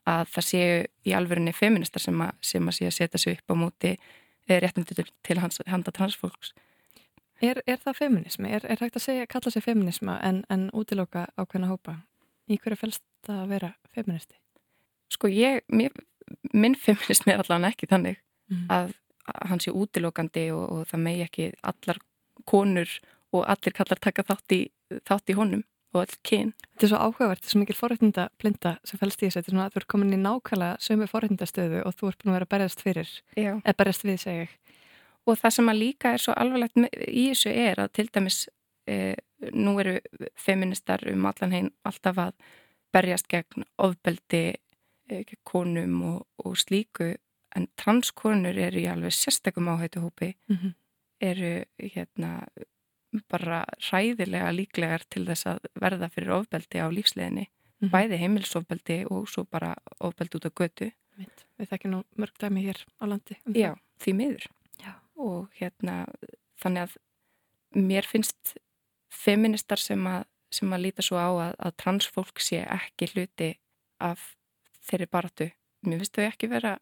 að 0.10 0.26
það 0.34 0.46
séu 0.50 0.74
í 1.08 1.14
alvörunni 1.16 1.54
feministar 1.56 2.04
sem 2.04 2.18
að, 2.26 2.34
sem 2.44 2.68
að 2.68 2.76
sé 2.76 2.90
að 2.90 2.96
setja 2.98 3.22
sig 3.24 3.38
upp 3.38 3.54
á 3.54 3.62
móti 3.62 3.92
eh, 3.96 4.58
réttindi 4.60 4.98
til, 4.98 5.06
til 5.26 5.40
hans, 5.40 5.62
handa 5.72 5.94
transfólks 5.96 6.52
Er, 7.42 7.62
er 7.68 7.78
það 7.80 7.96
feminismi? 8.02 8.50
Er, 8.52 8.66
er 8.68 8.82
hægt 8.82 8.98
að 9.00 9.06
segja, 9.06 9.26
kalla 9.32 9.52
sig 9.52 9.64
feminisma 9.64 10.18
en, 10.28 10.42
en 10.50 10.70
útiloka 10.76 11.28
ákveðna 11.40 11.70
hópa? 11.72 11.98
Í 12.50 12.58
hverju 12.60 12.80
fælst 12.82 13.04
það 13.28 13.44
að 13.44 13.52
vera 13.56 13.74
feministi? 13.96 14.36
sko 15.10 15.28
ég, 15.34 15.64
mér, 15.74 15.94
minn 16.54 16.76
feminismi 16.78 17.34
er 17.34 17.42
allan 17.46 17.66
ekki 17.72 17.88
þannig 17.90 18.20
Mm. 18.50 18.64
að, 18.74 18.94
að 19.30 19.44
hann 19.52 19.60
sé 19.62 19.70
útilokandi 19.70 20.48
og, 20.58 20.64
og 20.74 20.86
það 20.90 21.02
megi 21.06 21.22
ekki 21.22 21.44
allar 21.70 22.00
konur 22.50 22.90
og 23.32 23.44
allir 23.46 23.76
kallar 23.78 24.00
taka 24.02 24.24
þátt 24.26 24.56
í, 24.56 24.58
þátt 25.06 25.30
í 25.30 25.36
honum. 25.38 25.62
og 25.94 26.02
öll 26.04 26.16
kyn. 26.26 26.50
Þetta 26.74 26.86
er 26.86 26.90
svo 26.92 26.98
áhugavert, 27.02 27.40
þetta 27.42 27.48
er 27.50 27.54
svo 27.54 27.60
mikil 27.62 27.76
forrættinda 27.78 28.24
blinda 28.42 28.72
sem 28.86 29.00
fælst 29.02 29.22
í 29.22 29.26
þessu, 29.28 29.38
þetta 29.40 29.50
er 29.50 29.54
svona 29.56 29.64
að 29.70 29.74
þú 29.76 29.80
ert 29.82 29.88
komin 29.94 30.14
í 30.14 30.20
nákvæmlega 30.22 30.82
sömu 30.86 31.08
forrættindastöðu 31.10 31.80
og 31.86 31.96
þú 31.98 32.10
ert 32.12 32.20
búin 32.24 32.30
að 32.34 32.38
vera 32.40 32.50
berjast 32.56 32.82
fyrir, 32.86 33.10
eða 33.66 33.74
berjast 33.80 34.06
við 34.06 34.18
segja 34.22 34.44
ég. 34.48 34.52
Og 35.30 35.38
það 35.38 35.56
sem 35.56 35.72
að 35.72 35.82
líka 35.84 36.14
er 36.16 36.24
svo 36.24 36.34
alvarlegt 36.34 36.80
í 37.08 37.28
þessu 37.30 37.54
er 37.54 37.84
að 37.84 37.92
til 38.00 38.08
dæmis 38.10 38.40
e, 38.90 39.16
nú 39.54 39.76
eru 39.82 40.00
feministar 40.40 41.06
um 41.12 41.28
allan 41.30 41.56
heim 41.56 41.70
alltaf 41.88 42.18
að 42.26 42.34
berjast 42.94 43.30
gegn 43.30 43.68
ofbeldi, 43.78 44.44
e, 45.10 45.24
konum 45.46 46.02
og, 46.10 46.22
og 46.44 46.58
slíku 46.58 47.14
en 47.58 47.68
transkonur 47.80 48.58
eru 48.58 48.82
í 48.82 48.90
alveg 48.90 49.16
sérstakum 49.16 49.70
áhættu 49.72 50.04
hópi, 50.04 50.36
Mm 50.50 50.58
-hmm. 50.58 50.74
eru 51.22 51.66
hérna 51.80 52.48
bara 53.30 53.66
ræðilega 53.92 54.52
líklegar 54.52 55.02
til 55.10 55.26
þess 55.26 55.46
að 55.46 55.60
verða 55.82 56.10
fyrir 56.10 56.30
ofbeldi 56.30 56.78
á 56.78 56.88
lífsleginni, 56.90 57.48
mm 57.48 57.88
-hmm. 57.88 57.92
bæði 57.92 58.18
heimilsofbeldi 58.18 59.06
og 59.10 59.30
svo 59.30 59.44
bara 59.44 59.76
ofbeldi 60.00 60.38
út 60.38 60.46
á 60.46 60.52
götu. 60.60 60.92
Við 61.58 61.70
þekkjum 61.70 61.92
nú 61.92 62.04
mörg 62.18 62.34
dæmi 62.40 62.62
hér 62.64 62.86
á 63.02 63.04
landi. 63.06 63.36
Um 63.46 63.54
Já, 63.54 63.76
því 64.00 64.14
miður. 64.14 64.46
Og 65.20 65.50
hérna, 65.60 66.06
þannig 66.62 66.88
að 66.88 66.98
mér 67.76 68.08
finnst 68.08 68.56
feministar 69.14 69.82
sem 69.82 70.06
að, 70.08 70.26
sem 70.54 70.72
að 70.74 70.86
líta 70.86 71.06
svo 71.06 71.20
á 71.20 71.30
að, 71.30 71.56
að 71.68 71.78
transfólk 71.84 72.42
sé 72.44 72.62
ekki 72.64 73.10
hluti 73.14 73.52
af 74.00 74.34
þeirri 74.88 75.10
baratu. 75.12 75.50
Mér 75.86 76.02
finnst 76.02 76.18
þau 76.18 76.26
ekki 76.28 76.50
vera 76.52 76.78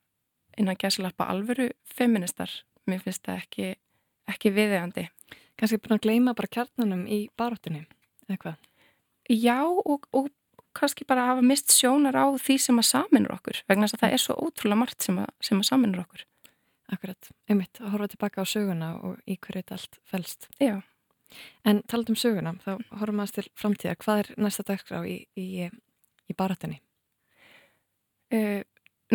innan 0.57 0.77
gæslappa 0.79 1.27
alvöru 1.31 1.69
feministar. 1.85 2.51
Mér 2.87 3.03
finnst 3.03 3.25
það 3.27 3.43
ekki, 3.43 3.69
ekki 4.31 4.53
viðegandi. 4.55 5.07
Kanski 5.57 5.79
búin 5.81 5.97
að 5.97 6.03
gleima 6.05 6.35
bara 6.37 6.53
kjarnanum 6.53 7.05
í 7.09 7.23
barátunni, 7.37 7.83
eða 8.27 8.41
hvað? 8.43 8.67
Já, 9.33 9.59
og, 9.65 10.05
og 10.15 10.29
kannski 10.77 11.05
bara 11.09 11.25
hafa 11.31 11.43
mist 11.45 11.73
sjónar 11.73 12.15
á 12.15 12.25
því 12.37 12.57
sem 12.61 12.79
að 12.79 12.89
saminur 12.91 13.33
okkur, 13.37 13.63
vegna 13.69 13.87
þess 13.87 13.97
að 13.97 14.03
það 14.03 14.13
er 14.15 14.23
svo 14.23 14.35
ótrúlega 14.37 14.81
margt 14.83 15.07
sem 15.07 15.17
að, 15.23 15.31
sem 15.43 15.61
að 15.61 15.69
saminur 15.71 16.03
okkur. 16.05 16.25
Akkurat, 16.87 17.31
einmitt, 17.51 17.81
að 17.81 17.91
horfa 17.95 18.07
tilbaka 18.13 18.43
á 18.43 18.45
söguna 18.47 18.93
og 19.03 19.17
í 19.27 19.35
hverju 19.35 19.63
þetta 19.63 19.75
allt 19.75 19.99
fælst. 20.07 20.47
Já. 20.63 20.77
En 21.67 21.81
taland 21.91 22.13
um 22.13 22.19
söguna, 22.19 22.53
þá 22.63 22.77
horfum 23.01 23.19
við 23.19 23.33
til 23.35 23.45
framtíða. 23.59 23.97
Hvað 24.03 24.21
er 24.21 24.29
næsta 24.39 24.63
dagskrá 24.67 25.01
í, 25.03 25.17
í, 25.35 25.67
í 25.67 26.35
barátunni? 26.37 26.79
Uh, 28.31 28.63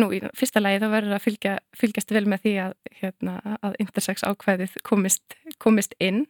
nú, 0.01 0.09
í 0.13 0.21
fyrsta 0.37 0.61
lagi 0.61 0.81
þá 0.83 0.87
verður 0.91 1.17
að 1.17 1.25
fylgja, 1.25 1.55
fylgjast 1.77 2.13
vel 2.13 2.25
með 2.29 2.45
því 2.45 2.53
að, 2.67 2.77
hérna, 2.99 3.35
að 3.65 3.79
intersex 3.83 4.25
ákveðið 4.25 4.77
komist, 4.85 5.37
komist 5.61 5.97
inn 6.01 6.27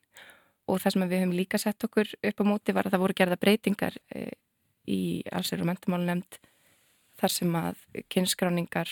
og 0.68 0.80
það 0.80 0.96
sem 0.96 1.06
við 1.06 1.22
höfum 1.24 1.36
líka 1.36 1.60
sett 1.60 1.84
okkur 1.84 2.12
upp 2.24 2.44
á 2.44 2.46
móti 2.48 2.76
var 2.76 2.88
að 2.88 2.96
það 2.96 3.04
voru 3.04 3.20
gerða 3.20 3.40
breytingar 3.40 4.00
uh, 4.16 4.34
í 4.88 5.02
allsverður 5.32 5.72
mentamál 5.72 6.04
nefnd 6.08 6.40
þar 7.20 7.32
sem 7.32 7.56
að 7.56 7.84
kynskráningar, 8.12 8.90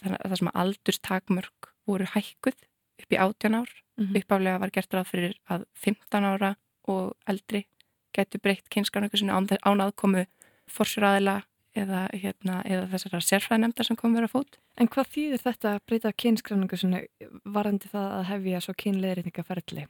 þar 0.00 0.36
sem 0.38 0.50
að 0.50 0.60
aldurstakmörk 0.62 1.70
voru 1.88 2.08
hækkuð 2.14 2.56
upp 3.02 3.12
í 3.12 3.18
18 3.18 3.54
ár. 3.54 3.70
Mm 3.96 4.06
-hmm. 4.06 4.16
Uppálega 4.22 4.60
var 4.60 4.70
gert 4.70 4.94
ráð 4.94 5.10
fyrir 5.10 5.34
að 5.48 5.64
15 5.74 6.24
ára 6.24 6.56
og 6.88 7.14
eldri 7.26 7.66
getur 8.14 8.40
breytt 8.40 8.68
kynskráningu 8.70 9.18
sinni 9.18 9.32
án, 9.32 9.80
aðkomu 9.80 10.26
forsjúraðila 10.70 11.42
eða, 11.74 12.04
hérna, 12.12 12.60
eða 12.64 12.86
þessara 12.92 13.20
sérfræðinemndar 13.20 13.88
sem 13.88 13.98
komur 13.98 14.26
að 14.26 14.34
fót. 14.36 14.58
En 14.78 14.88
hvað 14.88 15.10
þýðir 15.16 15.42
þetta 15.42 15.72
að 15.74 15.80
breyta 15.88 16.12
kynskráningu 16.12 16.78
sinni 16.78 17.02
varandi 17.44 17.90
það 17.90 18.12
að 18.18 18.28
hefja 18.30 18.60
svo 18.60 18.74
kynleðrýtningaferðli? 18.82 19.86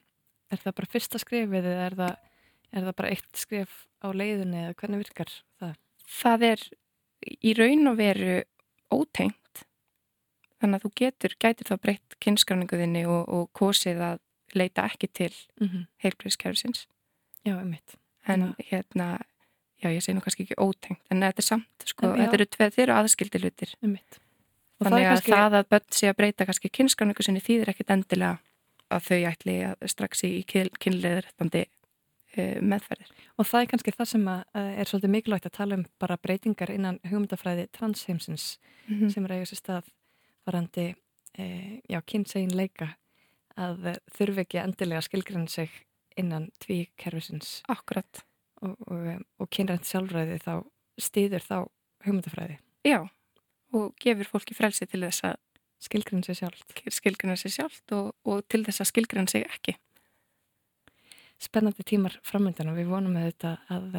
Er 0.53 0.63
það 0.63 0.77
bara 0.81 0.93
fyrsta 0.95 1.21
skrifið 1.21 1.69
eða 1.73 1.87
er 1.91 1.99
það, 2.01 2.17
er 2.73 2.89
það 2.89 2.97
bara 3.01 3.13
eitt 3.13 3.41
skrif 3.41 3.77
á 4.01 4.09
leiðinni 4.13 4.65
eða 4.65 4.75
hvernig 4.81 5.05
virkar 5.05 5.37
það? 5.61 5.79
Það 6.15 6.49
er 6.51 6.67
í 7.41 7.55
raun 7.59 7.93
og 7.93 7.97
veru 8.01 8.35
ótengt 8.93 9.44
þannig 10.65 10.81
að 10.81 10.87
þú 10.87 10.93
getur, 11.03 11.37
gætir 11.45 11.69
þá 11.69 11.77
breytt 11.83 12.17
kynskráninguðinni 12.25 13.05
og, 13.11 13.29
og 13.29 13.53
kosið 13.53 14.01
að 14.09 14.23
leita 14.55 14.87
ekki 14.89 15.11
til 15.13 15.33
mm 15.61 15.69
-hmm. 15.69 15.87
heilbreyðskerfisins 16.03 16.87
Já, 17.45 17.59
einmitt 17.59 17.99
en 18.27 18.41
Ná. 18.41 18.55
hérna, 18.71 19.19
já 19.83 19.89
ég 19.93 20.01
segi 20.01 20.17
nú 20.17 20.25
kannski 20.25 20.47
ekki 20.47 20.57
ótengt 20.59 21.03
en 21.11 21.21
þetta 21.21 21.43
er 21.43 21.49
samt, 21.49 21.85
sko, 21.85 22.07
en, 22.07 22.21
þetta 22.23 22.39
eru 22.39 22.47
tveið, 22.47 22.75
þeir 22.75 22.83
eru 22.89 22.97
aðskildi 22.99 23.43
lutir 23.43 23.75
einmitt. 23.83 24.21
þannig 24.81 25.05
að 25.05 25.13
kannski... 25.13 25.33
það 25.33 25.59
að 25.59 25.69
börn 25.69 25.89
sé 25.91 26.09
að 26.09 26.17
breyta 26.17 26.47
kannski 26.49 26.69
kynskráningu 26.69 27.23
sinni 27.23 27.41
þýðir 27.45 27.73
ekkit 27.75 27.91
endilega 27.91 28.39
að 28.89 29.09
þau 29.09 29.21
ætli 29.31 29.57
að 29.65 29.89
strax 29.91 30.25
í 30.25 30.33
kynleðrættandi 30.47 31.65
uh, 31.65 32.61
meðferðir. 32.61 33.11
Og 33.39 33.49
það 33.49 33.61
er 33.61 33.71
kannski 33.73 33.95
það 33.97 34.11
sem 34.13 34.29
er 34.29 34.89
svolítið 34.89 35.11
mikilvægt 35.11 35.47
að 35.49 35.57
tala 35.59 35.79
um 35.79 35.85
bara 35.99 36.17
breytingar 36.21 36.71
innan 36.71 37.01
hugmyndafræði 37.03 37.69
transheimsins 37.73 38.59
mm 38.87 39.01
-hmm. 39.01 39.11
sem 39.11 39.25
er 39.25 39.33
eiginlega 39.33 39.51
sér 39.53 39.63
stað 39.63 39.93
varandi 40.47 40.91
uh, 40.93 41.73
já, 41.91 42.01
kynsegin 42.07 42.55
leika 42.57 42.95
að 43.61 43.95
þurfi 44.11 44.45
ekki 44.45 44.63
endilega 44.63 45.03
skilgrinna 45.07 45.51
sig 45.51 45.71
innan 46.19 46.49
tvíkerfisins. 46.63 47.61
Akkurat. 47.71 48.25
Og, 48.65 48.77
og, 48.89 49.25
og 49.43 49.51
kynrænt 49.53 49.87
sjálfræði 49.87 50.39
þá 50.43 50.55
stýður 51.01 51.45
þá 51.45 51.57
hugmyndafræði. 52.07 52.59
Já, 52.87 53.01
og 53.75 53.95
gefur 54.03 54.31
fólki 54.35 54.57
frelsi 54.57 54.87
til 54.89 55.03
þess 55.05 55.27
að 55.31 55.41
skilgrinna 55.85 56.27
sig 56.27 56.39
sjálft. 56.41 56.85
Skilgrinna 56.93 57.37
sig 57.37 57.55
sjálft 57.57 57.95
og, 57.97 58.13
og 58.25 58.45
til 58.49 58.63
þess 58.67 58.85
að 58.85 58.91
skilgrinna 58.93 59.31
sig 59.31 59.47
ekki. 59.49 59.77
Spennandi 61.43 61.85
tímar 61.87 62.17
framöndan 62.25 62.71
og 62.73 62.79
við 62.79 62.93
vonum 62.93 63.17
með 63.17 63.33
þetta 63.33 63.57
að, 63.75 63.99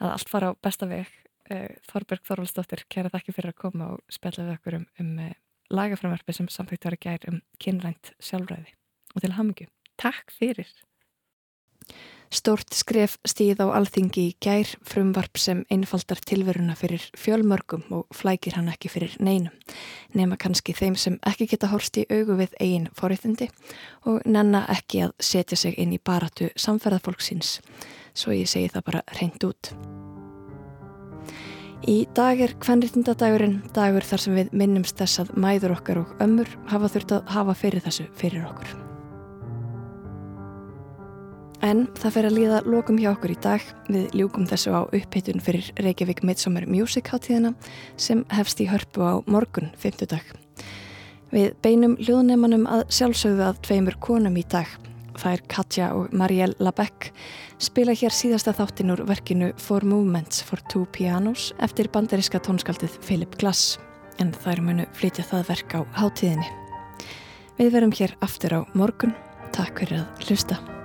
að 0.00 0.12
allt 0.14 0.32
fara 0.32 0.52
á 0.54 0.60
besta 0.64 0.88
veg. 0.88 1.10
Þorberg 1.48 2.22
Þorvaldsdóttir, 2.28 2.84
kæra 2.92 3.10
þakki 3.12 3.34
fyrir 3.36 3.52
að 3.52 3.60
koma 3.64 3.90
og 3.96 4.04
spella 4.12 4.46
við 4.46 4.54
okkur 4.56 4.78
um, 4.78 4.86
um 5.02 5.12
lagaframverfi 5.72 6.36
sem 6.36 6.48
samþýtt 6.52 6.86
var 6.86 6.96
að 6.96 7.04
gæra 7.06 7.32
um 7.32 7.42
kynrænt 7.62 8.14
sjálfræði 8.22 8.74
og 9.14 9.24
til 9.24 9.34
hamingju. 9.36 9.68
Takk 10.00 10.32
fyrir. 10.32 10.70
Stort 12.32 12.72
skref 12.72 13.18
stíð 13.28 13.60
á 13.60 13.76
alþingi 13.76 14.22
í 14.30 14.36
gær 14.40 14.70
frumvarp 14.88 15.36
sem 15.36 15.66
einfaldar 15.72 16.22
tilveruna 16.24 16.72
fyrir 16.78 17.04
fjölmörgum 17.18 17.84
og 17.92 18.06
flækir 18.16 18.56
hann 18.56 18.70
ekki 18.72 18.88
fyrir 18.88 19.18
neinum. 19.20 19.52
Nefna 20.16 20.38
kannski 20.40 20.72
þeim 20.72 20.96
sem 20.96 21.18
ekki 21.28 21.50
geta 21.50 21.68
horst 21.68 22.00
í 22.00 22.06
augu 22.08 22.38
við 22.40 22.56
eigin 22.56 22.88
forriðindi 22.96 23.50
og 24.08 24.24
nenna 24.24 24.64
ekki 24.72 25.04
að 25.08 25.12
setja 25.20 25.60
sig 25.60 25.76
inn 25.76 25.92
í 25.92 26.00
baratu 26.00 26.48
samferðarfólksins. 26.56 27.58
Svo 28.16 28.32
ég 28.32 28.48
segi 28.48 28.72
það 28.72 28.88
bara 28.88 29.04
reynd 29.20 29.50
út. 29.50 29.74
Í 31.82 32.04
dag 32.14 32.38
er 32.38 32.52
kvennriðtindadagurinn 32.62 33.56
dagur 33.74 34.04
þar 34.06 34.20
sem 34.22 34.36
við 34.38 34.52
minnumst 34.54 35.00
þess 35.00 35.18
að 35.18 35.32
mæður 35.42 35.72
okkar 35.74 35.98
og 36.04 36.12
ömmur 36.22 36.50
hafa 36.70 36.90
þurft 36.94 37.14
að 37.16 37.32
hafa 37.34 37.56
fyrir 37.58 37.82
þessu 37.82 38.06
fyrir 38.20 38.44
okkur. 38.46 38.76
En 41.66 41.88
það 41.98 42.14
fer 42.14 42.28
að 42.28 42.36
líða 42.36 42.60
lokum 42.70 43.00
hjá 43.02 43.08
okkur 43.12 43.34
í 43.34 43.38
dag. 43.42 43.66
Við 43.90 44.14
ljúkum 44.18 44.46
þessu 44.50 44.76
á 44.78 44.82
upphittun 44.86 45.42
fyrir 45.42 45.72
Reykjavík 45.82 46.22
Midsummer 46.26 46.68
Music 46.70 47.10
hátíðina 47.10 47.52
sem 47.98 48.22
hefst 48.30 48.62
í 48.62 48.68
hörpu 48.70 49.02
á 49.02 49.14
morgun, 49.26 49.74
5. 49.82 50.06
dag. 50.10 50.32
Við 51.34 51.50
beinum 51.66 51.98
hljóðnemanum 51.98 52.66
að 52.70 52.86
sjálfsögðu 52.94 53.46
að 53.48 53.62
tveimur 53.66 53.98
konum 53.98 54.38
í 54.38 54.46
dag. 54.46 54.70
Er 55.28 55.40
Katja 55.48 55.92
og 55.94 56.10
Marielle 56.12 56.56
Labeck 56.58 57.12
spila 57.62 57.94
hér 57.94 58.10
síðasta 58.14 58.54
þáttinn 58.56 58.90
úr 58.94 59.04
verkinu 59.06 59.52
Four 59.60 59.86
Movements 59.86 60.42
for 60.42 60.60
Two 60.72 60.84
Pianos 60.90 61.52
eftir 61.62 61.90
bandariska 61.94 62.42
tónskaldið 62.42 62.98
Philip 63.06 63.38
Glass. 63.38 63.78
En 64.18 64.34
þær 64.42 64.64
munu 64.66 64.88
flytja 64.98 65.24
það 65.30 65.48
verk 65.54 65.78
á 65.78 65.80
hátíðinni. 66.02 66.50
Við 67.60 67.74
verum 67.78 67.94
hér 67.94 68.16
aftur 68.20 68.58
á 68.58 68.60
morgun. 68.74 69.14
Takk 69.54 69.84
fyrir 69.84 70.02
að 70.02 70.26
hlusta. 70.26 70.81